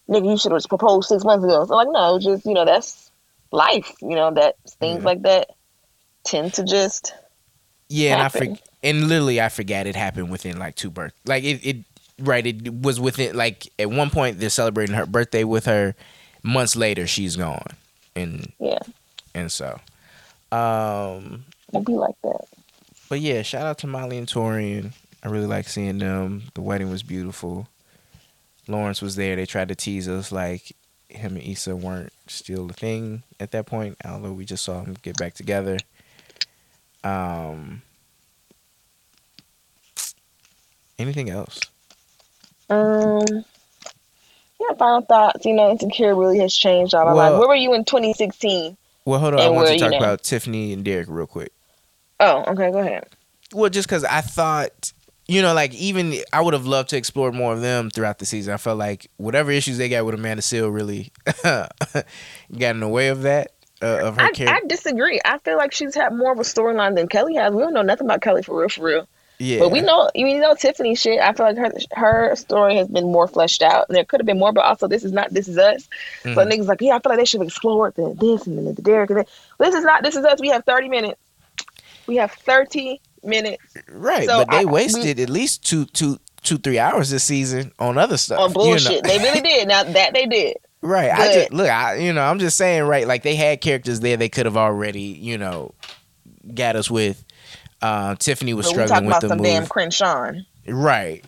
nigga, 0.09 0.31
you 0.31 0.39
should 0.39 0.53
have 0.53 0.63
proposed 0.69 1.09
six 1.09 1.25
months 1.25 1.45
ago. 1.45 1.65
So 1.65 1.75
like, 1.75 1.89
no, 1.91 2.19
just 2.19 2.45
you 2.45 2.55
know, 2.55 2.65
that's 2.65 3.06
life. 3.53 3.93
You 4.01 4.17
know, 4.17 4.33
that 4.35 4.57
things 4.81 5.01
Yeah. 5.01 5.05
like 5.05 5.23
that 5.23 5.51
tend 6.25 6.55
to 6.55 6.65
just 6.65 7.13
Yeah, 7.89 8.13
and 8.13 8.21
I 8.21 8.25
happen. 8.25 8.57
forg 8.57 8.61
and 8.83 9.09
literally 9.09 9.41
I 9.41 9.49
forgot 9.49 9.87
it 9.87 9.97
happened 9.97 10.31
within 10.31 10.59
like 10.59 10.75
two 10.77 10.91
birth. 10.91 11.13
Like 11.25 11.45
it, 11.45 11.65
it 11.67 11.77
right. 12.19 12.47
It 12.47 12.73
was 12.83 13.01
within 13.01 13.37
like 13.37 13.69
at 13.79 13.91
one 13.91 14.11
point 14.11 14.39
they're 14.41 14.51
celebrating 14.51 14.95
her 14.95 15.07
birthday 15.07 15.45
with 15.45 15.67
her. 15.67 15.95
Months 16.43 16.77
later, 16.77 17.09
she's 17.09 17.35
gone, 17.35 17.67
and 18.15 18.53
yeah, 18.61 18.79
and 19.35 19.51
so, 19.51 19.81
um, 20.53 21.45
it'd 21.73 21.85
be 21.85 21.95
like 21.95 22.15
that. 22.23 22.45
but 23.09 23.19
yeah, 23.21 23.43
shout 23.43 23.67
out 23.67 23.79
to 23.79 23.89
Molly 23.89 24.17
and 24.17 24.29
Taurean. 24.29 24.93
I 25.25 25.29
really 25.29 25.47
like 25.47 25.67
seeing 25.69 25.99
them. 25.99 26.45
The 26.55 26.61
wedding 26.63 26.89
was 26.89 27.03
beautiful. 27.03 27.67
Lawrence 28.69 29.03
was 29.03 29.17
there. 29.17 29.35
They 29.35 29.45
tried 29.47 29.69
to 29.69 29.75
tease 29.75 30.09
us 30.09 30.31
like 30.31 30.77
him 31.09 31.37
and 31.37 31.45
Issa 31.47 31.77
weren't 31.77 32.13
still 32.27 32.69
a 32.71 32.73
thing 32.73 33.23
at 33.41 33.51
that 33.53 33.67
point, 33.67 33.97
although 34.05 34.33
we 34.33 34.45
just 34.45 34.65
saw 34.65 34.83
them 34.83 34.97
get 35.03 35.17
back 35.17 35.35
together. 35.35 35.79
Um, 37.05 37.83
anything 40.99 41.31
else? 41.31 41.61
Um, 42.69 43.25
yeah, 44.61 44.75
final 44.79 45.03
thoughts. 45.03 45.45
You 45.45 45.55
know, 45.55 45.71
Insecure 45.71 46.15
really 46.15 46.39
has 46.41 46.55
changed 46.55 46.95
all 46.95 47.07
our 47.07 47.15
Well- 47.15 47.31
lives. 47.33 47.39
Where 47.39 47.49
were 47.49 47.55
you 47.55 47.75
in 47.75 47.85
2016? 47.85 48.77
Well, 49.05 49.21
hold 49.21 49.35
on. 49.35 49.41
I 49.41 49.49
want 49.49 49.69
to 49.69 49.79
talk 49.79 49.93
about 49.93 50.25
Tiffany 50.25 50.73
and 50.73 50.85
Derek 50.85 51.07
real 51.09 51.29
quick. 51.29 51.53
Oh, 52.19 52.43
okay, 52.49 52.73
go 52.73 52.79
ahead. 52.79 53.07
Well, 53.53 53.71
just 53.71 53.87
because 53.87 54.03
I 54.03 54.21
thought, 54.21 54.93
you 55.29 55.43
know, 55.43 55.55
like 55.55 55.75
even 55.75 56.15
I 56.33 56.41
would 56.41 56.55
have 56.55 56.67
loved 56.67 56.91
to 56.91 56.97
explore 56.97 57.33
more 57.33 57.53
of 57.53 57.61
them 57.61 57.91
throughout 57.91 58.19
the 58.19 58.27
season. 58.27 58.55
I 58.55 58.59
felt 58.59 58.79
like 58.79 59.11
whatever 59.17 59.51
issues 59.51 59.77
they 59.79 59.89
got 59.89 60.05
with 60.07 60.15
Amanda 60.15 60.43
Seales 60.43 60.73
really 60.75 61.13
got 61.43 61.73
in 62.51 62.81
the 62.81 62.89
way 62.89 63.09
of 63.09 63.23
that 63.23 63.53
uh, 63.83 63.87
of 64.07 64.17
her 64.17 64.23
I, 64.23 64.31
character. 64.31 64.65
I 64.65 64.69
disagree. 64.69 65.21
I 65.25 65.39
feel 65.39 65.57
like 65.57 65.73
she's 65.73 65.95
had 65.95 66.15
more 66.15 66.33
of 66.33 66.39
a 66.39 66.43
storyline 66.43 66.95
than 66.95 67.09
Kelly 67.09 67.35
has. 67.35 67.53
We 67.53 67.63
don't 67.63 67.75
know 67.75 67.83
nothing 67.83 68.07
about 68.07 68.21
Kelly 68.23 68.43
for 68.43 68.59
real, 68.59 68.69
for 68.69 68.83
real. 68.85 69.09
yeah, 69.39 69.59
But 69.59 69.71
we 69.71 69.81
know, 69.83 70.11
you 70.15 70.39
know, 70.39 70.55
Tiffany 70.55 70.95
shit. 70.95 71.21
I 71.21 71.33
feel 71.33 71.47
like 71.47 71.57
her 71.57 71.73
her 71.93 72.37
story 72.37 72.77
has 72.77 72.89
been 72.89 73.11
more 73.13 73.27
fleshed 73.29 73.63
out, 73.63 73.87
and 73.89 73.97
there 73.97 74.05
could 74.05 74.21
have 74.21 74.27
been 74.27 74.39
more. 74.39 74.53
But 74.53 74.65
also, 74.65 74.87
this 74.89 75.05
is 75.05 75.13
not 75.13 75.31
this 75.31 75.49
is 75.49 75.59
us. 75.59 75.89
So 76.23 76.31
Mhm. 76.31 76.51
niggas 76.53 76.67
like, 76.67 76.81
yeah, 76.81 76.95
I 76.97 77.01
feel 77.01 77.11
like 77.11 77.19
they 77.19 77.25
should 77.25 77.41
have 77.41 77.49
explored 77.49 77.95
the 77.97 78.15
this 78.19 78.47
and 78.47 78.57
then 78.59 78.75
the 78.75 78.81
Derek 78.81 79.11
and 79.11 79.19
that. 79.21 79.29
This 79.59 79.75
is 79.75 79.85
not 79.85 80.03
this 80.03 80.17
is 80.17 80.25
us. 80.25 80.41
We 80.41 80.49
have 80.49 80.65
thirty 80.65 80.89
minutes. 80.89 81.21
We 82.07 82.17
have 82.17 82.33
thirty 82.33 83.01
minutes 83.27 83.63
right. 83.91 84.27
so 84.29 84.39
but 84.45 84.51
they 84.51 84.61
I- 84.63 84.65
wasted 84.65 85.21
at 85.21 85.29
least 85.31 85.67
two, 85.67 85.85
two, 85.87 86.19
two, 86.43 86.59
three 86.59 86.79
hours 86.79 87.11
this 87.11 87.25
season 87.25 87.73
on 87.79 87.99
other 87.99 88.17
stuff. 88.17 88.39
on 88.39 88.51
you 88.51 88.55
know? 88.55 88.65
bullshit. 88.65 89.05
They 89.05 89.19
really 89.19 89.41
did. 89.41 89.69
Now 89.69 89.83
that 89.85 90.15
they 90.15 90.27
did. 90.27 90.57
Right. 90.83 91.11
I 91.11 91.33
just 91.35 91.53
look. 91.53 91.69
I 91.69 91.97
you 91.97 92.13
know 92.13 92.23
I'm 92.23 92.39
just 92.39 92.57
saying. 92.57 92.85
Right. 92.85 93.07
Like 93.07 93.23
they 93.25 93.35
had 93.35 93.61
characters 93.61 94.01
there. 94.01 94.17
They 94.17 94.29
could 94.29 94.47
have 94.47 94.57
already 94.57 95.01
you 95.01 95.37
know 95.39 95.75
got 96.55 96.77
us 96.77 96.91
with. 96.91 97.25
Uh, 97.83 98.15
Tiffany 98.15 98.55
was 98.55 98.67
struggling 98.67 99.05
with 99.05 99.13
about 99.13 99.21
the 99.21 99.29
some 99.29 99.39
move. 99.39 99.47
damn 99.47 99.67
Crenshaw. 99.67 100.33
Right. 100.67 101.25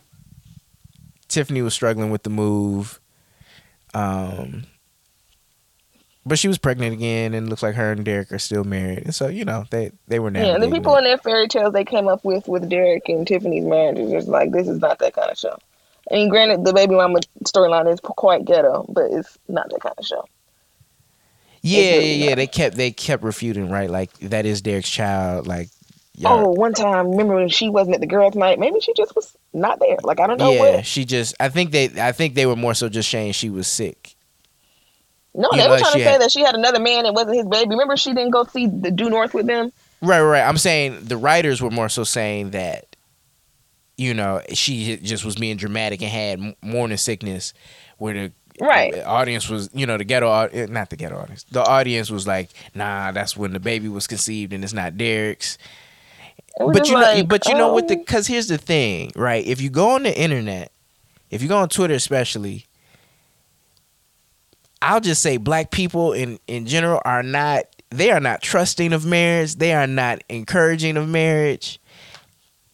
Tiffany 1.28 1.60
was 1.62 1.74
struggling 1.74 2.10
with 2.10 2.22
the 2.22 2.30
move. 2.30 3.00
Um 3.94 4.64
but 6.28 6.38
she 6.38 6.48
was 6.48 6.58
pregnant 6.58 6.92
again 6.94 7.34
and 7.34 7.48
looks 7.48 7.62
like 7.62 7.74
her 7.74 7.92
and 7.92 8.04
Derek 8.04 8.30
are 8.32 8.38
still 8.38 8.64
married. 8.64 8.98
And 9.04 9.14
so, 9.14 9.28
you 9.28 9.44
know, 9.44 9.64
they 9.70 9.90
they 10.06 10.18
were 10.20 10.30
Yeah, 10.30 10.56
navigating 10.56 10.60
the 10.70 10.76
people 10.76 10.94
it. 10.94 10.98
in 10.98 11.04
their 11.04 11.18
fairy 11.18 11.48
tales 11.48 11.72
they 11.72 11.84
came 11.84 12.08
up 12.08 12.24
with 12.24 12.46
with 12.48 12.68
Derek 12.68 13.08
and 13.08 13.26
Tiffany's 13.26 13.64
marriage 13.64 13.98
is 13.98 14.10
just 14.10 14.28
like 14.28 14.52
this 14.52 14.68
is 14.68 14.78
not 14.80 14.98
that 15.00 15.14
kind 15.14 15.30
of 15.30 15.38
show. 15.38 15.56
I 16.10 16.14
mean, 16.14 16.28
granted, 16.28 16.64
the 16.64 16.72
baby 16.72 16.94
mama 16.94 17.20
storyline 17.44 17.92
is 17.92 18.00
quite 18.00 18.44
ghetto, 18.44 18.86
but 18.88 19.10
it's 19.10 19.36
not 19.48 19.68
that 19.70 19.80
kind 19.80 19.94
of 19.98 20.06
show. 20.06 20.24
Yeah, 21.62 21.96
really 21.96 22.14
yeah, 22.14 22.28
yeah. 22.30 22.34
They 22.36 22.46
kept 22.46 22.76
they 22.76 22.90
kept 22.92 23.22
refuting, 23.24 23.70
right? 23.70 23.90
Like 23.90 24.12
that 24.20 24.46
is 24.46 24.62
Derek's 24.62 24.88
child. 24.88 25.46
Like 25.46 25.68
y'all- 26.16 26.46
Oh, 26.46 26.50
one 26.50 26.72
time, 26.72 27.10
remember 27.10 27.34
when 27.34 27.48
she 27.48 27.68
wasn't 27.68 27.94
at 27.96 28.00
the 28.00 28.06
girls' 28.06 28.34
night? 28.36 28.58
Maybe 28.58 28.80
she 28.80 28.94
just 28.94 29.14
was 29.16 29.36
not 29.52 29.80
there. 29.80 29.96
Like 30.02 30.20
I 30.20 30.26
don't 30.26 30.38
know 30.38 30.52
yeah, 30.52 30.76
what. 30.76 30.86
she 30.86 31.04
just 31.04 31.34
I 31.40 31.48
think 31.48 31.72
they 31.72 31.90
I 32.00 32.12
think 32.12 32.34
they 32.34 32.46
were 32.46 32.56
more 32.56 32.74
so 32.74 32.88
just 32.88 33.10
saying 33.10 33.32
she 33.32 33.50
was 33.50 33.66
sick. 33.66 34.14
No, 35.38 35.48
they 35.52 35.58
know, 35.58 35.70
were 35.70 35.78
trying 35.78 35.92
to 35.94 35.98
say 35.98 36.04
had- 36.12 36.20
that 36.20 36.30
she 36.32 36.40
had 36.40 36.54
another 36.54 36.80
man 36.80 37.06
and 37.06 37.14
wasn't 37.14 37.36
his 37.36 37.46
baby. 37.46 37.70
Remember 37.70 37.96
she 37.96 38.12
didn't 38.12 38.30
go 38.32 38.44
see 38.44 38.66
the 38.66 38.90
Due 38.90 39.08
North 39.08 39.32
with 39.34 39.46
them. 39.46 39.72
Right, 40.02 40.20
right. 40.20 40.42
I'm 40.42 40.58
saying 40.58 40.98
the 41.04 41.16
writers 41.16 41.62
were 41.62 41.70
more 41.70 41.88
so 41.88 42.04
saying 42.04 42.50
that, 42.50 42.96
you 43.96 44.14
know, 44.14 44.40
she 44.52 44.96
just 44.98 45.24
was 45.24 45.36
being 45.36 45.56
dramatic 45.56 46.02
and 46.02 46.10
had 46.10 46.54
morning 46.62 46.98
sickness, 46.98 47.52
where 47.98 48.14
the 48.14 48.32
Right. 48.60 48.92
the 48.92 49.04
audience 49.06 49.48
was, 49.48 49.70
you 49.72 49.86
know, 49.86 49.96
the 49.96 50.04
ghetto, 50.04 50.30
eh, 50.32 50.66
not 50.68 50.90
the 50.90 50.96
ghetto 50.96 51.16
audience, 51.18 51.44
the 51.50 51.62
audience 51.64 52.10
was 52.10 52.26
like, 52.26 52.50
nah, 52.74 53.12
that's 53.12 53.36
when 53.36 53.52
the 53.52 53.60
baby 53.60 53.88
was 53.88 54.06
conceived 54.08 54.52
and 54.52 54.62
it's 54.64 54.72
not 54.72 54.96
Derek's. 54.96 55.58
It 56.60 56.72
But 56.72 56.88
you 56.88 56.94
know, 56.94 57.24
but 57.24 57.46
you 57.46 57.54
know 57.54 57.72
what 57.72 57.86
the, 57.86 57.96
because 57.96 58.26
here's 58.26 58.48
the 58.48 58.58
thing, 58.58 59.12
right? 59.14 59.46
If 59.46 59.60
you 59.60 59.70
go 59.70 59.90
on 59.90 60.02
the 60.02 60.16
internet, 60.16 60.72
if 61.30 61.40
you 61.42 61.48
go 61.48 61.58
on 61.58 61.68
Twitter 61.68 61.94
especially, 61.94 62.66
I'll 64.80 65.00
just 65.00 65.22
say 65.22 65.36
black 65.36 65.70
people 65.70 66.12
in 66.12 66.38
in 66.46 66.66
general 66.66 67.00
are 67.04 67.22
not 67.22 67.64
they 67.90 68.10
are 68.10 68.20
not 68.20 68.42
trusting 68.42 68.92
of 68.92 69.04
marriage. 69.06 69.56
They 69.56 69.72
are 69.72 69.86
not 69.86 70.22
encouraging 70.28 70.96
of 70.96 71.08
marriage. 71.08 71.80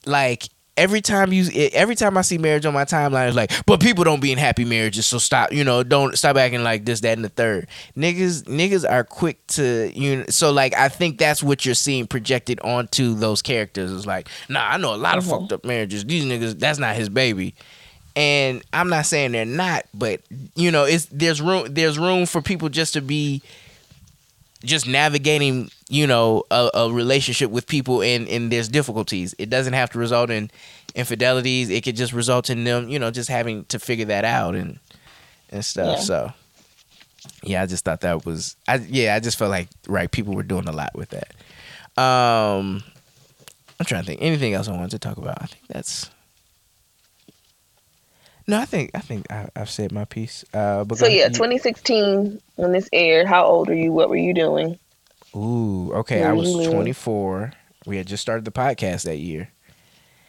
Like 0.07 0.49
every 0.77 1.01
time 1.01 1.33
you 1.33 1.45
every 1.73 1.95
time 1.95 2.19
I 2.19 2.23
see 2.23 2.37
marriage 2.37 2.67
on 2.67 2.75
my 2.75 2.85
timeline, 2.85 3.29
it's 3.29 3.37
like, 3.37 3.53
but 3.65 3.81
people 3.81 4.05
don't 4.05 4.21
be 4.21 4.33
in 4.33 4.39
happy 4.39 4.65
marriages, 4.65 5.07
so 5.07 5.19
stop. 5.19 5.53
You 5.53 5.65
know, 5.65 5.83
don't 5.83 6.19
stop 6.19 6.37
acting 6.37 6.63
like 6.63 6.85
this, 6.85 7.01
that, 7.01 7.17
and 7.17 7.25
the 7.25 7.29
third. 7.31 7.69
Niggas 7.97 8.43
niggas 8.45 8.89
are 8.91 9.05
quick 9.05 9.47
to 9.49 9.91
you. 9.95 10.17
Know, 10.17 10.25
so 10.29 10.51
like 10.53 10.75
I 10.77 10.89
think 10.89 11.19
that's 11.19 11.43
what 11.43 11.65
you're 11.65 11.75
seeing 11.75 12.07
projected 12.07 12.61
onto 12.61 13.15
those 13.15 13.41
characters. 13.41 13.93
It's 13.93 14.07
like, 14.07 14.29
nah, 14.49 14.69
I 14.69 14.77
know 14.77 14.95
a 14.95 14.97
lot 14.97 15.17
of 15.17 15.25
Mhm. 15.25 15.31
fucked 15.31 15.53
up 15.53 15.65
marriages. 15.65 16.05
These 16.05 16.25
niggas, 16.25 16.59
that's 16.59 16.79
not 16.79 16.97
his 16.97 17.09
baby 17.09 17.55
and 18.17 18.63
I'm 18.73 18.89
not 18.89 19.07
saying 19.07 19.33
they're 19.33 19.45
not, 19.45 19.87
but 19.93 20.21
you 20.55 20.71
know, 20.71 20.85
it's 20.85 21.07
there's 21.07 21.41
room 21.41 21.67
there's 21.75 21.99
room 21.99 22.27
for 22.27 22.41
people 22.41 22.69
just 22.69 22.93
to 22.95 23.01
be 23.01 23.43
just 24.65 24.87
navigating, 24.87 25.71
you 25.89 26.07
know, 26.07 26.45
a, 26.51 26.71
a 26.75 26.93
relationship 26.93 27.51
with 27.51 27.67
people 27.67 28.03
and 28.03 28.29
and 28.29 28.51
there's 28.53 28.69
difficulties. 28.69 29.35
It 29.39 29.51
doesn't 29.51 29.73
have 29.73 29.91
to 29.91 29.99
result 29.99 30.31
in 30.31 30.51
infidelities. 30.95 31.71
It 31.71 31.83
could 31.83 31.97
just 31.97 32.13
result 32.13 32.51
in 32.51 32.65
them, 32.65 32.89
you 32.89 32.99
know, 32.99 33.11
just 33.11 33.29
having 33.29 33.65
to 33.67 33.79
figure 33.79 34.07
that 34.07 34.25
out 34.25 34.55
and 34.55 34.79
and 35.51 35.65
stuff. 35.65 35.99
Yeah. 35.99 36.03
So 36.05 36.33
yeah, 37.43 37.63
I 37.63 37.67
just 37.67 37.85
thought 37.85 38.01
that 38.03 38.25
was 38.25 38.57
I 38.69 38.77
yeah, 38.77 39.15
I 39.15 39.21
just 39.21 39.39
felt 39.39 39.51
like 39.51 39.69
right 39.89 40.11
people 40.11 40.35
were 40.35 40.43
doing 40.43 40.69
a 40.69 40.73
lot 40.73 40.95
with 40.95 41.11
that. 41.11 41.35
Um 42.01 42.83
I'm 43.81 43.87
trying 43.87 44.03
to 44.03 44.07
think 44.07 44.23
anything 44.23 44.55
else 44.55 44.69
I 44.69 44.73
wanted 44.73 44.93
to 44.93 44.99
talk 45.01 45.17
about. 45.17 45.43
I 45.43 45.47
think 45.47 45.67
that's 45.69 46.11
no, 48.47 48.59
I 48.59 48.65
think 48.65 48.91
I 48.95 49.01
think 49.01 49.31
I, 49.31 49.49
I've 49.57 49.71
said 49.71 49.93
my 49.93 50.05
piece. 50.05 50.45
Uh, 50.53 50.85
but 50.85 50.99
So 50.99 51.07
yeah, 51.07 51.23
ahead. 51.23 51.35
2016 51.35 52.41
when 52.57 52.73
this 52.73 52.89
aired. 52.93 53.27
How 53.27 53.45
old 53.45 53.69
are 53.71 53.75
you? 53.75 53.93
What 53.93 54.09
were 54.09 54.17
you 54.17 54.35
doing? 54.35 54.79
Ooh, 55.35 55.93
okay. 55.95 56.23
I 56.23 56.33
was 56.33 56.53
24. 56.53 57.53
We 57.87 57.97
had 57.97 58.07
just 58.07 58.21
started 58.23 58.45
the 58.45 58.53
podcast 58.53 59.03
that 59.03 59.17
year. 59.17 59.51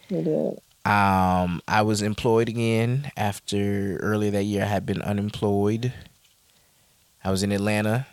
You 0.10 0.22
did. 0.24 0.60
Um, 0.90 1.62
I 1.68 1.82
was 1.82 2.02
employed 2.02 2.48
again 2.50 3.12
after 3.18 3.98
earlier 3.98 4.32
that 4.32 4.44
year. 4.44 4.64
I 4.64 4.68
had 4.68 4.86
been 4.86 5.02
unemployed. 5.02 5.94
I 7.24 7.32
was 7.32 7.44
in 7.44 7.52
Atlanta. 7.52 8.06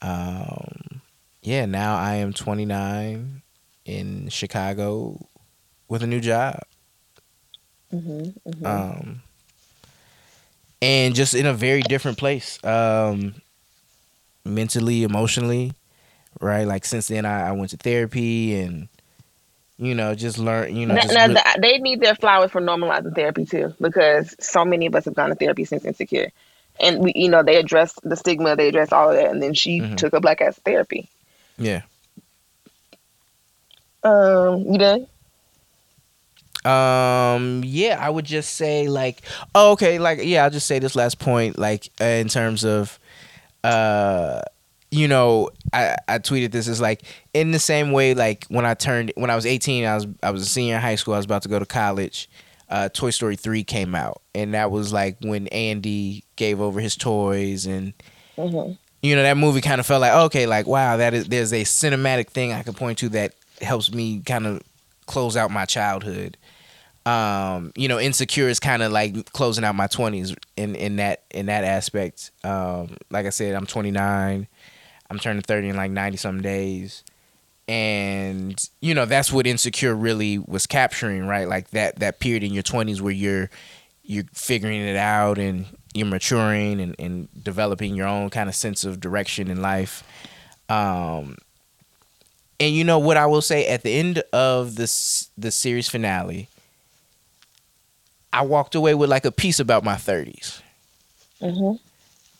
Um, 0.00 1.02
yeah. 1.42 1.66
Now 1.66 1.96
I 1.96 2.14
am 2.16 2.32
29 2.32 3.42
in 3.84 4.28
Chicago 4.28 5.26
with 5.88 6.02
a 6.02 6.06
new 6.06 6.20
job. 6.20 6.60
Mm-hmm, 7.94 8.50
mm-hmm. 8.50 8.66
um, 8.66 9.22
and 10.80 11.14
just 11.14 11.34
in 11.34 11.46
a 11.46 11.52
very 11.52 11.82
different 11.82 12.18
place, 12.18 12.62
um, 12.64 13.34
mentally, 14.44 15.02
emotionally, 15.02 15.72
right? 16.40 16.66
Like 16.66 16.84
since 16.84 17.08
then, 17.08 17.24
I, 17.26 17.48
I 17.48 17.52
went 17.52 17.70
to 17.70 17.76
therapy 17.76 18.58
and 18.60 18.88
you 19.78 19.94
know 19.94 20.14
just 20.14 20.38
learn, 20.38 20.74
you 20.74 20.86
know, 20.86 20.94
now, 20.94 21.26
now 21.26 21.42
they 21.58 21.78
need 21.78 22.00
their 22.00 22.14
flowers 22.14 22.50
for 22.50 22.60
normalizing 22.60 23.14
therapy 23.14 23.44
too, 23.44 23.74
because 23.80 24.34
so 24.40 24.64
many 24.64 24.86
of 24.86 24.94
us 24.94 25.04
have 25.04 25.14
gone 25.14 25.28
to 25.28 25.34
therapy 25.34 25.64
since 25.64 25.84
insecure, 25.84 26.30
and 26.80 26.98
we, 27.00 27.12
you 27.14 27.28
know, 27.28 27.42
they 27.42 27.56
addressed 27.56 28.00
the 28.02 28.16
stigma, 28.16 28.56
they 28.56 28.68
addressed 28.68 28.92
all 28.92 29.10
of 29.10 29.16
that, 29.16 29.30
and 29.30 29.42
then 29.42 29.54
she 29.54 29.80
Mhm. 29.80 29.96
took 29.96 30.14
a 30.14 30.20
black 30.20 30.40
ass 30.40 30.58
therapy. 30.64 31.08
yeah. 31.58 31.82
Um, 34.04 34.72
you 34.72 34.78
done? 34.78 35.06
Um, 36.64 37.62
yeah, 37.64 37.98
I 38.00 38.08
would 38.10 38.24
just 38.24 38.54
say 38.54 38.88
like, 38.88 39.22
oh, 39.54 39.72
okay, 39.72 39.98
like 39.98 40.20
yeah, 40.22 40.44
I'll 40.44 40.50
just 40.50 40.66
say 40.66 40.78
this 40.78 40.94
last 40.96 41.18
point, 41.18 41.58
like 41.58 41.90
uh, 42.00 42.04
in 42.04 42.28
terms 42.28 42.64
of, 42.64 42.98
uh, 43.64 44.42
you 44.90 45.08
know, 45.08 45.50
I 45.72 45.96
I 46.08 46.18
tweeted 46.18 46.52
this 46.52 46.68
is 46.68 46.80
like 46.80 47.02
in 47.34 47.50
the 47.50 47.58
same 47.58 47.92
way 47.92 48.14
like 48.14 48.44
when 48.48 48.64
I 48.66 48.74
turned 48.74 49.12
when 49.16 49.30
I 49.30 49.34
was 49.36 49.46
eighteen, 49.46 49.84
I 49.84 49.94
was 49.94 50.06
I 50.22 50.30
was 50.30 50.42
a 50.42 50.46
senior 50.46 50.76
in 50.76 50.80
high 50.80 50.96
school, 50.96 51.14
I 51.14 51.18
was 51.18 51.26
about 51.26 51.42
to 51.42 51.48
go 51.48 51.58
to 51.58 51.66
college. 51.66 52.28
Uh, 52.68 52.88
Toy 52.88 53.10
Story 53.10 53.36
three 53.36 53.64
came 53.64 53.94
out, 53.94 54.22
and 54.34 54.54
that 54.54 54.70
was 54.70 54.92
like 54.92 55.16
when 55.20 55.46
Andy 55.48 56.24
gave 56.36 56.60
over 56.60 56.80
his 56.80 56.96
toys 56.96 57.66
and 57.66 57.92
Mm-hmm. 58.38 58.72
you 59.02 59.14
know 59.14 59.22
that 59.22 59.36
movie 59.36 59.60
kind 59.60 59.78
of 59.78 59.84
felt 59.84 60.00
like 60.00 60.12
okay 60.14 60.46
like 60.46 60.66
wow 60.66 60.96
that 60.96 61.12
is 61.12 61.26
there's 61.28 61.52
a 61.52 61.64
cinematic 61.64 62.28
thing 62.28 62.50
i 62.50 62.62
can 62.62 62.72
point 62.72 62.96
to 62.96 63.10
that 63.10 63.34
helps 63.60 63.92
me 63.92 64.20
kind 64.20 64.46
of 64.46 64.62
close 65.04 65.36
out 65.36 65.50
my 65.50 65.66
childhood 65.66 66.38
um 67.04 67.72
you 67.74 67.88
know 67.88 67.98
insecure 67.98 68.48
is 68.48 68.60
kind 68.60 68.82
of 68.82 68.92
like 68.92 69.32
closing 69.32 69.64
out 69.64 69.74
my 69.74 69.88
20s 69.88 70.36
in 70.56 70.74
in 70.74 70.96
that 70.96 71.24
in 71.30 71.46
that 71.46 71.64
aspect. 71.64 72.30
Um 72.44 72.96
like 73.10 73.26
i 73.26 73.30
said 73.30 73.54
i'm 73.54 73.66
29 73.66 74.46
i'm 75.10 75.18
turning 75.18 75.42
30 75.42 75.70
in 75.70 75.76
like 75.76 75.90
90 75.90 76.16
some 76.16 76.42
days. 76.42 77.02
And 77.68 78.62
you 78.80 78.94
know 78.94 79.04
that's 79.04 79.32
what 79.32 79.46
insecure 79.46 79.94
really 79.94 80.38
was 80.38 80.66
capturing 80.66 81.26
right? 81.26 81.48
Like 81.48 81.70
that 81.70 81.98
that 82.00 82.20
period 82.20 82.42
in 82.42 82.52
your 82.52 82.62
20s 82.62 83.00
where 83.00 83.12
you're 83.12 83.50
you're 84.04 84.24
figuring 84.32 84.80
it 84.80 84.96
out 84.96 85.38
and 85.38 85.66
you're 85.94 86.06
maturing 86.06 86.80
and, 86.80 86.96
and 86.98 87.28
developing 87.42 87.94
your 87.94 88.06
own 88.06 88.30
kind 88.30 88.48
of 88.48 88.54
sense 88.54 88.84
of 88.84 89.00
direction 89.00 89.50
in 89.50 89.60
life. 89.60 90.02
Um, 90.68 91.36
and 92.58 92.74
you 92.74 92.84
know 92.84 92.98
what 92.98 93.16
I 93.16 93.26
will 93.26 93.42
say? 93.42 93.66
At 93.66 93.82
the 93.82 93.92
end 93.92 94.22
of 94.32 94.76
this 94.76 95.30
the 95.36 95.50
series 95.50 95.88
finale, 95.88 96.48
I 98.32 98.42
walked 98.42 98.74
away 98.74 98.94
with 98.94 99.10
like 99.10 99.24
a 99.24 99.32
piece 99.32 99.60
about 99.60 99.84
my 99.84 99.96
30s. 99.96 100.60
Mhm. 101.40 101.78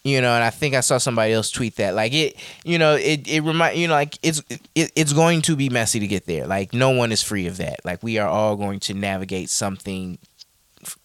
You 0.05 0.20
know, 0.20 0.34
and 0.34 0.43
I 0.43 0.51
think 0.51 0.74
I 0.74 0.80
saw 0.80 0.99
somebody 0.99 1.32
else 1.32 1.51
tweet 1.51 1.76
that. 1.76 1.95
Like 1.95 2.12
it, 2.12 2.36
you 2.64 2.76
know, 2.76 2.97
it 2.97 3.28
it 3.28 3.40
remind 3.43 3.78
you 3.78 3.86
know, 3.86 3.95
like 3.95 4.18
it's 4.22 4.43
it, 4.74 4.90
it's 4.97 5.12
going 5.12 5.43
to 5.43 5.55
be 5.55 5.68
messy 5.68 6.01
to 6.01 6.09
get 6.09 6.26
there. 6.26 6.47
Like 6.47 6.72
no 6.72 6.90
one 6.90 7.12
is 7.12 7.22
free 7.22 7.47
of 7.47 7.59
that. 7.59 7.84
Like 7.84 8.03
we 8.03 8.18
are 8.18 8.28
all 8.28 8.57
going 8.57 8.80
to 8.80 8.95
navigate 8.95 9.49
something 9.49 10.18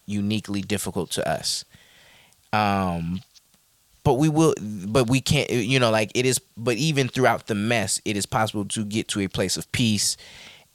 uniquely 0.06 0.62
difficult 0.62 1.10
to 1.12 1.28
us. 1.28 1.64
Um, 2.52 3.20
but 4.02 4.14
we 4.14 4.28
will 4.28 4.54
but 4.86 5.08
we 5.08 5.20
can't 5.20 5.50
you 5.50 5.78
know 5.78 5.90
like 5.90 6.10
it 6.14 6.24
is 6.24 6.40
but 6.56 6.76
even 6.76 7.08
throughout 7.08 7.46
the 7.46 7.54
mess 7.54 8.00
it 8.06 8.16
is 8.16 8.24
possible 8.24 8.64
to 8.64 8.84
get 8.84 9.06
to 9.08 9.20
a 9.20 9.28
place 9.28 9.56
of 9.58 9.70
peace 9.70 10.16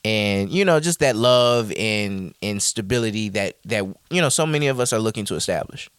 and 0.05 0.49
you 0.49 0.65
know 0.65 0.79
just 0.79 0.99
that 0.99 1.15
love 1.15 1.71
and 1.77 2.33
and 2.41 2.61
stability 2.61 3.29
that 3.29 3.57
that 3.65 3.85
you 4.09 4.21
know 4.21 4.29
so 4.29 4.45
many 4.45 4.67
of 4.67 4.79
us 4.79 4.91
are 4.93 4.99
looking 4.99 5.25
to 5.25 5.35
establish. 5.35 5.89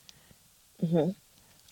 Mhm. 0.83 1.15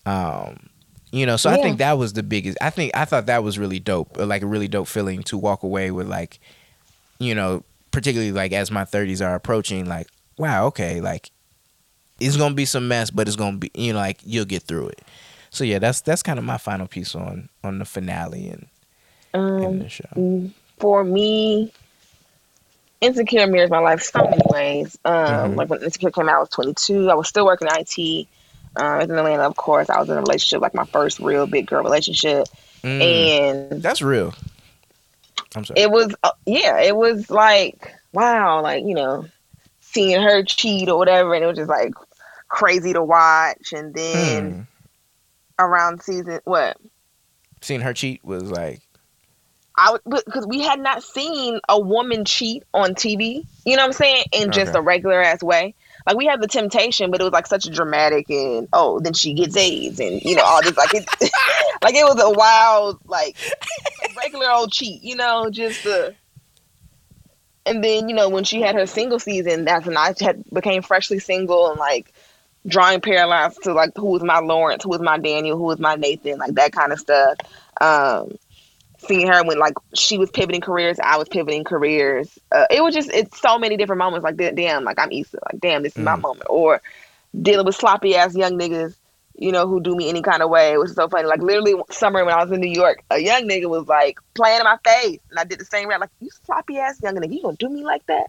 um 0.07 0.69
you 1.11 1.27
know 1.27 1.37
so 1.37 1.51
i 1.51 1.57
think 1.61 1.79
that 1.79 1.99
was 1.99 2.15
the 2.15 2.23
biggest 2.23 2.57
i 2.63 2.71
think 2.71 2.91
i 2.95 3.05
thought 3.05 3.27
that 3.27 3.43
was 3.45 3.59
really 3.59 3.79
dope 3.79 4.17
like 4.17 4.41
a 4.43 4.47
really 4.47 4.69
dope 4.69 4.89
feeling 4.89 5.23
to 5.25 5.37
walk 5.37 5.63
away 5.63 5.91
with 5.91 6.09
like 6.09 6.39
you 7.19 7.35
know 7.35 7.63
particularly 7.91 8.33
like 8.33 8.53
as 8.53 8.71
my 8.71 8.85
30s 8.85 9.21
are 9.21 9.35
approaching 9.35 9.87
like 9.87 10.07
wow 10.39 10.67
okay 10.67 11.01
like 11.03 11.31
it's 12.21 12.37
gonna 12.37 12.55
be 12.55 12.65
some 12.65 12.89
mess 12.89 13.11
but 13.11 13.27
it's 13.29 13.37
gonna 13.37 13.59
be 13.59 13.71
you 13.75 13.93
know 13.93 13.99
like 13.99 14.19
you'll 14.25 14.45
get 14.47 14.63
through 14.63 14.89
it. 14.89 15.03
So 15.51 15.65
yeah 15.65 15.79
that's 15.79 16.01
that's 16.01 16.23
kind 16.23 16.39
of 16.39 16.45
my 16.45 16.57
final 16.57 16.87
piece 16.87 17.15
on 17.15 17.49
on 17.63 17.79
the 17.81 17.85
finale 17.85 18.49
and, 18.49 18.67
and 19.35 19.65
Um, 19.67 19.79
the 19.81 19.89
show. 19.91 20.09
mm, 20.17 20.53
for 20.79 21.05
me, 21.05 21.73
Insecure 23.03 23.47
mirrors 23.47 23.71
my 23.71 23.81
life 23.81 24.03
so 24.03 24.23
many 24.25 24.43
ways. 24.47 24.99
Um, 25.05 25.53
Mhm. 25.53 25.57
Like 25.57 25.69
when 25.71 25.83
Insecure 25.83 26.11
came 26.11 26.29
out, 26.29 26.37
I 26.37 26.41
was 26.41 26.49
22. 26.51 27.11
I 27.11 27.15
was 27.15 27.29
still 27.29 27.45
working 27.45 27.69
in 27.69 27.75
IT. 27.75 28.29
Um, 28.77 28.87
I 28.87 28.97
was 28.99 29.11
in 29.11 29.19
Atlanta, 29.19 29.43
of 29.43 29.57
course. 29.57 29.91
I 29.91 30.01
was 30.01 30.09
in 30.09 30.17
a 30.17 30.21
relationship, 30.21 30.63
like 30.63 30.75
my 30.75 30.87
first 30.87 31.19
real 31.21 31.47
big 31.47 31.67
girl 31.67 31.83
relationship, 31.83 32.47
Mm, 32.85 33.01
and 33.03 33.83
that's 33.83 34.03
real 34.03 34.35
i'm 35.55 35.65
sorry 35.65 35.81
it 35.81 35.91
was 35.91 36.15
uh, 36.23 36.31
yeah 36.47 36.81
it 36.81 36.97
was 36.97 37.31
like 37.31 37.95
wow 38.13 38.61
like 38.63 38.85
you 38.85 38.95
know 38.95 39.25
seeing 39.81 40.21
her 40.21 40.43
cheat 40.43 40.89
or 40.89 40.99
whatever 40.99 41.35
and 41.35 41.45
it 41.45 41.47
was 41.47 41.57
just 41.59 41.69
like 41.71 41.93
crazy 42.49 42.93
to 42.93 43.03
watch 43.03 43.73
and 43.73 43.95
then 43.95 44.53
Mm. 44.53 44.67
around 45.59 46.03
season 46.03 46.41
what 46.45 46.77
seeing 47.61 47.81
her 47.81 47.95
cheat 47.95 48.25
was 48.25 48.51
like 48.51 48.82
I 49.77 49.97
because 50.05 50.47
we 50.47 50.63
had 50.63 50.81
not 50.81 51.03
seen 51.03 51.61
a 51.69 51.81
woman 51.81 52.25
cheat 52.25 52.65
on 52.75 52.95
TV 52.95 53.45
you 53.65 53.77
know 53.77 53.83
what 53.83 53.87
I'm 53.89 53.93
saying 53.93 54.25
in 54.33 54.51
just 54.53 54.75
Okay. 54.75 54.77
a 54.77 54.83
regular 54.83 55.23
ass 55.23 55.43
way 55.43 55.75
like 56.07 56.17
we 56.17 56.27
had 56.27 56.41
the 56.41 56.49
temptation 56.49 57.11
but 57.11 57.21
it 57.21 57.25
was 57.25 57.33
like 57.33 57.47
such 57.47 57.67
a 57.67 57.71
dramatic 57.71 58.29
and 58.31 58.69
oh 58.73 59.01
then 59.01 59.13
she 59.15 59.35
gets 59.35 59.57
AIDS 59.57 60.01
and 60.01 60.21
you 60.25 60.35
know 60.35 60.43
all 60.45 60.63
this 60.63 60.77
like 60.77 60.95
it 60.95 61.07
like 61.83 61.95
it 61.95 62.05
was 62.05 62.21
a 62.23 62.31
wild 62.31 62.99
like 63.07 63.37
regular 64.17 64.51
old 64.51 64.73
cheat 64.73 65.03
you 65.03 65.17
know 65.17 65.49
just 65.51 65.83
the 65.83 66.15
and 67.67 67.83
then 67.83 68.09
you 68.09 68.15
know 68.15 68.29
when 68.29 68.45
she 68.45 68.61
had 68.61 68.75
her 68.75 68.87
single 68.87 69.19
season 69.19 69.65
that's 69.65 69.87
when 69.87 69.97
i 69.97 70.13
had 70.21 70.43
became 70.53 70.83
freshly 70.83 71.19
single 71.19 71.71
and 71.71 71.79
like 71.79 72.13
drawing 72.67 73.01
parallels 73.01 73.57
to 73.59 73.73
like 73.73 73.91
who 73.97 74.07
was 74.07 74.23
my 74.23 74.39
lawrence 74.39 74.85
who 74.85 74.91
was 74.91 75.01
my 75.01 75.19
daniel 75.19 75.57
who 75.57 75.65
was 75.65 75.79
my 75.79 75.95
nathan 75.97 76.39
like 76.39 76.55
that 76.55 76.73
kind 76.73 76.93
of 76.93 76.99
stuff 76.99 77.37
um 77.81 78.37
seeing 79.07 79.27
her 79.29 79.45
when 79.45 79.59
like 79.59 79.75
she 79.95 80.19
was 80.19 80.31
pivoting 80.31 80.61
careers 80.61 80.99
i 81.01 81.17
was 81.17 81.29
pivoting 81.29 81.65
careers 81.65 82.39
uh, 82.53 82.67
it 82.71 82.83
was 82.83 82.95
just 82.95 83.11
it's 83.11 83.41
so 83.41 83.59
many 83.59 83.77
different 83.77 83.99
moments 83.99 84.25
like 84.25 84.37
damn 84.37 84.85
like 84.85 84.99
i'm 84.99 85.13
Issa 85.13 85.39
like 85.53 85.61
damn 85.61 85.83
this 85.83 85.97
is 85.97 86.03
my 86.05 86.17
Mm. 86.17 86.23
moment 86.23 86.47
or 86.49 86.81
dealing 87.41 87.67
with 87.67 87.75
sloppy 87.77 88.15
ass 88.17 88.35
young 88.35 88.59
niggas 88.59 88.95
you 89.35 89.51
know, 89.51 89.67
who 89.67 89.81
do 89.81 89.97
me 89.97 90.09
any 90.09 90.23
kind 90.23 90.43
of 90.43 90.51
way. 90.51 90.73
It 90.73 90.79
was 90.79 90.95
so 90.95 91.09
funny. 91.09 91.27
Like 91.27 91.41
literally 91.41 91.75
summer 91.91 92.25
when 92.25 92.35
I 92.35 92.43
was 92.43 92.53
in 92.53 92.61
New 92.61 92.71
York, 92.71 93.03
a 93.11 93.19
young 93.19 93.49
nigga 93.49 93.69
was 93.69 93.87
like 93.87 94.19
playing 94.35 94.61
in 94.61 94.65
my 94.65 94.77
face, 94.85 95.21
and 95.31 95.39
I 95.39 95.45
did 95.45 95.59
the 95.59 95.65
same 95.65 95.89
rap. 95.89 96.01
Like 96.01 96.11
you 96.21 96.29
sloppy 96.45 96.79
ass 96.79 97.01
young 97.03 97.17
nigga, 97.17 97.33
you 97.33 97.43
gonna 97.43 97.57
do 97.57 97.69
me 97.69 97.83
like 97.83 98.05
that? 98.07 98.27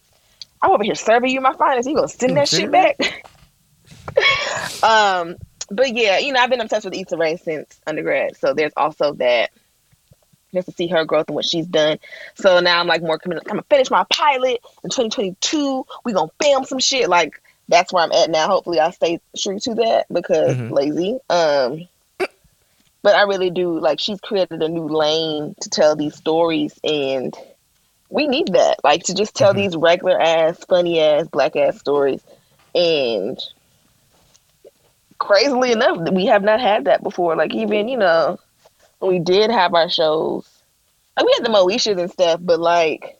I'm 0.61 0.71
over 0.71 0.83
here 0.83 0.95
serving 0.95 1.29
you 1.29 1.41
my 1.41 1.53
finest. 1.53 1.89
You 1.89 1.95
gonna 1.95 2.07
send 2.07 2.37
that 2.37 2.47
shit 2.47 2.71
back? 2.71 2.95
um, 4.83 5.35
but 5.69 5.93
yeah, 5.93 6.19
you 6.19 6.31
know, 6.31 6.39
I've 6.39 6.49
been 6.49 6.61
obsessed 6.61 6.85
with 6.85 6.95
Issa 6.95 7.17
Rae 7.17 7.35
since 7.35 7.79
undergrad, 7.85 8.37
so 8.37 8.53
there's 8.53 8.73
also 8.77 9.13
that. 9.13 9.51
Just 10.53 10.67
to 10.67 10.73
see 10.73 10.87
her 10.87 11.03
growth 11.03 11.27
and 11.27 11.35
what 11.35 11.45
she's 11.45 11.65
done. 11.65 11.97
So 12.35 12.59
now 12.59 12.79
I'm 12.79 12.87
like 12.87 13.01
more 13.01 13.17
committed. 13.17 13.43
I'm 13.47 13.55
gonna 13.55 13.65
finish 13.69 13.89
my 13.89 14.05
pilot 14.11 14.59
in 14.83 14.89
2022. 14.89 15.85
We 16.05 16.13
gonna 16.13 16.31
film 16.41 16.63
some 16.65 16.79
shit. 16.79 17.09
Like 17.09 17.41
that's 17.67 17.91
where 17.91 18.03
I'm 18.03 18.11
at 18.11 18.29
now. 18.29 18.47
Hopefully, 18.47 18.79
I 18.79 18.91
stay 18.91 19.19
true 19.37 19.59
to 19.59 19.75
that 19.75 20.05
because 20.11 20.55
Mhm. 20.55 20.71
lazy. 20.71 21.19
Um, 21.29 21.87
but 23.01 23.15
I 23.15 23.23
really 23.23 23.49
do 23.49 23.79
like 23.79 23.99
she's 23.99 24.21
created 24.21 24.61
a 24.61 24.69
new 24.69 24.87
lane 24.87 25.55
to 25.61 25.69
tell 25.69 25.95
these 25.95 26.15
stories, 26.15 26.79
and 26.83 27.35
we 28.09 28.27
need 28.27 28.49
that. 28.53 28.77
Like 28.83 29.03
to 29.03 29.13
just 29.15 29.35
tell 29.35 29.53
Mhm. 29.53 29.57
these 29.57 29.75
regular 29.75 30.19
ass, 30.21 30.63
funny 30.69 30.99
ass, 31.01 31.27
black 31.27 31.55
ass 31.55 31.79
stories, 31.79 32.21
and 32.75 33.39
crazily 35.17 35.71
enough, 35.71 35.97
we 36.11 36.25
have 36.27 36.43
not 36.43 36.59
had 36.59 36.85
that 36.85 37.01
before. 37.01 37.35
Like 37.35 37.53
even 37.53 37.87
you 37.87 37.97
know, 37.97 38.37
we 39.07 39.19
did 39.19 39.51
have 39.51 39.73
our 39.73 39.89
shows, 39.89 40.47
like 41.17 41.25
we 41.25 41.33
had 41.37 41.45
the 41.45 41.49
Moeshas 41.49 41.99
and 41.99 42.11
stuff, 42.11 42.39
but 42.43 42.59
like 42.59 43.17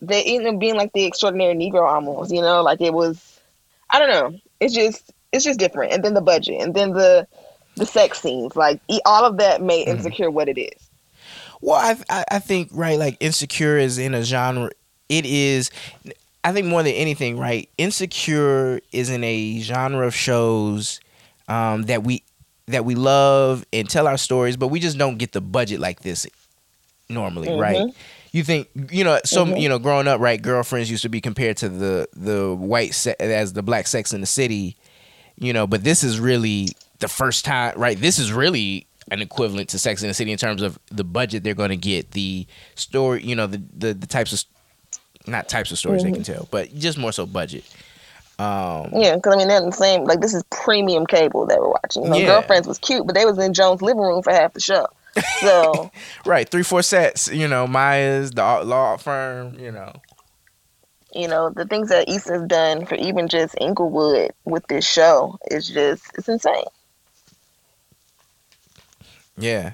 they 0.00 0.22
ended 0.24 0.54
up 0.54 0.60
being 0.60 0.76
like 0.76 0.92
the 0.92 1.04
extraordinary 1.04 1.54
Negro 1.54 1.86
almost, 1.88 2.32
you 2.32 2.40
know, 2.40 2.62
like 2.62 2.80
it 2.80 2.92
was 2.92 3.40
I 3.90 3.98
don't 3.98 4.10
know. 4.10 4.38
It's 4.60 4.74
just 4.74 5.12
it's 5.32 5.44
just 5.44 5.58
different. 5.58 5.92
And 5.92 6.04
then 6.04 6.14
the 6.14 6.20
budget 6.20 6.60
and 6.60 6.74
then 6.74 6.92
the 6.92 7.26
the 7.76 7.86
sex 7.86 8.20
scenes, 8.20 8.56
like 8.56 8.80
all 9.06 9.24
of 9.24 9.38
that 9.38 9.62
made 9.62 9.86
Mhm. 9.86 9.90
insecure 9.90 10.30
what 10.30 10.48
it 10.48 10.60
is. 10.60 10.90
Well, 11.60 11.76
I, 11.76 11.96
I 12.10 12.24
I 12.32 12.38
think 12.38 12.68
right, 12.72 12.98
like 12.98 13.16
insecure 13.20 13.78
is 13.78 13.98
in 13.98 14.14
a 14.14 14.22
genre. 14.22 14.70
It 15.08 15.26
is, 15.26 15.70
I 16.42 16.52
think 16.52 16.66
more 16.66 16.82
than 16.82 16.94
anything, 16.94 17.38
right? 17.38 17.68
Insecure 17.78 18.80
is 18.92 19.10
in 19.10 19.22
a 19.24 19.60
genre 19.60 20.06
of 20.06 20.14
shows 20.14 21.00
um, 21.48 21.82
that 21.84 22.02
we 22.02 22.22
that 22.72 22.84
we 22.84 22.94
love 22.94 23.64
and 23.72 23.88
tell 23.88 24.06
our 24.06 24.18
stories, 24.18 24.56
but 24.56 24.68
we 24.68 24.80
just 24.80 24.98
don't 24.98 25.16
get 25.18 25.32
the 25.32 25.40
budget 25.40 25.80
like 25.80 26.00
this 26.02 26.26
normally, 27.08 27.48
right? 27.50 27.76
Mhm. 27.78 27.94
You 28.32 28.42
think 28.44 28.68
you 28.90 29.04
know 29.04 29.20
so 29.24 29.44
Mhm. 29.46 29.60
you 29.60 29.68
know 29.68 29.78
growing 29.78 30.08
up, 30.08 30.20
right? 30.20 30.40
Girlfriends 30.40 30.90
used 30.90 31.02
to 31.02 31.08
be 31.08 31.20
compared 31.20 31.56
to 31.58 31.68
the 31.68 32.08
the 32.14 32.54
white 32.54 32.94
se- 32.94 33.16
as 33.20 33.52
the 33.52 33.62
black 33.62 33.86
Sex 33.86 34.12
in 34.12 34.20
the 34.20 34.26
City, 34.26 34.76
you 35.38 35.52
know. 35.52 35.66
But 35.66 35.84
this 35.84 36.02
is 36.02 36.18
really 36.18 36.68
the 37.00 37.08
first 37.08 37.44
time, 37.44 37.74
right? 37.76 37.98
This 38.00 38.18
is 38.18 38.32
really 38.32 38.86
an 39.10 39.20
equivalent 39.20 39.68
to 39.70 39.78
Sex 39.78 40.00
in 40.02 40.08
the 40.08 40.14
City 40.14 40.32
in 40.32 40.38
terms 40.38 40.62
of 40.62 40.78
the 40.90 41.04
budget 41.04 41.42
they're 41.44 41.54
going 41.54 41.70
to 41.70 41.76
get, 41.76 42.12
the 42.12 42.46
story, 42.74 43.22
you 43.22 43.34
know, 43.36 43.46
the 43.46 43.60
the, 43.76 43.92
the 43.94 44.06
types 44.06 44.32
of 44.32 44.44
not 45.26 45.48
types 45.48 45.70
of 45.70 45.78
stories 45.78 46.02
they 46.02 46.10
can 46.12 46.22
tell, 46.22 46.48
but 46.50 46.74
just 46.74 46.96
more 46.98 47.12
so 47.12 47.26
budget. 47.26 47.64
Um, 48.38 48.90
Yeah, 48.94 49.16
because 49.16 49.34
I 49.34 49.36
mean 49.38 49.48
they're 49.48 49.60
the 49.60 49.72
same. 49.72 50.04
Like 50.04 50.20
this 50.20 50.34
is 50.34 50.42
premium 50.50 51.06
cable 51.06 51.46
that 51.46 51.60
we're 51.60 51.70
watching. 51.70 52.04
You 52.04 52.10
know, 52.10 52.18
Yeah. 52.18 52.26
Girlfriends 52.26 52.66
was 52.66 52.78
cute, 52.78 53.06
but 53.06 53.14
they 53.14 53.24
was 53.24 53.38
in 53.38 53.52
Joan's 53.54 53.82
living 53.82 54.02
room 54.02 54.22
for 54.22 54.32
half 54.32 54.52
the 54.54 54.60
show. 54.60 54.86
So 55.40 55.90
right, 56.26 56.48
three 56.48 56.62
four 56.62 56.82
sets, 56.82 57.28
you 57.32 57.46
know, 57.48 57.66
Maya's 57.66 58.30
the 58.32 58.42
law 58.64 58.96
firm, 58.96 59.58
you 59.58 59.70
know. 59.70 59.92
you 61.14 61.28
know 61.28 61.50
the 61.50 61.66
things 61.66 61.90
that 61.90 62.08
Issa's 62.08 62.46
done 62.48 62.86
for 62.86 62.94
even 62.94 63.28
just 63.28 63.54
Inglewood 63.60 64.30
with 64.46 64.66
this 64.68 64.86
show 64.88 65.38
is 65.50 65.68
just 65.68 66.04
it's 66.16 66.28
insane. 66.28 66.64
Yeah, 69.36 69.72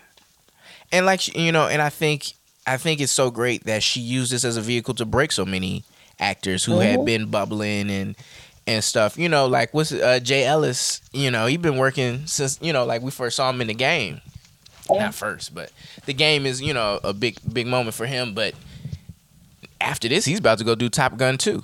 and 0.92 1.04
like 1.06 1.34
you 1.36 1.52
know, 1.52 1.66
and 1.68 1.82
I 1.82 1.88
think 1.90 2.32
I 2.66 2.76
think 2.76 3.00
it's 3.00 3.12
so 3.12 3.30
great 3.30 3.64
that 3.64 3.82
she 3.82 4.00
used 4.00 4.32
this 4.32 4.44
as 4.44 4.56
a 4.56 4.60
vehicle 4.60 4.94
to 4.94 5.04
break 5.04 5.32
so 5.32 5.44
many 5.44 5.84
actors 6.20 6.64
who 6.64 6.78
had 6.80 7.00
Mhm. 7.00 7.04
been 7.04 7.26
bubbling 7.30 7.90
and 7.90 8.16
and 8.68 8.84
stuff. 8.84 9.18
You 9.18 9.28
know, 9.28 9.46
like 9.46 9.72
what's 9.74 9.90
uh, 9.92 10.20
Jay 10.20 10.44
Ellis? 10.44 11.00
You 11.12 11.30
know, 11.30 11.46
he's 11.46 11.58
been 11.58 11.78
working 11.78 12.26
since 12.26 12.58
you 12.60 12.72
know, 12.72 12.84
like 12.84 13.02
we 13.02 13.10
first 13.10 13.36
saw 13.36 13.50
him 13.50 13.60
in 13.60 13.66
the 13.66 13.74
game. 13.74 14.20
Yeah. 14.90 15.04
Not 15.04 15.14
first, 15.14 15.54
but 15.54 15.72
the 16.06 16.14
game 16.14 16.46
is 16.46 16.62
you 16.62 16.72
know 16.74 17.00
a 17.02 17.12
big 17.12 17.38
big 17.52 17.66
moment 17.66 17.94
for 17.94 18.06
him. 18.06 18.34
But 18.34 18.54
after 19.80 20.08
this, 20.08 20.24
he's 20.24 20.38
about 20.38 20.58
to 20.58 20.64
go 20.64 20.74
do 20.74 20.88
Top 20.88 21.16
Gun 21.16 21.38
two. 21.38 21.62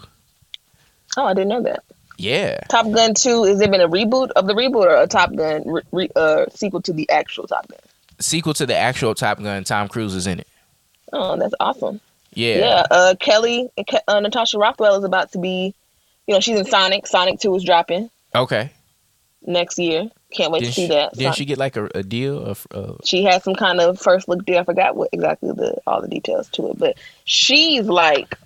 Oh, 1.17 1.25
I 1.27 1.35
didn't 1.35 1.49
know 1.49 1.63
that. 1.63 1.85
Yeah, 2.17 2.59
Top 2.69 2.91
Gun 2.93 3.13
Two 3.15 3.45
is 3.45 3.61
it 3.61 3.71
been 3.71 3.81
a 3.81 3.89
reboot 3.89 4.31
of 4.33 4.47
the 4.47 4.55
reboot 4.55 4.87
or 4.87 4.97
a 5.03 5.07
Top 5.07 5.35
Gun 5.35 5.63
re- 5.67 5.83
re- 5.91 6.11
uh, 6.15 6.47
sequel 6.55 6.81
to 6.83 6.93
the 6.93 7.09
actual 7.11 7.47
Top 7.47 7.67
Gun? 7.69 7.81
sequel 8.21 8.55
to 8.55 8.67
the 8.67 8.77
actual 8.77 9.15
Top 9.15 9.43
Gun. 9.43 9.65
Tom 9.65 9.89
Cruise 9.89 10.15
is 10.15 10.27
in 10.29 10.39
it. 10.39 10.47
Oh, 11.13 11.37
that's 11.37 11.55
awesome. 11.61 12.01
Yeah, 12.33 12.59
Yeah, 12.59 12.87
uh, 12.91 13.15
Kelly 13.19 13.69
uh, 14.09 14.21
Natasha 14.21 14.59
Rothwell 14.59 14.97
is 14.97 15.05
about 15.05 15.33
to 15.33 15.39
be, 15.39 15.75
you 16.27 16.35
know, 16.35 16.41
she's 16.41 16.59
in 16.59 16.65
Sonic. 16.65 17.07
Sonic 17.07 17.41
Two 17.41 17.55
is 17.55 17.65
dropping 17.65 18.11
Okay. 18.35 18.71
next 19.47 19.79
year. 19.79 20.09
Can't 20.33 20.51
wait 20.51 20.61
Didn't 20.61 20.75
to 20.75 20.81
see 20.81 20.87
she, 20.89 20.95
that. 20.95 21.13
didn't 21.15 21.35
she 21.37 21.45
get 21.45 21.59
like 21.59 21.77
a, 21.77 21.89
a 21.95 22.03
deal 22.03 22.39
of? 22.43 22.67
Uh, 22.73 22.95
she 23.05 23.23
had 23.25 23.43
some 23.43 23.55
kind 23.55 23.81
of 23.81 24.01
first 24.01 24.29
look 24.29 24.45
deal. 24.45 24.59
I 24.59 24.65
forgot 24.65 24.97
what 24.97 25.11
exactly 25.13 25.51
the 25.53 25.77
all 25.87 26.01
the 26.03 26.09
details 26.09 26.49
to 26.51 26.71
it, 26.71 26.79
but 26.79 26.97
she's 27.25 27.85
like 27.87 28.37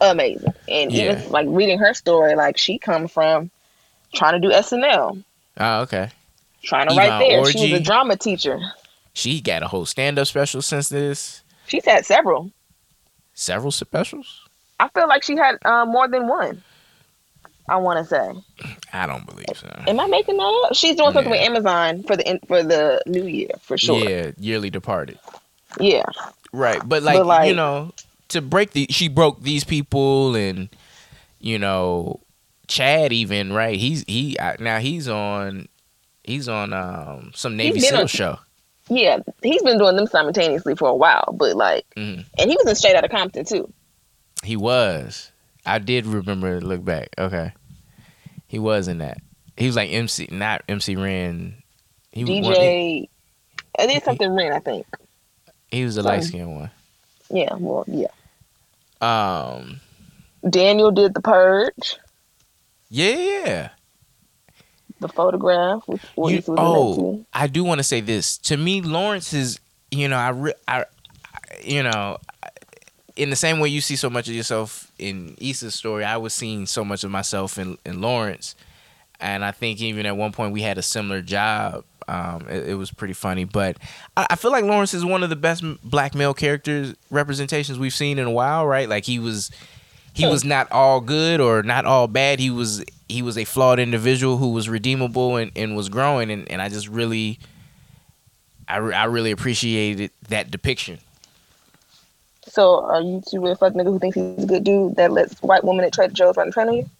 amazing. 0.00 0.52
And 0.68 0.92
Yeah. 0.92 1.12
even 1.20 1.30
like 1.30 1.46
reading 1.48 1.78
her 1.78 1.94
story, 1.94 2.34
like 2.36 2.58
she 2.58 2.78
come 2.78 3.08
from 3.08 3.50
trying 4.12 4.40
to 4.40 4.46
do 4.48 4.52
SNL, 4.54 5.22
Oh, 5.58 5.80
okay. 5.82 6.10
trying 6.62 6.88
to 6.88 6.94
write 6.94 7.18
there. 7.20 7.44
She 7.50 7.60
was 7.70 7.80
a 7.80 7.82
drama 7.82 8.16
teacher. 8.16 8.60
She 9.14 9.40
got 9.40 9.62
a 9.62 9.68
whole 9.68 9.86
stand 9.86 10.18
up 10.18 10.26
special 10.26 10.62
since 10.62 10.88
this. 10.88 11.42
She's 11.66 11.84
had 11.84 12.04
several. 12.06 12.50
Several 13.34 13.70
specials. 13.72 14.46
I 14.78 14.88
feel 14.88 15.08
like 15.08 15.22
she 15.22 15.36
had 15.36 15.56
uh, 15.64 15.84
more 15.86 16.08
than 16.08 16.26
one. 16.28 16.62
I 17.70 17.76
want 17.76 17.98
to 17.98 18.04
say. 18.04 18.32
I 18.92 19.06
don't 19.06 19.24
believe 19.26 19.46
so. 19.54 19.68
Am 19.86 19.98
I 20.00 20.06
making 20.06 20.36
that 20.36 20.64
up? 20.66 20.74
She's 20.74 20.96
doing 20.96 21.12
something 21.12 21.32
Yeah. 21.32 21.40
with 21.40 21.48
Amazon 21.66 22.02
for 22.02 22.16
the 22.16 22.40
for 22.48 22.62
the 22.62 23.00
new 23.06 23.24
year 23.26 23.50
for 23.62 23.78
sure. 23.78 24.08
Yeah, 24.08 24.32
yearly 24.38 24.70
departed. 24.70 25.18
Yeah. 25.78 26.02
Right, 26.52 26.80
but 26.84 27.02
like, 27.02 27.24
like- 27.24 27.48
you 27.48 27.54
know, 27.54 27.92
to 28.28 28.40
break 28.42 28.72
the 28.72 28.86
she 28.90 29.08
broke 29.08 29.42
these 29.42 29.64
people 29.64 30.34
and 30.34 30.68
you 31.40 31.58
know 31.58 32.20
Chad 32.66 33.12
even 33.12 33.52
right. 33.52 33.78
He's 33.78 34.04
he 34.08 34.36
now 34.58 34.78
he's 34.78 35.08
on 35.08 35.68
he's 36.24 36.48
on 36.48 36.72
um 36.72 37.30
some 37.34 37.56
Navy 37.56 37.80
SEAL 37.80 38.00
on- 38.00 38.06
show. 38.08 38.38
Yeah, 38.88 39.18
he's 39.44 39.62
been 39.62 39.78
doing 39.78 39.94
them 39.94 40.08
simultaneously 40.08 40.74
for 40.74 40.88
a 40.88 40.94
while, 40.94 41.32
but 41.38 41.54
like, 41.54 41.86
Mhm. 41.96 42.24
and 42.38 42.50
he 42.50 42.56
was 42.56 42.66
in 42.66 42.74
Straight 42.74 42.96
Outta 42.96 43.08
Compton 43.08 43.44
too. 43.44 43.72
He 44.42 44.56
was. 44.56 45.30
I 45.64 45.78
did 45.78 46.06
remember 46.06 46.58
to 46.58 46.66
look 46.66 46.84
back. 46.84 47.10
Okay, 47.16 47.52
he 48.50 48.58
was 48.58 48.88
in 48.88 48.98
that. 48.98 49.18
He 49.56 49.66
was 49.66 49.76
like 49.76 49.90
MC, 49.92 50.28
not 50.32 50.62
MC 50.68 50.96
Ren. 50.96 51.54
He 52.10 52.24
was 52.24 52.30
one- 52.46 52.54
DJ, 52.56 53.08
I 53.78 53.86
did 53.86 54.02
something 54.02 54.34
Ren, 54.34 54.52
I 54.52 54.58
think. 54.58 54.84
he 55.70 55.84
was 55.84 55.94
the 55.94 56.02
Something. 56.02 56.18
light 56.20 56.26
skinned 56.26 56.56
one. 56.56 56.70
Yeah, 57.30 57.54
well, 57.54 57.84
yeah. 57.86 58.08
Um, 59.00 59.80
Daniel 60.48 60.90
did 60.90 61.14
the 61.14 61.20
Purge, 61.20 61.96
yeah, 62.88 63.14
yeah. 63.44 63.68
the 64.98 65.08
photograph. 65.08 65.82
Which, 65.86 66.02
You- 66.16 66.52
was 66.52 66.58
oh. 66.58 67.24
I 67.32 67.46
do 67.46 67.62
want 67.62 67.78
to 67.78 67.84
say 67.84 68.00
this. 68.00 68.36
To 68.38 68.56
me, 68.56 68.80
Lawrence 68.82 69.32
is, 69.32 69.60
you 69.92 70.08
know, 70.08 70.16
I, 70.16 70.28
re- 70.30 70.54
I, 70.66 70.80
I- 70.80 70.84
you 71.64 71.82
know, 71.84 72.18
in 73.20 73.28
the 73.28 73.36
same 73.36 73.60
way 73.60 73.68
you 73.68 73.82
see 73.82 73.96
so 73.96 74.08
much 74.08 74.28
of 74.28 74.34
yourself 74.34 74.90
in 74.98 75.36
Issa's 75.38 75.74
story, 75.74 76.04
I 76.04 76.16
was 76.16 76.32
seeing 76.32 76.64
so 76.64 76.82
much 76.82 77.04
of 77.04 77.10
myself 77.10 77.58
in, 77.58 77.76
in 77.84 78.00
Lawrence. 78.00 78.56
And 79.20 79.44
I 79.44 79.50
think 79.50 79.82
even 79.82 80.06
at 80.06 80.16
one 80.16 80.32
point 80.32 80.54
we 80.54 80.62
had 80.62 80.78
a 80.78 80.82
similar 80.82 81.20
job. 81.20 81.84
Um, 82.08 82.46
it, 82.48 82.70
it 82.70 82.74
was 82.76 82.90
pretty 82.90 83.12
funny, 83.12 83.44
but 83.44 83.76
I, 84.16 84.28
I 84.30 84.36
feel 84.36 84.50
like 84.50 84.64
Lawrence 84.64 84.94
is 84.94 85.04
one 85.04 85.22
of 85.22 85.28
the 85.28 85.36
best 85.36 85.62
black 85.84 86.14
male 86.14 86.32
characters 86.32 86.94
representations 87.10 87.78
we've 87.78 87.92
seen 87.92 88.18
in 88.18 88.26
a 88.26 88.30
while, 88.30 88.66
right? 88.66 88.88
Like 88.88 89.04
he 89.04 89.18
was, 89.18 89.50
he 90.14 90.26
was 90.26 90.42
not 90.42 90.72
all 90.72 91.02
good 91.02 91.42
or 91.42 91.62
not 91.62 91.84
all 91.84 92.08
bad. 92.08 92.40
He 92.40 92.48
was 92.48 92.82
he 93.06 93.20
was 93.20 93.36
a 93.36 93.44
flawed 93.44 93.78
individual 93.78 94.38
who 94.38 94.52
was 94.52 94.66
redeemable 94.66 95.36
and, 95.36 95.52
and 95.54 95.76
was 95.76 95.90
growing, 95.90 96.30
and, 96.30 96.50
and 96.50 96.62
I 96.62 96.70
just 96.70 96.88
really, 96.88 97.38
I, 98.66 98.78
I 98.78 99.04
really 99.04 99.30
appreciated 99.30 100.10
that 100.30 100.50
depiction. 100.50 101.00
So, 102.50 102.84
are 102.84 103.00
you 103.00 103.22
two 103.28 103.40
with 103.40 103.52
a 103.52 103.56
fuck 103.56 103.74
nigga 103.74 103.86
who 103.86 103.98
thinks 103.98 104.16
he's 104.16 104.44
a 104.44 104.46
good 104.46 104.64
dude 104.64 104.96
that 104.96 105.12
lets 105.12 105.40
white 105.42 105.64
women 105.64 105.84
at 105.84 105.92
Trader 105.92 106.12
Joe's 106.12 106.36
right 106.36 106.46
in 106.46 106.52
front 106.52 106.70
of 106.70 106.76
you? 106.76 106.90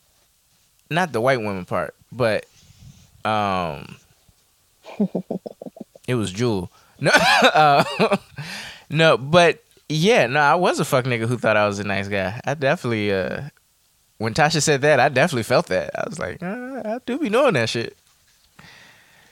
not 0.90 1.12
the 1.12 1.20
white 1.20 1.38
women 1.40 1.64
part, 1.64 1.94
but 2.12 2.44
um, 3.24 3.96
it 6.08 6.16
was 6.16 6.32
Jewel. 6.32 6.70
No, 7.02 7.12
uh, 7.12 8.16
no, 8.90 9.16
but 9.16 9.64
yeah, 9.88 10.26
no, 10.26 10.38
I 10.38 10.54
was 10.54 10.80
a 10.80 10.84
fuck 10.84 11.06
nigga 11.06 11.26
who 11.26 11.38
thought 11.38 11.56
I 11.56 11.66
was 11.66 11.78
a 11.78 11.84
nice 11.84 12.08
guy. 12.08 12.38
I 12.44 12.52
definitely, 12.52 13.10
uh, 13.10 13.44
when 14.18 14.34
Tasha 14.34 14.60
said 14.60 14.82
that, 14.82 15.00
I 15.00 15.08
definitely 15.08 15.44
felt 15.44 15.68
that. 15.68 15.98
I 15.98 16.06
was 16.06 16.18
like, 16.18 16.42
uh, 16.42 16.82
I 16.84 16.98
do 17.06 17.18
be 17.18 17.30
knowing 17.30 17.54
that 17.54 17.70
shit. 17.70 17.96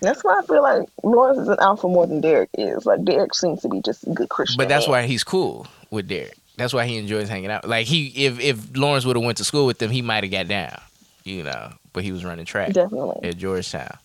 That's 0.01 0.23
why 0.23 0.39
I 0.39 0.47
feel 0.47 0.63
like 0.63 0.89
Lawrence 1.03 1.39
is 1.39 1.49
an 1.49 1.59
alpha 1.61 1.89
more 1.89 2.07
than 2.07 2.21
Derek 2.21 2.51
is. 2.57 2.87
Like 2.87 3.05
Derek 3.05 3.35
seems 3.35 3.63
to 3.63 3.69
be 3.69 3.81
just 3.81 4.07
a 4.07 4.11
good 4.11 4.29
Christian. 4.29 4.57
But 4.57 4.69
that's 4.69 4.87
man. 4.87 4.93
why 4.93 5.07
he's 5.07 5.25
cool 5.25 5.67
with 5.91 6.09
Derek. 6.09 6.37
That's 6.57 6.73
why 6.73 6.87
he 6.87 6.97
enjoys 6.99 7.29
hanging 7.29 7.51
out. 7.51 7.69
Like 7.69 7.87
he, 7.87 8.09
if 8.27 8.41
if 8.41 8.77
Lawrence 8.77 9.05
would 9.05 9.17
have 9.17 9.25
went 9.25 9.39
to 9.39 9.45
school 9.45 9.67
with 9.67 9.79
them, 9.79 9.91
he 9.91 10.03
might 10.03 10.25
have 10.25 10.31
got 10.31 10.49
down, 10.49 10.81
you 11.25 11.43
know. 11.43 11.73
But 11.93 12.05
he 12.05 12.13
was 12.13 12.25
running 12.25 12.45
track 12.45 12.73
definitely 12.73 13.29
at 13.29 13.37
Georgetown. 13.37 13.97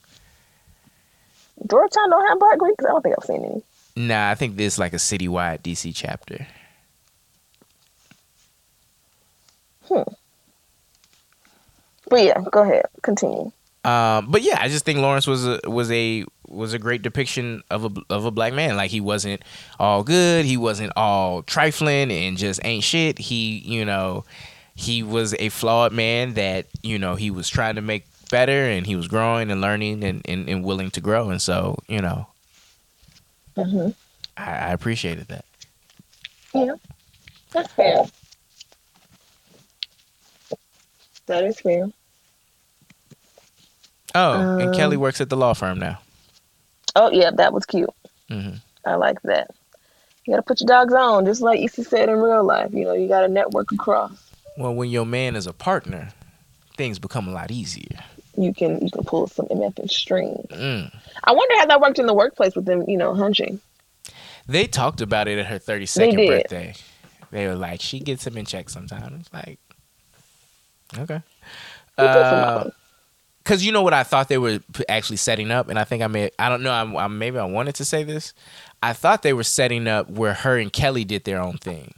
Georgetown 1.70 2.10
don't 2.10 2.28
have 2.28 2.40
black 2.40 2.58
Greeks. 2.58 2.86
I 2.86 2.90
don't 2.90 3.02
think 3.02 3.16
I've 3.18 3.26
seen 3.26 3.46
any. 3.46 3.64
Nah, 3.96 4.32
I 4.32 4.36
think 4.36 4.56
there's 4.56 4.80
like 4.80 4.94
a 4.94 4.98
citywide 4.98 5.62
DC 5.62 5.94
chapter. 5.96 6.48
Hmm. 9.88 10.04
But 12.10 12.24
yeah, 12.24 12.42
go 12.52 12.62
ahead, 12.62 12.86
continue. 13.02 13.52
Um, 13.86 14.32
but 14.32 14.42
yeah, 14.44 14.58
I 14.62 14.70
just 14.70 14.86
think 14.86 15.00
Lawrence 15.00 15.28
was 15.28 15.46
a 15.46 15.60
was 15.66 15.92
a 15.92 16.26
was 16.48 16.74
a 16.74 16.80
great 16.80 17.02
depiction 17.02 17.64
of 17.70 17.86
a 17.86 17.92
of 18.10 18.26
a 18.26 18.32
black 18.32 18.54
man. 18.54 18.78
Like 18.78 18.92
he 18.92 19.02
wasn't 19.02 19.42
all 19.80 20.04
good, 20.04 20.46
he 20.46 20.56
wasn't 20.56 20.94
all 20.96 21.44
trifling 21.44 22.12
and 22.12 22.38
just 22.38 22.62
ain't 22.64 22.84
shit. 22.84 23.20
He, 23.20 23.58
you 23.60 23.84
know, 23.84 24.24
he 24.76 25.04
was 25.04 25.36
a 25.40 25.50
flawed 25.50 25.92
man 25.92 26.34
that 26.36 26.68
you 26.82 26.98
know 26.98 27.16
he 27.16 27.30
was 27.30 27.50
trying 27.50 27.76
to 27.76 27.82
make 27.82 28.06
better 28.32 28.66
and 28.70 28.88
he 28.88 28.96
was 28.96 29.08
growing 29.08 29.52
and 29.52 29.60
learning 29.62 30.04
and 30.04 30.22
and, 30.26 30.48
and 30.48 30.64
willing 30.64 30.90
to 30.92 31.02
grow. 31.02 31.30
And 31.30 31.42
so 31.42 31.78
you 31.88 32.02
know, 32.02 32.28
hmm 33.56 33.90
I, 34.38 34.52
I 34.52 34.72
appreciated 34.72 35.28
that. 35.28 35.46
Yeah, 36.54 36.76
that's 37.52 37.72
fair. 37.74 38.06
That 41.26 41.44
is 41.44 41.60
fair. 41.60 41.90
Oh, 44.16 44.40
and 44.60 44.62
Um, 44.70 44.74
Kelly 44.74 44.98
works 44.98 45.22
at 45.22 45.30
the 45.30 45.38
law 45.38 45.54
firm 45.54 45.80
now. 45.80 46.00
Oh 46.96 47.10
yeah, 47.12 47.32
that 47.32 47.54
was 47.54 47.66
cute. 47.66 47.90
hmm 48.30 48.52
I 48.86 48.96
like 48.96 49.22
that. 49.24 49.50
You 50.26 50.34
gotta 50.34 50.44
put 50.44 50.60
your 50.62 50.68
dogs 50.68 50.94
on, 50.94 51.26
just 51.26 51.42
like 51.42 51.60
Issa 51.60 51.84
said 51.84 52.10
in 52.10 52.18
real 52.20 52.44
life. 52.44 52.72
You 52.74 52.86
know, 52.86 52.94
you 52.94 53.08
gotta 53.08 53.28
network 53.28 53.72
across. 53.72 54.12
Well, 54.58 54.74
when 54.76 54.90
your 54.90 55.06
man 55.06 55.36
is 55.36 55.48
a 55.48 55.54
partner, 55.54 56.10
things 56.78 57.00
become 57.00 57.28
a 57.28 57.32
lot 57.32 57.50
easier. 57.52 58.00
You 58.38 58.54
can 58.54 58.82
you 58.82 58.92
can 58.92 59.04
pull 59.04 59.28
some 59.28 59.48
MF 59.48 59.80
and 59.80 59.90
string. 59.90 60.48
Mm. 60.52 60.96
I 61.24 61.32
wonder 61.32 61.58
how 61.58 61.66
that 61.68 61.82
worked 61.82 62.00
in 62.00 62.06
the 62.06 62.14
workplace 62.14 62.56
with 62.56 62.66
them. 62.66 62.84
You 62.88 62.98
know, 62.98 63.14
hunching. 63.16 63.60
They 64.48 64.68
talked 64.68 65.00
about 65.02 65.28
it 65.28 65.40
at 65.40 65.46
her 65.48 65.60
32nd 65.60 66.28
birthday. 66.28 66.74
They 67.32 67.48
were 67.48 67.56
like, 67.56 67.80
she 67.82 68.00
gets 68.00 68.28
him 68.28 68.38
in 68.38 68.46
check 68.46 68.70
sometimes. 68.70 69.28
Like, 69.34 69.58
okay. 71.00 71.22
For 73.46 73.54
Uh, 73.54 73.56
Molly. 73.56 73.58
Cause 73.58 73.64
you 73.64 73.72
know 73.72 73.82
what 73.82 73.94
I 73.94 74.04
thought 74.04 74.28
they 74.30 74.38
were 74.38 74.60
actually 74.90 75.18
setting 75.18 75.52
up, 75.52 75.70
and 75.70 75.80
I 75.80 75.84
think 75.84 76.04
I 76.04 76.08
may 76.08 76.32
I 76.40 76.50
don't 76.50 76.64
know 76.64 76.72
I'm, 76.74 76.96
i 76.98 77.08
maybe 77.08 77.38
I 77.38 77.46
wanted 77.46 77.76
to 77.76 77.86
say 77.86 78.04
this. 78.04 78.34
I 78.82 78.94
thought 78.94 79.22
they 79.22 79.34
were 79.34 79.44
setting 79.44 79.88
up 79.88 80.10
where 80.10 80.34
her 80.34 80.58
and 80.58 80.72
Kelly 80.72 81.06
did 81.06 81.24
their 81.24 81.42
own 81.42 81.58
thing, 81.58 81.94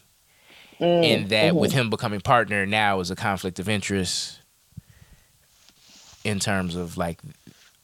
Mm, 0.80 1.04
and 1.06 1.30
that 1.30 1.54
mhm. 1.54 1.58
with 1.60 1.72
him 1.72 1.90
becoming 1.90 2.20
partner 2.22 2.66
now 2.66 3.00
is 3.00 3.10
a 3.12 3.16
conflict 3.16 3.60
of 3.60 3.70
interest 3.70 4.40
in 6.24 6.40
terms 6.40 6.76
of 6.76 6.98
like 6.98 7.20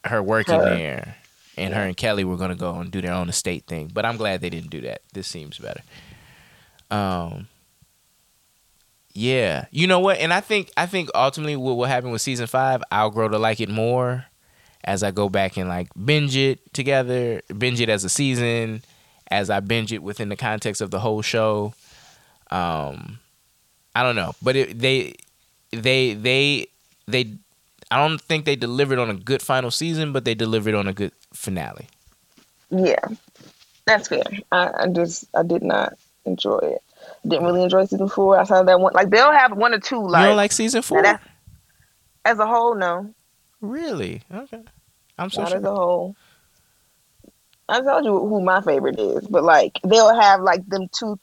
her 0.06 0.22
working 0.22 0.56
Her. 0.60 0.76
there, 0.76 1.16
and 1.58 1.74
her 1.74 1.84
and 1.84 1.96
Kelly 1.96 2.24
were 2.24 2.38
gonna 2.38 2.56
go 2.56 2.76
and 2.80 2.92
do 2.92 3.02
their 3.02 3.14
own 3.14 3.30
estate 3.30 3.66
thing. 3.68 3.90
But 3.94 4.06
I'm 4.06 4.18
glad 4.18 4.42
they 4.42 4.50
didn't 4.50 4.72
do 4.72 4.82
that. 4.82 5.02
This 5.14 5.28
seems 5.28 5.58
better. 5.58 5.82
Um. 6.90 7.48
Yeah, 9.14 9.66
you 9.72 9.88
know 9.88 10.00
what, 10.00 10.20
and 10.20 10.32
I 10.34 10.40
think 10.42 10.72
I 10.78 10.86
think 10.86 11.10
ultimately 11.14 11.56
what 11.58 11.76
will 11.76 11.86
happen 11.86 12.12
with 12.12 12.22
season 12.22 12.48
five, 12.48 12.82
I'll 12.92 13.10
grow 13.10 13.28
to 13.28 13.38
like 13.38 13.60
it 13.60 13.70
more 13.70 14.26
as 14.84 15.04
I 15.04 15.12
go 15.12 15.30
back 15.30 15.58
and 15.58 15.70
like 15.70 15.90
binge 16.06 16.36
it 16.36 16.74
together, 16.74 17.42
binge 17.58 17.82
it 17.82 17.90
as 17.90 18.04
a 18.04 18.10
season, 18.10 18.84
as 19.30 19.50
I 19.50 19.60
binge 19.60 19.92
it 19.94 20.04
within 20.04 20.30
the 20.30 20.36
context 20.36 20.82
of 20.82 20.92
the 20.92 21.00
whole 21.00 21.22
show. 21.22 21.74
Um, 22.50 23.20
I 23.96 24.04
don't 24.04 24.16
know, 24.16 24.34
but 24.42 24.56
it, 24.56 24.80
they, 24.80 25.16
they, 25.72 26.14
they, 26.14 26.68
they. 27.08 27.34
I 27.90 27.98
don't 27.98 28.22
think 28.22 28.46
they 28.46 28.56
delivered 28.56 29.00
on 29.00 29.10
a 29.10 29.16
good 29.16 29.42
final 29.42 29.72
season, 29.72 30.14
but 30.14 30.24
they 30.24 30.34
delivered 30.34 30.76
on 30.76 30.88
a 30.88 30.94
good 30.94 31.12
finale. 31.34 31.88
Yeah, 32.70 33.06
that's 33.86 34.08
fair. 34.08 34.24
I, 34.52 34.72
I 34.84 34.88
just 34.88 35.26
I 35.36 35.44
did 35.44 35.62
not 35.62 35.98
enjoy 36.26 36.60
it. 36.60 36.82
Didn't 37.28 37.46
really 37.46 37.64
enjoy 37.64 37.86
season 37.86 38.10
four. 38.10 38.40
I 38.40 38.44
saw 38.46 38.64
that 38.64 38.80
one. 38.80 38.94
Like 38.94 39.10
they'll 39.10 39.32
have 39.32 39.56
one 39.56 39.74
or 39.74 39.80
two. 39.80 40.02
Like, 40.08 40.22
you 40.22 40.28
don't 40.28 40.36
like 40.38 40.52
season 40.52 40.82
four? 40.82 41.20
as 42.26 42.40
a 42.40 42.46
whole, 42.48 42.76
no, 42.76 43.14
Really? 43.62 44.22
Okay. 44.34 44.62
I'm 45.20 45.30
so 45.30 45.42
not 45.44 45.54
as 45.54 45.64
a 45.64 45.72
whole. 45.72 46.16
I 47.70 47.80
told 47.82 48.06
you 48.06 48.12
who 48.20 48.42
my 48.42 48.62
favorite 48.62 49.00
is, 49.00 49.26
but 49.28 49.44
like 49.44 49.80
they'll 49.84 50.20
have 50.20 50.42
like 50.42 50.66
them 50.68 50.88
two, 50.92 51.18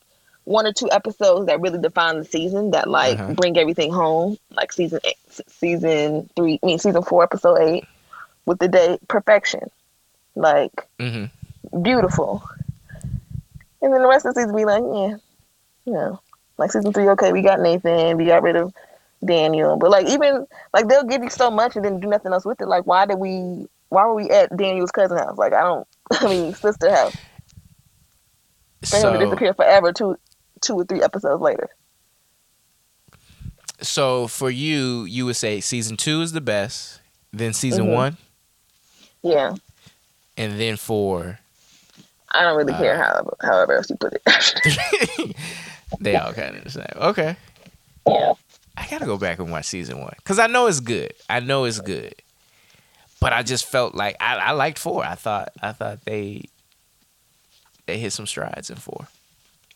one 0.45 0.67
or 0.67 0.73
two 0.73 0.91
episodes 0.91 1.47
that 1.47 1.61
really 1.61 1.79
define 1.81 2.19
the 2.19 2.25
season 2.25 2.71
that 2.71 2.89
like 2.89 3.19
Uh-huh. 3.19 3.35
bring 3.35 3.59
everything 3.59 3.93
home. 3.93 4.39
Like 4.51 4.73
season 4.73 5.01
eight, 5.05 5.17
season 5.49 6.31
three, 6.37 6.59
I 6.63 6.67
mean 6.67 6.79
season 6.79 7.03
four, 7.03 7.23
episode 7.23 7.59
eight, 7.61 7.85
with 8.47 8.59
the 8.61 8.69
day 8.69 8.99
perfection, 9.09 9.69
like 10.37 10.87
hmm 10.99 11.25
beautiful. 11.83 12.43
And 13.83 13.93
then 13.93 14.01
the 14.03 14.09
rest 14.09 14.27
of 14.27 14.35
the 14.35 14.41
season 14.41 14.57
be 14.57 14.65
like, 14.65 14.83
yeah, 14.83 15.17
you 15.89 15.95
know, 15.95 16.21
Like 16.59 16.71
season 16.73 16.93
three, 16.93 17.09
okay, 17.11 17.33
we 17.33 17.41
got 17.43 17.61
Nathan, 17.61 18.17
we 18.19 18.27
got 18.27 18.43
rid 18.43 18.57
of 18.57 18.75
Daniel, 19.25 19.77
but 19.79 19.91
like 19.91 20.07
even 20.09 20.47
like 20.75 20.87
they'll 20.89 21.05
give 21.05 21.23
you 21.23 21.31
so 21.31 21.51
much 21.51 21.77
and 21.77 21.85
then 21.85 21.99
do 22.01 22.09
nothing 22.09 22.33
else 22.33 22.45
with 22.45 22.61
it. 22.61 22.69
Like 22.69 22.87
why 22.87 23.07
did 23.07 23.19
we? 23.19 23.67
Why 23.89 24.05
were 24.07 24.15
we 24.15 24.29
at 24.31 24.55
Daniel's 24.55 24.91
cousin 24.91 25.17
house? 25.19 25.39
Like 25.39 25.55
I 25.55 25.63
don't. 25.63 25.89
I 26.13 26.29
mean, 26.29 26.55
sister 26.55 26.91
house. 26.95 27.15
For 28.91 28.99
him 28.99 29.13
to 29.13 29.19
disappear 29.19 29.55
forever 29.55 29.93
two, 29.93 30.17
two 30.61 30.75
or 30.75 30.85
three 30.85 31.03
episodes 31.03 31.41
later. 31.43 31.69
so 33.81 34.27
for 34.29 34.51
you, 34.51 35.05
you 35.05 35.25
would 35.27 35.37
say 35.37 35.61
season 35.61 35.97
two 35.97 36.21
is 36.21 36.33
the 36.33 36.41
best, 36.41 37.01
then 37.33 37.53
season 37.53 37.87
Mhm. 37.87 37.95
one, 37.95 38.17
Yeah, 39.23 39.55
and 40.37 40.59
then 40.61 40.77
four. 40.77 41.39
I 42.31 42.43
don't 42.43 42.57
really 42.57 42.75
care 42.75 42.95
Uh. 42.95 43.03
how 43.03 43.31
however 43.41 43.75
else 43.77 43.91
you 43.91 43.97
put 43.97 44.15
it. 44.15 44.23
they 46.01 46.17
all 46.17 46.33
kind 46.33 46.57
of 46.57 46.65
the 46.65 46.71
same. 46.71 46.87
Okay. 46.97 47.37
yeah. 48.07 48.33
I 48.77 48.87
gotta 48.89 49.07
go 49.07 49.19
back 49.19 49.39
and 49.41 49.51
watch 49.51 49.65
season 49.67 49.99
one 50.01 50.15
because 50.19 50.39
I 50.39 50.47
know 50.47 50.67
it's 50.69 50.81
good. 50.81 51.13
I 51.29 51.41
know 51.41 51.65
it's 51.65 51.81
good, 51.81 52.15
but 53.21 53.33
I 53.33 53.43
just 53.43 53.65
felt 53.67 53.95
like 53.95 54.17
I, 54.21 54.37
I 54.37 54.51
liked 54.53 54.79
four. 54.79 55.05
I 55.05 55.15
thought 55.17 55.49
I 55.61 55.73
thought 55.73 56.05
they 56.05 56.43
they 57.87 57.99
hit 57.99 58.13
some 58.13 58.27
strides 58.27 58.71
in 58.71 58.77
four. 58.77 59.09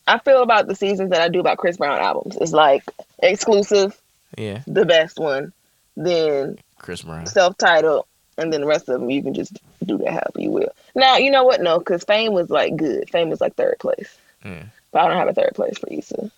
I 0.06 0.18
feel 0.18 0.42
about 0.42 0.66
the 0.68 0.74
seasons 0.74 1.10
that 1.10 1.20
I 1.22 1.28
do 1.28 1.40
about 1.40 1.58
Chris 1.58 1.76
Brown 1.76 1.98
albums. 2.00 2.36
It's 2.40 2.52
like 2.52 2.84
exclusive, 3.22 3.98
Yeah, 4.36 4.62
the 4.66 4.84
best 4.84 5.18
one, 5.18 5.52
then 5.96 6.58
Chris 6.78 7.02
Brown. 7.02 7.26
self-titled, 7.26 8.04
and 8.38 8.52
then 8.52 8.60
the 8.62 8.66
rest 8.66 8.88
of 8.88 9.00
them 9.00 9.10
you 9.10 9.22
can 9.22 9.34
just 9.34 9.58
do 9.84 9.98
that 9.98 10.10
however 10.10 10.38
you 10.40 10.50
will. 10.50 10.72
Now 10.94 11.16
you 11.16 11.30
know 11.32 11.42
what? 11.44 11.60
No, 11.60 11.78
because 11.78 12.04
Fame 12.04 12.32
was 12.34 12.50
like 12.50 12.76
good. 12.76 13.10
Fame 13.10 13.30
was 13.30 13.40
like 13.40 13.54
third 13.56 13.78
place, 13.80 14.16
Yeah. 14.44 14.64
But 14.92 15.02
I 15.02 15.08
don't 15.08 15.16
have 15.16 15.28
a 15.28 15.34
third 15.34 15.52
place 15.54 15.78
for 15.78 15.88
Issa. 15.90 16.30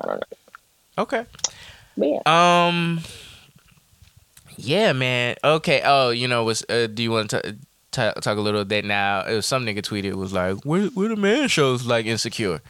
I 0.00 0.06
don't 0.06 0.16
know. 0.16 1.02
Okay. 1.02 1.26
But 1.96 2.08
yeah, 2.08 2.20
Um. 2.66 3.00
Yeah, 4.56 4.92
man. 4.92 5.36
Okay. 5.42 5.82
Oh, 5.84 6.10
you 6.10 6.28
know, 6.28 6.44
was 6.44 6.64
uh, 6.68 6.86
do 6.86 7.02
you 7.02 7.10
want 7.10 7.30
to 7.30 7.52
t- 7.90 8.20
talk 8.20 8.26
a 8.26 8.40
little 8.40 8.64
bit 8.64 8.84
now? 8.84 9.24
It 9.24 9.34
was 9.34 9.46
some 9.46 9.64
nigga 9.64 9.78
tweeted 9.78 10.14
was 10.14 10.32
like, 10.32 10.64
"Where 10.64 10.86
where 10.88 11.08
the 11.08 11.16
man 11.16 11.48
shows 11.48 11.84
like 11.86 12.06
insecure?" 12.06 12.60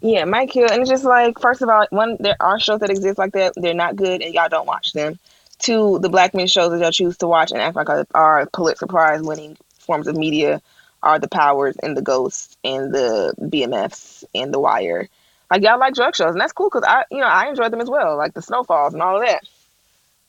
yeah, 0.00 0.24
Mike 0.24 0.52
Hill, 0.52 0.68
and 0.70 0.80
it's 0.80 0.90
just 0.90 1.04
like 1.04 1.38
first 1.38 1.62
of 1.62 1.68
all, 1.68 1.86
one 1.90 2.16
there 2.20 2.36
are 2.40 2.58
shows 2.58 2.80
that 2.80 2.90
exist 2.90 3.18
like 3.18 3.32
that. 3.32 3.52
They're 3.56 3.74
not 3.74 3.96
good, 3.96 4.22
and 4.22 4.34
y'all 4.34 4.48
don't 4.48 4.66
watch 4.66 4.92
them. 4.92 5.18
Two, 5.58 5.98
the 5.98 6.08
black 6.08 6.32
men 6.34 6.46
shows 6.46 6.70
that 6.70 6.80
y'all 6.80 6.90
choose 6.90 7.18
to 7.18 7.28
watch 7.28 7.50
and 7.50 7.60
act 7.60 7.76
like 7.76 7.88
are 8.14 8.46
Pulitzer 8.52 8.86
Prize 8.86 9.22
winning 9.22 9.58
forms 9.78 10.06
of 10.06 10.16
media 10.16 10.62
are 11.02 11.18
the 11.18 11.28
Powers 11.28 11.76
and 11.82 11.96
the 11.96 12.02
Ghosts 12.02 12.56
and 12.64 12.92
the 12.94 13.34
BMFs 13.40 14.24
and 14.34 14.52
the 14.52 14.60
Wire. 14.60 15.08
Like 15.50 15.62
y'all 15.62 15.78
like 15.80 15.94
drug 15.94 16.14
shows, 16.14 16.30
and 16.32 16.40
that's 16.40 16.52
cool 16.52 16.68
because 16.70 16.84
I, 16.86 17.04
you 17.10 17.18
know, 17.18 17.26
I 17.26 17.48
enjoy 17.48 17.68
them 17.68 17.80
as 17.80 17.90
well, 17.90 18.16
like 18.16 18.34
the 18.34 18.42
Snowfalls 18.42 18.92
and 18.94 19.02
all 19.02 19.16
of 19.20 19.26
that. 19.26 19.42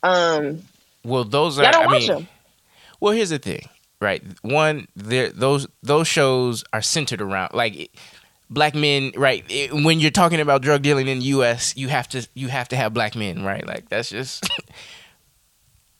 Um, 0.03 0.63
Well, 1.03 1.23
those 1.23 1.59
are. 1.59 1.63
I 1.65 1.87
mean, 1.99 2.07
them. 2.07 2.27
Well, 2.99 3.13
here's 3.13 3.29
the 3.29 3.39
thing, 3.39 3.67
right? 3.99 4.23
One, 4.41 4.87
there 4.95 5.29
those 5.29 5.67
those 5.83 6.07
shows 6.07 6.63
are 6.73 6.81
centered 6.81 7.21
around 7.21 7.53
like 7.53 7.91
black 8.49 8.73
men, 8.75 9.11
right? 9.15 9.43
It- 9.49 9.73
when 9.73 9.99
you're 9.99 10.11
talking 10.11 10.39
about 10.39 10.61
drug 10.61 10.81
dealing 10.81 11.07
in 11.07 11.19
the 11.19 11.25
U.S., 11.25 11.75
you 11.77 11.87
have 11.89 12.07
to 12.09 12.27
you 12.33 12.47
have 12.47 12.69
to 12.69 12.75
have 12.75 12.93
black 12.93 13.15
men, 13.15 13.43
right? 13.43 13.65
Like 13.65 13.89
that's 13.89 14.09
just 14.09 14.49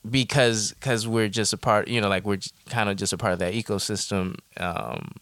because 0.08 0.72
because 0.72 1.06
we're 1.06 1.28
just 1.28 1.52
a 1.52 1.56
part, 1.56 1.88
you 1.88 2.00
know, 2.00 2.08
like 2.08 2.24
we're 2.24 2.38
kind 2.68 2.88
of 2.88 2.96
just 2.96 3.12
a 3.12 3.18
part 3.18 3.32
of 3.32 3.38
that 3.40 3.54
ecosystem. 3.54 4.36
Um, 4.56 5.12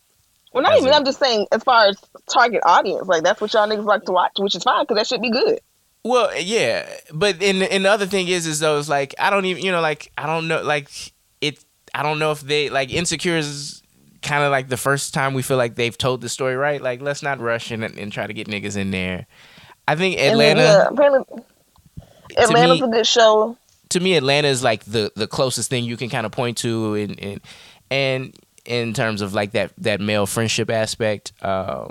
Well, 0.53 0.63
not 0.63 0.79
even. 0.79 0.93
I'm 0.93 1.05
just 1.05 1.19
saying, 1.19 1.47
as 1.53 1.63
far 1.63 1.87
as 1.87 1.97
target 2.33 2.63
audience, 2.65 3.07
like 3.07 3.23
that's 3.23 3.41
what 3.41 3.53
y'all 3.53 3.69
niggas 3.69 3.85
like 3.85 4.05
to 4.05 4.13
watch, 4.13 4.33
which 4.39 4.55
is 4.55 4.63
fine 4.63 4.85
because 4.85 4.97
that 4.97 5.07
should 5.07 5.23
be 5.23 5.31
good. 5.31 5.61
Well, 6.03 6.31
yeah, 6.39 6.89
but 7.13 7.43
and 7.43 7.63
and 7.63 7.85
the 7.85 7.91
other 7.91 8.07
thing 8.07 8.29
is, 8.29 8.47
is 8.47 8.61
though, 8.61 8.79
it's 8.79 8.89
like 8.89 9.15
I 9.19 9.29
don't 9.31 9.45
even, 9.45 9.63
you 9.63 9.71
know, 9.71 9.83
like 9.83 10.11
I 10.17 10.27
don't 10.27 10.49
know, 10.49 10.63
like 10.63 10.91
it, 11.41 11.63
I 11.95 12.03
don't 12.03 12.19
know 12.19 12.33
if 12.33 12.41
they 12.41 12.71
like 12.71 12.91
insecure 12.91 13.37
is 13.37 13.83
kind 14.23 14.43
of 14.43 14.51
like 14.51 14.69
the 14.69 14.77
first 14.77 15.13
time 15.15 15.35
we 15.35 15.43
feel 15.43 15.57
like 15.57 15.75
they've 15.75 15.97
told 15.97 16.23
the 16.23 16.29
story 16.29 16.57
right. 16.57 16.81
Like 16.81 17.03
let's 17.03 17.23
not 17.23 17.39
rush 17.39 17.71
and 17.71 17.85
and 17.85 18.11
try 18.11 18.27
to 18.27 18.33
get 18.33 18.49
niggas 18.49 18.77
in 18.77 18.91
there. 18.91 19.27
I 19.87 19.97
think 19.97 20.19
And 20.19 20.33
Atlanta, 20.33 20.61
yeah, 20.61 20.89
apparently, 20.89 21.43
Atlanta's 22.37 22.81
me, 22.81 22.87
a 22.87 22.91
good 22.91 23.07
show. 23.07 23.57
To 23.91 24.01
me, 24.01 24.17
Atlanta 24.17 24.49
is 24.49 24.63
like 24.63 24.85
the 24.85 25.13
the 25.15 25.27
closest 25.27 25.71
thing 25.71 25.85
you 25.85 25.97
can 25.97 26.09
kind 26.11 26.27
of 26.27 26.33
point 26.33 26.59
to, 26.59 26.95
and 26.95 27.21
and 27.21 27.41
and 27.91 28.35
in 28.65 28.93
terms 28.95 29.21
of 29.21 29.35
like 29.35 29.53
that 29.53 29.73
that 29.79 30.01
male 30.01 30.27
friendship 30.27 30.71
aspect. 30.71 31.33
Um, 31.43 31.91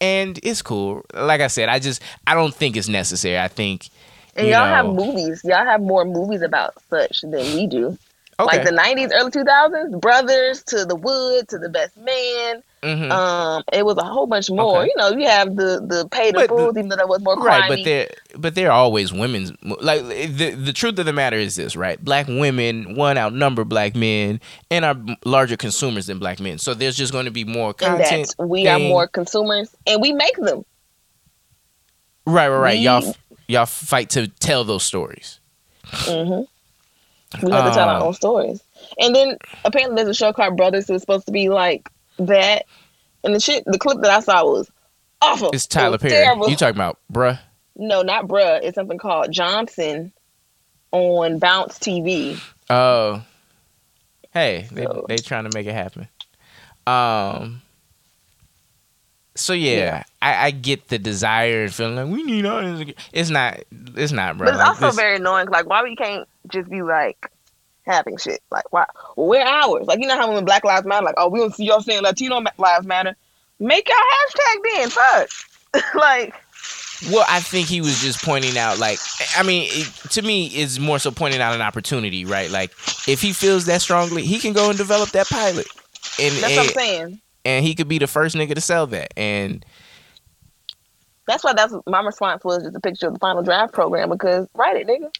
and 0.00 0.38
it's 0.42 0.62
cool. 0.62 1.04
Like 1.14 1.40
I 1.40 1.46
said, 1.46 1.68
I 1.68 1.78
just 1.78 2.02
I 2.26 2.34
don't 2.34 2.54
think 2.54 2.76
it's 2.76 2.88
necessary. 2.88 3.38
I 3.38 3.48
think 3.48 3.88
And 4.36 4.46
y'all 4.46 4.66
have 4.66 4.86
movies. 4.86 5.40
Y'all 5.44 5.64
have 5.64 5.80
more 5.80 6.04
movies 6.04 6.42
about 6.42 6.74
such 6.90 7.22
than 7.22 7.32
we 7.54 7.66
do. 7.66 7.96
okay. 8.38 8.58
Like 8.58 8.64
the 8.64 8.72
'90s, 8.72 9.10
early 9.14 9.30
2000s, 9.30 10.00
Brothers 10.00 10.62
to 10.64 10.84
The 10.84 10.96
Wood 10.96 11.48
to 11.48 11.58
The 11.58 11.68
Best 11.70 11.96
Man. 11.96 12.62
Mhm. 12.86 13.10
Um, 13.10 13.62
it 13.72 13.84
was 13.84 13.96
a 13.96 14.04
whole 14.04 14.26
bunch 14.26 14.48
more. 14.48 14.78
Okay. 14.82 14.86
You 14.88 14.94
know, 14.96 15.08
you 15.18 15.26
have 15.26 15.56
the 15.56 15.80
the 15.86 16.08
Paid 16.10 16.36
in 16.36 16.46
Full, 16.46 16.70
even 16.70 16.88
though 16.88 16.96
that 16.96 17.08
was 17.08 17.20
more 17.20 17.34
right 17.36 17.64
crimey. 17.64 17.68
but 17.68 17.84
they're 17.84 18.08
but 18.38 18.54
they're 18.54 18.70
always 18.70 19.12
women's 19.12 19.52
like 19.80 20.02
the 20.06 20.50
the 20.50 20.72
truth 20.72 20.98
of 20.98 21.06
the 21.06 21.12
matter 21.12 21.36
is 21.36 21.56
this 21.56 21.74
right 21.74 22.02
black 22.04 22.26
women 22.28 22.94
one 22.94 23.18
outnumber 23.18 23.64
black 23.64 23.96
men 23.96 24.40
and 24.70 24.84
are 24.84 24.96
larger 25.24 25.56
consumers 25.56 26.06
than 26.06 26.18
black 26.18 26.38
men 26.38 26.58
so 26.58 26.74
there's 26.74 26.96
just 26.96 27.12
going 27.12 27.24
to 27.24 27.30
be 27.30 27.44
more 27.44 27.68
and 27.68 27.78
content 27.78 28.34
we 28.38 28.68
are 28.68 28.78
more 28.78 29.08
consumers, 29.08 29.74
and 29.86 30.00
we 30.00 30.12
make 30.12 30.36
them. 30.36 30.64
right 32.26 32.48
right 32.48 32.58
right 32.58 32.78
y'all 32.78 33.16
y'all 33.48 33.66
fight 33.66 34.10
to 34.10 34.28
tell 34.28 34.64
those 34.64 34.82
stories 34.84 35.40
hmm 35.92 36.42
We 37.42 37.50
have 37.52 37.64
to 37.64 37.74
tell 37.74 37.88
our 37.88 37.96
Um, 37.96 38.02
own 38.08 38.14
stories. 38.14 38.62
And 39.00 39.14
then 39.14 39.36
apparently 39.64 39.96
there's 39.96 40.08
a 40.08 40.14
show 40.14 40.32
called 40.32 40.56
Brothers 40.56 40.86
that's 40.86 41.02
supposed 41.02 41.26
to 41.26 41.32
be 41.32 41.48
like 41.48 41.90
that. 42.18 42.66
And 43.24 43.34
the 43.34 43.40
shit, 43.40 43.64
the 43.66 43.78
clip 43.78 44.00
that 44.02 44.10
I 44.10 44.20
saw 44.20 44.44
was 44.44 44.70
awful. 45.20 45.50
it's 45.52 45.64
It 45.66 45.70
tyler 45.70 45.92
was 45.92 46.00
perry 46.02 46.12
Terrible. 46.12 46.48
you 46.48 46.56
talking 46.56 46.76
about 46.76 46.98
bruh 47.12 47.38
no, 47.78 48.02
not 48.02 48.26
bruh. 48.26 48.60
It's 48.62 48.74
something 48.74 48.98
called 48.98 49.30
Johnson 49.32 50.12
on 50.92 51.38
Bounce 51.38 51.78
TV. 51.78 52.40
oh 52.70 53.22
hey 54.32 54.66
they, 54.72 54.84
So- 54.84 55.04
they 55.08 55.16
trying 55.16 55.44
to 55.44 55.50
make 55.56 55.66
it 55.66 55.72
happen 55.74 56.08
um 56.86 57.62
so 59.34 59.52
yeah, 59.52 59.76
Yeah. 59.76 60.02
I, 60.22 60.46
I 60.46 60.50
get 60.50 60.88
the 60.88 60.98
desire 60.98 61.64
and 61.64 61.74
feeling 61.74 61.96
like 61.96 62.06
we 62.06 62.22
need 62.22 62.46
all 62.46 62.62
this. 62.62 62.94
It's 63.12 63.28
not. 63.28 63.60
It's 63.94 64.10
not, 64.10 64.38
bro. 64.38 64.46
But 64.46 64.54
it's 64.54 64.58
Like, 64.60 64.68
also 64.68 64.86
this- 64.86 64.96
very 64.96 65.16
annoying. 65.16 65.48
Like, 65.48 65.66
why 65.66 65.82
we 65.82 65.94
can't 65.94 66.26
just 66.50 66.70
be 66.70 66.80
like 66.80 67.30
having 67.86 68.16
shit? 68.16 68.42
Like, 68.50 68.72
why? 68.72 68.86
Well, 69.16 69.28
we're 69.28 69.44
ours. 69.44 69.86
Like, 69.86 70.00
you 70.00 70.06
know 70.06 70.16
how 70.16 70.32
when 70.32 70.44
Black 70.44 70.64
Lives 70.64 70.86
Matter, 70.86 71.04
like, 71.04 71.14
oh, 71.18 71.28
we 71.28 71.38
don't 71.38 71.54
see 71.54 71.64
y'all 71.64 71.80
saying 71.80 72.02
Latino 72.02 72.42
Lives 72.58 72.86
Matter. 72.86 73.16
Make 73.58 73.88
your 73.88 73.96
hashtag 73.98 74.56
then. 74.74 74.90
Fuck. 74.90 75.28
like, 75.94 76.34
Well, 77.12 77.24
I 77.28 77.40
think 77.40 77.68
he 77.68 77.80
was 77.80 78.00
just 78.00 78.22
pointing 78.22 78.56
out, 78.58 78.78
like, 78.78 78.98
I 79.36 79.42
mean, 79.42 79.68
it, 79.70 79.86
to 80.10 80.22
me, 80.22 80.46
it's 80.48 80.78
more 80.78 80.98
so 80.98 81.10
pointing 81.10 81.40
out 81.40 81.54
an 81.54 81.60
opportunity, 81.62 82.24
right? 82.24 82.50
Like, 82.50 82.70
if 83.06 83.20
he 83.22 83.32
feels 83.32 83.66
that 83.66 83.82
strongly, 83.82 84.22
he 84.22 84.38
can 84.38 84.52
go 84.52 84.68
and 84.68 84.78
develop 84.78 85.10
that 85.10 85.28
pilot, 85.28 85.66
and 86.20 86.34
that's 86.36 86.44
and, 86.44 86.56
what 86.56 86.66
I'm 86.68 86.72
saying. 86.74 87.20
and 87.44 87.64
he 87.64 87.74
could 87.74 87.88
be 87.88 87.98
the 87.98 88.06
first 88.06 88.34
nigga 88.34 88.54
to 88.54 88.60
sell 88.60 88.86
that. 88.88 89.12
And 89.16 89.64
That's 91.26 91.44
why 91.44 91.52
that's 91.52 91.74
my 91.86 92.00
response 92.00 92.44
was 92.44 92.62
just 92.62 92.76
a 92.76 92.80
picture 92.80 93.08
of 93.08 93.14
the 93.14 93.18
final 93.18 93.42
draft 93.42 93.72
program 93.72 94.08
because 94.10 94.48
write 94.54 94.76
it, 94.76 94.86
nigga. 94.86 95.10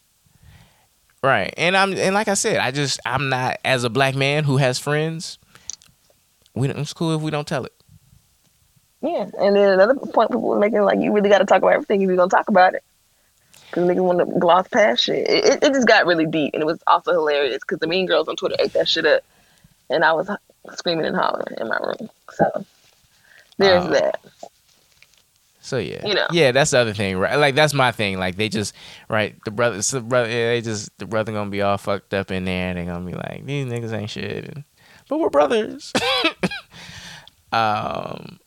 Right, 1.23 1.53
and 1.57 1.77
I'm 1.77 1.93
and 1.95 2.15
like 2.15 2.29
I 2.29 2.35
said, 2.35 2.59
I 2.59 2.71
just 2.71 3.01
I'm 3.05 3.29
not 3.29 3.59
as 3.65 3.85
a 3.85 3.91
black 3.91 4.15
man 4.15 4.45
who 4.45 4.57
has 4.59 4.79
friends. 4.79 5.39
We 6.55 6.69
don't, 6.69 6.79
it's 6.79 6.93
cool 6.95 7.15
if 7.15 7.21
we 7.21 7.31
don't 7.31 7.47
tell 7.47 7.65
it. 7.65 7.73
Yeah. 9.03 9.29
And 9.39 9.55
then 9.55 9.73
another 9.73 9.95
point 9.95 10.31
people 10.31 10.41
were 10.41 10.59
making, 10.59 10.81
like, 10.81 10.99
you 11.01 11.13
really 11.13 11.29
got 11.29 11.39
to 11.39 11.45
talk 11.45 11.59
about 11.59 11.75
everything 11.75 12.01
if 12.01 12.09
you're 12.09 12.17
to 12.17 12.29
talk 12.35 12.49
about 12.49 12.75
it. 12.75 12.83
Because 13.69 13.89
niggas 13.89 14.03
want 14.03 14.19
to 14.21 14.39
gloss 14.39 14.67
past 14.69 15.05
shit. 15.05 15.29
It, 15.29 15.45
it, 15.45 15.65
it 15.65 15.73
just 15.75 15.87
got 15.87 16.07
really 16.07 16.25
deep. 16.25 16.55
And 16.55 16.63
it 16.63 16.67
was 16.67 16.83
also 16.87 17.13
hilarious 17.13 17.59
because 17.61 17.79
the 17.79 17.87
mean 17.87 18.07
girls 18.07 18.27
on 18.27 18.37
Twitter 18.37 18.57
ate 18.59 18.73
that 18.73 18.89
shit 18.89 19.05
up. 19.05 19.23
And 19.91 20.03
I 20.03 20.15
was 20.15 20.31
screaming 20.77 21.05
and 21.05 21.15
hollering 21.15 21.59
in 21.61 21.69
my 21.69 21.77
room. 21.77 22.09
So 22.33 22.65
there's 23.59 23.85
Oh. 23.85 23.91
that. 23.91 24.21
So 25.67 25.79
yeah, 25.79 26.07
You 26.07 26.15
know. 26.15 26.29
yeah, 26.31 26.53
that's 26.53 26.71
the 26.71 26.79
other 26.79 26.95
thing, 26.95 27.19
right? 27.19 27.35
Like 27.35 27.57
that's 27.57 27.75
my 27.75 27.91
thing. 27.91 28.21
Like 28.21 28.37
they 28.37 28.49
just, 28.49 28.73
right? 29.09 29.35
The 29.45 29.51
brother, 29.51 29.79
the 29.79 30.01
brother, 30.01 30.29
yeah, 30.29 30.51
they 30.51 30.61
just 30.61 30.97
the 30.99 31.07
brother 31.07 31.33
gonna 31.33 31.51
be 31.51 31.61
all 31.61 31.77
fucked 31.77 32.15
up 32.15 32.31
in 32.31 32.45
there, 32.45 32.69
and 32.69 32.79
they 32.79 32.85
gonna 32.85 33.05
be 33.05 33.15
like, 33.17 33.45
these 33.45 33.67
niggas 33.67 33.93
ain't 33.93 34.09
shit, 34.09 34.45
and, 34.45 34.63
but 35.09 35.19
we're 35.19 35.29
brothers. 35.29 35.93
um. 37.53 38.39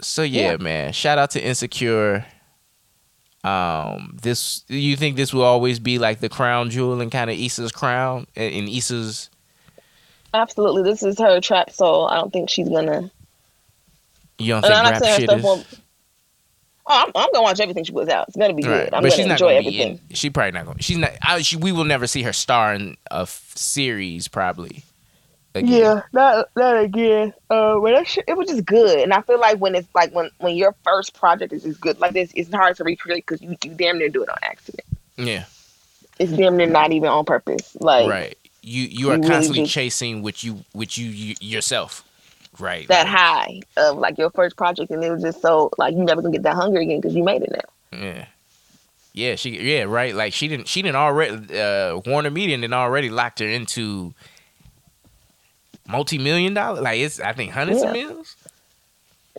So 0.00 0.22
yeah, 0.22 0.52
Yeah. 0.52 0.56
man. 0.58 0.92
Shout 0.92 1.18
out 1.18 1.30
to 1.32 1.44
Insecure. 1.44 2.24
Um, 3.42 4.16
this 4.22 4.64
you 4.68 4.94
think 4.96 5.16
this 5.16 5.34
will 5.34 5.42
always 5.42 5.80
be 5.80 5.98
like 5.98 6.20
the 6.20 6.28
crown 6.28 6.70
jewel 6.70 7.00
and 7.00 7.10
kind 7.10 7.30
of 7.30 7.36
Issa's 7.38 7.72
crown 7.72 8.28
in 8.36 8.68
Issa's 8.68 9.28
Absolutely. 10.32 10.82
This 10.82 11.02
is 11.02 11.18
her 11.18 11.40
trap 11.40 11.70
soul. 11.70 12.06
I 12.06 12.14
don't 12.16 12.32
think 12.32 12.48
she's 12.48 12.68
to 12.68 13.10
You 14.38 14.48
don't 14.54 14.64
And 14.64 14.72
think 14.72 14.76
I'm 14.78 14.84
not 14.84 14.92
rap 14.92 15.02
saying 15.02 15.12
her 15.14 15.20
shit 15.20 15.28
stuff 15.30 15.38
is? 15.38 15.44
won't. 15.44 15.66
Oh, 16.86 17.02
I'm, 17.06 17.12
I'm 17.14 17.28
gonna 17.32 17.42
watch 17.42 17.60
everything 17.60 17.84
she 17.84 17.92
puts 17.92 18.10
out. 18.10 18.28
It's 18.28 18.36
gonna 18.36 18.52
be 18.52 18.62
Right. 18.62 18.84
good. 18.84 18.94
I'm 18.94 19.02
but 19.02 19.08
gonna 19.08 19.10
she's 19.16 19.26
not 19.26 19.32
enjoy 19.32 19.46
gonna 19.46 19.58
everything. 19.58 19.96
be 19.96 20.02
in. 20.10 20.14
She 20.16 20.28
probably 20.30 20.50
not 20.52 20.66
gonna. 20.66 20.82
She's 20.82 20.98
not. 20.98 21.12
I, 21.22 21.40
she, 21.42 21.56
we 21.56 21.72
will 21.72 21.84
never 21.84 22.06
see 22.06 22.22
her 22.22 22.32
star 22.34 22.74
in 22.74 22.96
a 23.10 23.20
f- 23.20 23.52
series 23.54 24.28
probably. 24.28 24.84
Again. 25.56 25.70
Yeah, 25.72 26.02
not 26.12 26.48
not 26.56 26.78
again. 26.80 27.32
Uh, 27.48 27.78
but 27.78 27.94
that 27.94 28.06
shit, 28.08 28.24
it 28.26 28.36
was 28.36 28.48
just 28.48 28.66
good, 28.66 28.98
and 28.98 29.14
I 29.14 29.22
feel 29.22 29.38
like 29.40 29.58
when 29.58 29.74
it's 29.76 29.86
like 29.94 30.12
when 30.12 30.28
when 30.40 30.56
your 30.56 30.74
first 30.84 31.14
project 31.14 31.52
is 31.52 31.62
just 31.62 31.80
good 31.80 31.98
like 32.00 32.12
this, 32.12 32.32
it's 32.34 32.52
hard 32.52 32.76
to 32.76 32.84
recreate 32.84 33.24
because 33.26 33.40
you, 33.40 33.56
you 33.62 33.70
damn 33.70 33.96
near 33.98 34.08
do 34.08 34.22
it 34.24 34.28
on 34.28 34.36
accident. 34.42 34.84
Yeah. 35.16 35.44
It's 36.18 36.32
damn 36.32 36.56
near 36.56 36.66
not 36.66 36.92
even 36.92 37.08
on 37.08 37.24
purpose. 37.24 37.76
Like 37.80 38.10
right. 38.10 38.36
You 38.62 38.82
you 38.82 39.10
are 39.10 39.14
you 39.14 39.20
really 39.20 39.30
constantly 39.30 39.62
just- 39.62 39.72
chasing 39.74 40.22
what 40.22 40.42
you 40.42 40.64
what 40.72 40.98
you, 40.98 41.06
you 41.06 41.34
yourself. 41.40 42.04
Right. 42.58 42.86
that 42.88 43.06
high 43.06 43.60
of 43.76 43.98
like 43.98 44.18
your 44.18 44.30
first 44.30 44.56
project, 44.56 44.90
and 44.90 45.02
it 45.02 45.10
was 45.10 45.22
just 45.22 45.40
so 45.42 45.70
like 45.78 45.94
you 45.94 46.04
never 46.04 46.22
gonna 46.22 46.32
get 46.32 46.42
that 46.44 46.54
hunger 46.54 46.80
again 46.80 47.00
because 47.00 47.14
you 47.14 47.24
made 47.24 47.42
it 47.42 47.50
now. 47.50 47.98
Yeah. 47.98 48.26
Yeah, 49.12 49.36
she 49.36 49.50
yeah, 49.60 49.84
right. 49.84 50.12
Like 50.12 50.32
she 50.32 50.48
didn't 50.48 50.66
she 50.66 50.82
didn't 50.82 50.96
already 50.96 51.56
uh 51.56 52.00
Warner 52.04 52.30
Media 52.30 52.56
didn't 52.56 52.74
already 52.74 53.10
locked 53.10 53.38
her 53.38 53.46
into 53.46 54.12
multi 55.86 56.18
million 56.18 56.54
dollar 56.54 56.80
like 56.80 56.98
it's 56.98 57.20
I 57.20 57.32
think 57.32 57.52
hundreds 57.52 57.82
of 57.82 57.92
millions. 57.92 58.36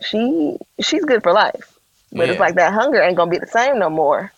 She 0.02 0.56
she's 0.80 1.04
good 1.04 1.22
for 1.22 1.32
life, 1.32 1.78
but 2.10 2.28
it's 2.30 2.40
like 2.40 2.54
that 2.54 2.72
hunger 2.72 3.02
ain't 3.02 3.16
gonna 3.16 3.30
be 3.30 3.38
the 3.38 3.46
same 3.46 3.78
no 3.78 3.90
more. 3.90 4.32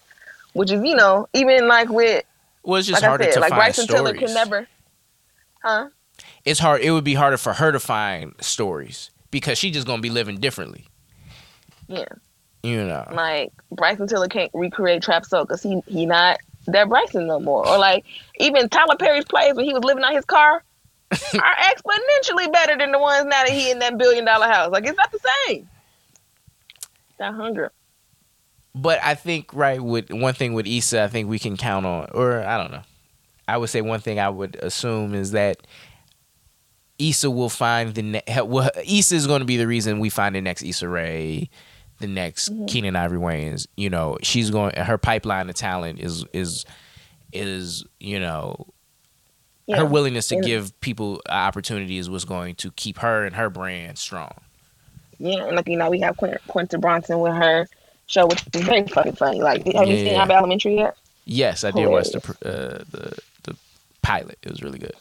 Which 0.54 0.72
is 0.72 0.82
you 0.82 0.96
know 0.96 1.28
even 1.34 1.68
like 1.68 1.88
with 1.88 2.24
Well 2.64 2.78
it's 2.78 2.88
just 2.88 3.00
like 3.00 3.04
I 3.04 3.08
harder 3.08 3.24
said 3.24 3.34
to 3.34 3.40
like 3.40 3.50
find 3.50 3.60
Bryson 3.60 3.86
Tiller 3.86 4.08
stories. 4.08 4.20
can 4.20 4.34
never, 4.34 4.68
huh? 5.62 5.88
It's 6.48 6.60
hard 6.60 6.80
it 6.80 6.90
would 6.90 7.04
be 7.04 7.14
harder 7.14 7.36
for 7.36 7.52
her 7.52 7.72
to 7.72 7.78
find 7.78 8.34
stories 8.40 9.10
because 9.30 9.58
she's 9.58 9.74
just 9.74 9.86
gonna 9.86 10.02
be 10.02 10.10
living 10.10 10.38
differently. 10.38 10.86
Yeah. 11.88 12.08
You 12.62 12.84
know. 12.84 13.06
like 13.12 13.52
Bryson 13.70 14.08
Tiller 14.08 14.28
can't 14.28 14.50
recreate 14.52 15.02
Trap 15.02 15.24
Soul 15.24 15.44
because 15.44 15.62
he 15.62 15.80
he 15.86 16.06
not 16.06 16.38
that 16.66 16.88
Bryson 16.88 17.26
no 17.26 17.38
more. 17.38 17.66
Or 17.68 17.78
like 17.78 18.04
even 18.40 18.68
Tyler 18.68 18.96
Perry's 18.96 19.24
plays 19.24 19.54
when 19.54 19.64
he 19.64 19.74
was 19.74 19.84
living 19.84 20.02
out 20.04 20.14
his 20.14 20.24
car 20.24 20.62
are 21.12 21.16
exponentially 21.16 22.52
better 22.52 22.76
than 22.76 22.92
the 22.92 22.98
ones 22.98 23.24
now 23.26 23.44
that 23.44 23.50
he 23.50 23.70
in 23.70 23.78
that 23.80 23.98
billion 23.98 24.24
dollar 24.24 24.46
house. 24.46 24.70
Like 24.70 24.86
it's 24.86 24.96
not 24.96 25.12
the 25.12 25.20
same. 25.46 25.68
That 27.18 27.34
hunger. 27.34 27.72
But 28.74 29.00
I 29.02 29.14
think 29.14 29.52
right 29.52 29.82
with 29.82 30.10
one 30.10 30.34
thing 30.34 30.54
with 30.54 30.66
Issa, 30.66 31.02
I 31.02 31.08
think 31.08 31.28
we 31.28 31.38
can 31.38 31.56
count 31.56 31.84
on, 31.84 32.08
or 32.14 32.44
I 32.44 32.56
don't 32.56 32.70
know. 32.70 32.82
I 33.48 33.56
would 33.56 33.70
say 33.70 33.80
one 33.80 34.00
thing 34.00 34.20
I 34.20 34.28
would 34.28 34.56
assume 34.56 35.14
is 35.14 35.32
that 35.32 35.66
Issa 36.98 37.30
will 37.30 37.48
find 37.48 37.94
the 37.94 38.02
ne- 38.02 38.22
well, 38.42 38.70
Issa 38.84 39.14
is 39.14 39.26
going 39.26 39.40
to 39.40 39.44
be 39.46 39.56
the 39.56 39.66
reason 39.66 40.00
we 40.00 40.10
find 40.10 40.34
the 40.34 40.40
next 40.40 40.62
Issa 40.62 40.88
Rae, 40.88 41.48
the 42.00 42.06
next 42.06 42.50
Mhm. 42.52 42.68
Keenen 42.68 42.96
Ivory 42.96 43.18
Wayans. 43.18 43.66
You 43.76 43.90
know, 43.90 44.18
she's 44.22 44.50
going. 44.50 44.74
Her 44.76 44.98
pipeline 44.98 45.48
of 45.48 45.54
talent 45.54 46.00
is 46.00 46.24
is 46.32 46.64
is 47.32 47.84
you 48.00 48.18
know 48.18 48.66
Yeah. 49.66 49.76
her 49.78 49.84
willingness 49.84 50.28
to 50.28 50.36
And- 50.36 50.44
give 50.44 50.78
people 50.80 51.20
opportunities 51.28 52.08
was 52.08 52.24
going 52.24 52.54
to 52.56 52.70
keep 52.72 52.98
her 52.98 53.24
and 53.26 53.36
her 53.36 53.50
brand 53.50 53.98
strong. 53.98 54.32
Yeah, 55.18 55.46
and 55.46 55.56
like 55.56 55.68
you 55.68 55.76
know, 55.76 55.90
we 55.90 56.00
have 56.00 56.16
Quin- 56.16 56.38
Quinta 56.48 56.78
Brunson 56.78 57.18
with 57.20 57.34
her 57.34 57.68
show, 58.06 58.26
which 58.26 58.42
is 58.54 58.62
very 58.64 58.86
fucking 58.86 59.16
funny. 59.16 59.40
Like, 59.42 59.66
have 59.74 59.88
you 59.88 59.96
seen 59.98 60.14
Abbott 60.14 60.36
Elementary 60.36 60.76
yet? 60.76 60.96
Yes, 61.26 61.62
I 61.64 61.70
did 61.72 61.86
watch 61.88 62.08
the 62.10 62.18
uh, 62.44 62.84
the 62.90 63.18
the 63.42 63.56
pilot. 64.02 64.38
It 64.42 64.50
was 64.50 64.62
really 64.62 64.78
good. 64.78 64.94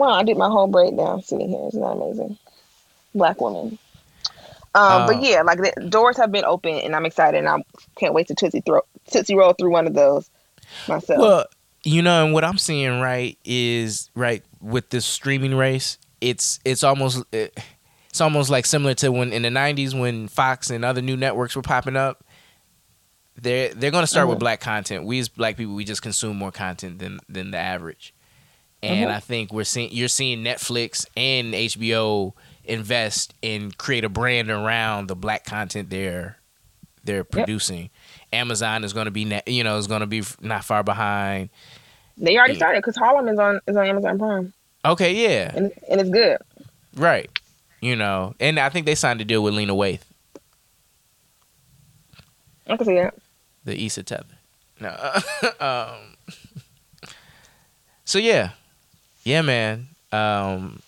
Well, 0.00 0.10
I 0.14 0.22
did 0.22 0.38
my 0.38 0.48
whole 0.48 0.66
breakdown 0.66 1.20
sitting 1.22 1.50
here. 1.50 1.68
Isn't 1.68 1.80
that 1.80 1.88
amazing? 1.88 2.38
Black 3.14 3.38
woman. 3.38 3.78
Um, 4.74 4.82
Uh, 4.82 5.06
but 5.08 5.22
yeah, 5.22 5.42
like 5.42 5.58
the 5.58 5.88
doors 5.88 6.16
have 6.16 6.32
been 6.32 6.44
open, 6.46 6.74
and 6.76 6.96
I'm 6.96 7.04
excited, 7.04 7.36
and 7.36 7.48
I 7.48 7.62
can't 7.96 8.14
wait 8.14 8.28
to 8.28 8.34
tootsie 8.34 8.62
throw 8.64 8.80
tootsie 9.10 9.34
roll 9.34 9.52
through 9.52 9.72
one 9.72 9.86
of 9.86 9.92
those 9.92 10.30
myself. 10.88 11.18
Well, 11.20 11.44
you 11.84 12.00
know, 12.00 12.24
and 12.24 12.32
what 12.32 12.44
I'm 12.44 12.56
seeing 12.56 12.98
right 13.00 13.36
is 13.44 14.08
right 14.14 14.42
with 14.62 14.88
this 14.88 15.04
streaming 15.04 15.54
race. 15.54 15.98
It's 16.22 16.60
it's 16.64 16.82
almost 16.82 17.22
it's 17.32 18.20
almost 18.22 18.48
like 18.48 18.64
similar 18.64 18.94
to 18.94 19.12
when 19.12 19.32
in 19.34 19.42
the 19.42 19.48
'90s 19.50 19.92
when 19.98 20.28
Fox 20.28 20.70
and 20.70 20.82
other 20.82 21.02
new 21.02 21.16
networks 21.16 21.56
were 21.56 21.62
popping 21.62 21.96
up. 21.96 22.24
They're 23.36 23.74
they're 23.74 23.90
going 23.90 24.02
to 24.02 24.06
start 24.06 24.28
with 24.28 24.36
Mhm. 24.36 24.40
black 24.40 24.60
content. 24.60 25.04
We 25.04 25.18
as 25.18 25.28
black 25.28 25.56
people, 25.56 25.74
we 25.74 25.84
just 25.84 26.00
consume 26.02 26.36
more 26.38 26.52
content 26.52 27.00
than 27.00 27.18
than 27.28 27.50
the 27.50 27.58
average. 27.58 28.14
And 28.82 29.10
Mhm. 29.10 29.14
I 29.14 29.20
think 29.20 29.52
we're 29.52 29.64
seeing 29.64 29.90
you're 29.92 30.08
seeing 30.08 30.42
Netflix 30.42 31.04
and 31.16 31.54
HBO 31.54 32.34
invest 32.64 33.34
and 33.42 33.76
create 33.76 34.04
a 34.04 34.08
brand 34.08 34.50
around 34.50 35.08
the 35.08 35.16
black 35.16 35.44
content 35.44 35.90
they're 35.90 36.38
they're 37.04 37.24
producing. 37.24 37.90
Amazon 38.32 38.84
is 38.84 38.92
going 38.92 39.06
to 39.06 39.10
be 39.10 39.24
ne- 39.24 39.42
you 39.46 39.64
know 39.64 39.76
is 39.76 39.86
going 39.86 40.00
to 40.00 40.06
be 40.06 40.20
f- 40.20 40.36
not 40.40 40.64
far 40.64 40.82
behind. 40.82 41.50
they 42.16 42.36
already 42.36 42.52
yeah. 42.54 42.58
started 42.58 42.78
because 42.78 42.96
Harlem 42.96 43.28
is 43.28 43.38
on 43.38 43.60
is 43.66 43.76
on 43.76 43.86
Amazon 43.86 44.18
Prime, 44.18 44.52
Okay, 44.84 45.14
yeah, 45.14 45.52
and 45.54 45.72
and 45.90 46.00
it's 46.00 46.10
good. 46.10 46.38
right. 46.96 47.28
You 47.82 47.96
know, 47.96 48.34
and 48.40 48.58
I 48.60 48.68
think 48.68 48.84
they 48.86 48.94
signed 48.94 49.20
a 49.22 49.24
deal 49.24 49.42
with 49.42 49.54
Lena 49.54 49.74
Waithe, 49.74 50.02
I 52.66 52.76
can 52.76 52.86
see 52.86 52.94
that. 52.94 53.14
the 53.64 53.84
Issa 53.86 54.02
Tether. 54.02 54.36
No, 54.80 54.90
um, 55.60 56.16
so 58.04 58.18
yeah, 58.18 58.50
yeah, 59.24 59.42
man. 59.42 59.88
Um, 60.12 60.80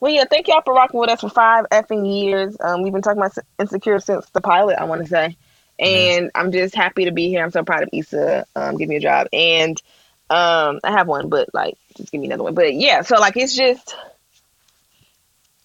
Well, 0.00 0.12
yeah, 0.12 0.24
thank 0.28 0.48
y'all 0.48 0.62
for 0.62 0.74
rocking 0.74 1.00
with 1.00 1.10
us 1.10 1.20
for 1.20 1.28
five 1.30 1.66
effing 1.70 2.06
years. 2.22 2.56
Um, 2.60 2.82
we've 2.82 2.92
been 2.92 3.02
talking 3.02 3.20
about 3.20 3.36
insecure 3.58 3.98
since 3.98 4.28
the 4.30 4.40
pilot, 4.40 4.78
I 4.78 4.84
want 4.84 5.02
to 5.02 5.08
say, 5.08 5.36
and 5.78 6.30
I'm 6.34 6.52
just 6.52 6.74
happy 6.74 7.06
to 7.06 7.12
be 7.12 7.28
here. 7.28 7.42
I'm 7.42 7.50
so 7.50 7.64
proud 7.64 7.82
of 7.82 7.90
Issa. 7.92 8.46
Um, 8.54 8.76
give 8.76 8.88
me 8.88 8.96
a 8.96 9.00
job, 9.00 9.28
and 9.32 9.80
um, 10.28 10.80
I 10.84 10.92
have 10.92 11.06
one, 11.08 11.28
but 11.28 11.52
like, 11.54 11.76
just 11.96 12.12
give 12.12 12.20
me 12.20 12.26
another 12.26 12.42
one. 12.42 12.54
But 12.54 12.74
yeah, 12.74 13.02
so 13.02 13.18
like, 13.18 13.36
it's 13.36 13.54
just, 13.54 13.94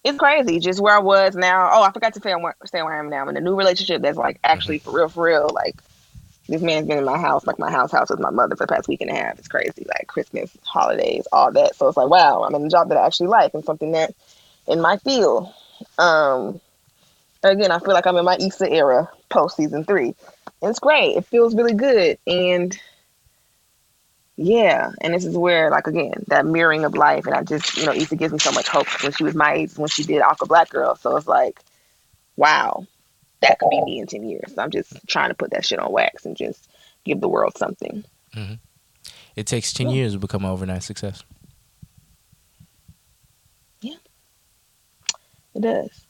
it's 0.04 0.18
crazy, 0.18 0.58
just 0.60 0.80
where 0.80 0.96
I 0.96 1.00
was 1.00 1.34
now. 1.34 1.70
Oh, 1.72 1.82
I 1.82 1.92
forgot 1.92 2.14
to 2.14 2.20
say 2.20 2.34
where, 2.34 2.56
say 2.66 2.82
where 2.82 2.94
I 2.94 2.98
am 2.98 3.10
now. 3.10 3.22
I'm 3.22 3.28
in 3.28 3.36
a 3.36 3.40
new 3.40 3.54
relationship 3.54 4.02
that's 4.02 4.18
like 4.18 4.38
actually 4.42 4.78
for 4.78 4.92
real, 4.92 5.08
for 5.08 5.24
real. 5.24 5.50
Like, 5.52 5.76
this 6.52 6.62
man's 6.62 6.86
been 6.86 6.98
in 6.98 7.04
my 7.04 7.18
house, 7.18 7.46
like 7.46 7.58
my 7.58 7.70
house, 7.70 7.90
house 7.90 8.10
with 8.10 8.20
my 8.20 8.30
mother 8.30 8.56
for 8.56 8.66
the 8.66 8.74
past 8.74 8.86
week 8.86 9.00
and 9.00 9.10
a 9.10 9.14
half. 9.14 9.38
It's 9.38 9.48
crazy, 9.48 9.86
like 9.86 10.06
Christmas, 10.06 10.54
holidays, 10.64 11.26
all 11.32 11.50
that. 11.50 11.74
So 11.74 11.88
it's 11.88 11.96
like, 11.96 12.10
wow, 12.10 12.42
I'm 12.42 12.54
in 12.54 12.66
a 12.66 12.68
job 12.68 12.90
that 12.90 12.98
I 12.98 13.06
actually 13.06 13.28
like 13.28 13.54
and 13.54 13.64
something 13.64 13.92
that 13.92 14.14
in 14.68 14.80
my 14.80 14.98
field. 14.98 15.50
Um, 15.98 16.60
again, 17.42 17.70
I 17.70 17.78
feel 17.78 17.94
like 17.94 18.06
I'm 18.06 18.16
in 18.16 18.24
my 18.26 18.36
Issa 18.36 18.70
era 18.70 19.10
post 19.30 19.56
season 19.56 19.84
three. 19.84 20.14
And 20.60 20.70
it's 20.70 20.78
great. 20.78 21.16
It 21.16 21.24
feels 21.24 21.54
really 21.54 21.72
good. 21.72 22.18
And 22.26 22.78
yeah, 24.36 24.92
and 25.00 25.14
this 25.14 25.24
is 25.24 25.36
where, 25.36 25.70
like, 25.70 25.86
again, 25.86 26.24
that 26.28 26.44
mirroring 26.44 26.84
of 26.84 26.94
life. 26.94 27.24
And 27.24 27.34
I 27.34 27.42
just, 27.42 27.78
you 27.78 27.86
know, 27.86 27.92
Issa 27.92 28.16
gives 28.16 28.32
me 28.32 28.38
so 28.38 28.52
much 28.52 28.68
hope 28.68 28.86
when 29.02 29.12
she 29.12 29.24
was 29.24 29.34
my 29.34 29.54
age, 29.54 29.78
when 29.78 29.88
she 29.88 30.04
did 30.04 30.20
Awkward 30.20 30.48
Black 30.48 30.68
Girl. 30.68 30.96
So 30.96 31.16
it's 31.16 31.26
like, 31.26 31.60
wow, 32.36 32.86
that 33.42 33.58
could 33.58 33.70
be 33.70 33.82
me 33.82 33.98
in 34.00 34.06
10 34.06 34.22
years. 34.28 34.56
I'm 34.58 34.70
just 34.70 34.92
trying 35.06 35.28
to 35.30 35.34
put 35.34 35.50
that 35.50 35.64
shit 35.66 35.78
on 35.78 35.92
wax 35.92 36.24
and 36.24 36.36
just 36.36 36.68
give 37.04 37.20
the 37.20 37.28
world 37.28 37.56
something. 37.58 38.04
it 39.36 39.46
takes 39.46 39.72
ten 39.72 39.88
Yeah. 39.88 39.94
years 39.94 40.12
to 40.14 40.18
become 40.18 40.44
an 40.44 40.50
overnight 40.50 40.82
success. 40.82 41.22
Yeah. 43.80 43.94
It 45.54 45.62
does. 45.62 46.06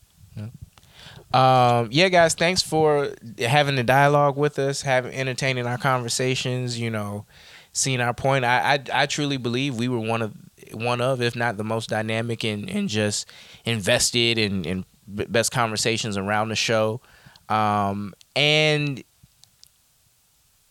Um, 1.33 1.89
yeah, 1.91 2.09
guys, 2.09 2.35
thanks 2.35 2.61
for 2.61 3.09
having 3.39 3.75
the 3.75 3.83
dialogue 3.83 4.37
with 4.37 4.59
us, 4.59 4.83
having 4.83 5.13
entertaining 5.13 5.65
our 5.65 5.79
conversations. 5.79 6.79
You 6.79 6.91
know, 6.91 7.25
seeing 7.71 8.01
our 8.01 8.13
point. 8.13 8.45
I, 8.45 8.75
I, 8.75 9.01
I 9.01 9.05
truly 9.07 9.37
believe 9.37 9.75
we 9.75 9.87
were 9.87 9.99
one 9.99 10.21
of 10.21 10.33
one 10.73 11.01
of, 11.01 11.21
if 11.23 11.35
not 11.35 11.57
the 11.57 11.63
most 11.63 11.89
dynamic 11.89 12.43
and, 12.43 12.69
and 12.69 12.87
just 12.87 13.27
invested 13.65 14.37
in, 14.37 14.63
in 14.65 14.85
best 15.07 15.51
conversations 15.51 16.17
around 16.17 16.49
the 16.49 16.55
show. 16.55 17.01
Um, 17.49 18.13
and 18.35 19.03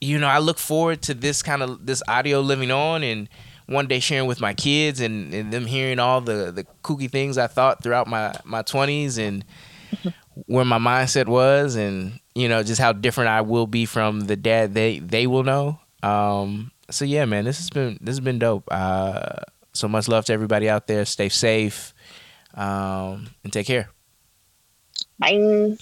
you 0.00 0.18
know, 0.18 0.26
I 0.26 0.38
look 0.38 0.58
forward 0.58 1.00
to 1.02 1.14
this 1.14 1.42
kind 1.42 1.62
of 1.62 1.86
this 1.86 2.02
audio 2.08 2.40
living 2.40 2.72
on 2.72 3.04
and 3.04 3.28
one 3.66 3.86
day 3.86 4.00
sharing 4.00 4.26
with 4.26 4.40
my 4.40 4.52
kids 4.52 5.00
and, 5.00 5.32
and 5.32 5.52
them 5.52 5.64
hearing 5.64 6.00
all 6.00 6.20
the, 6.20 6.50
the 6.50 6.64
kooky 6.82 7.08
things 7.08 7.38
I 7.38 7.46
thought 7.46 7.82
throughout 7.82 8.08
my, 8.08 8.34
my 8.44 8.62
twenties 8.62 9.16
and 9.16 9.44
where 10.46 10.64
my 10.64 10.78
mindset 10.78 11.26
was 11.26 11.76
and 11.76 12.18
you 12.34 12.48
know 12.48 12.62
just 12.62 12.80
how 12.80 12.92
different 12.92 13.28
I 13.30 13.42
will 13.42 13.66
be 13.66 13.86
from 13.86 14.22
the 14.22 14.36
dad 14.36 14.74
they 14.74 14.98
they 14.98 15.26
will 15.26 15.44
know. 15.44 15.78
Um, 16.02 16.72
so 16.90 17.04
yeah, 17.04 17.24
man, 17.24 17.44
this 17.44 17.58
has 17.58 17.70
been 17.70 17.98
this 18.00 18.12
has 18.12 18.20
been 18.20 18.38
dope. 18.40 18.64
Uh, 18.70 19.36
so 19.72 19.88
much 19.88 20.08
love 20.08 20.24
to 20.26 20.32
everybody 20.32 20.68
out 20.68 20.86
there. 20.88 21.04
Stay 21.04 21.28
safe 21.28 21.94
um, 22.54 23.28
and 23.44 23.52
take 23.52 23.66
care. 23.66 23.88
Bye. 25.18 25.76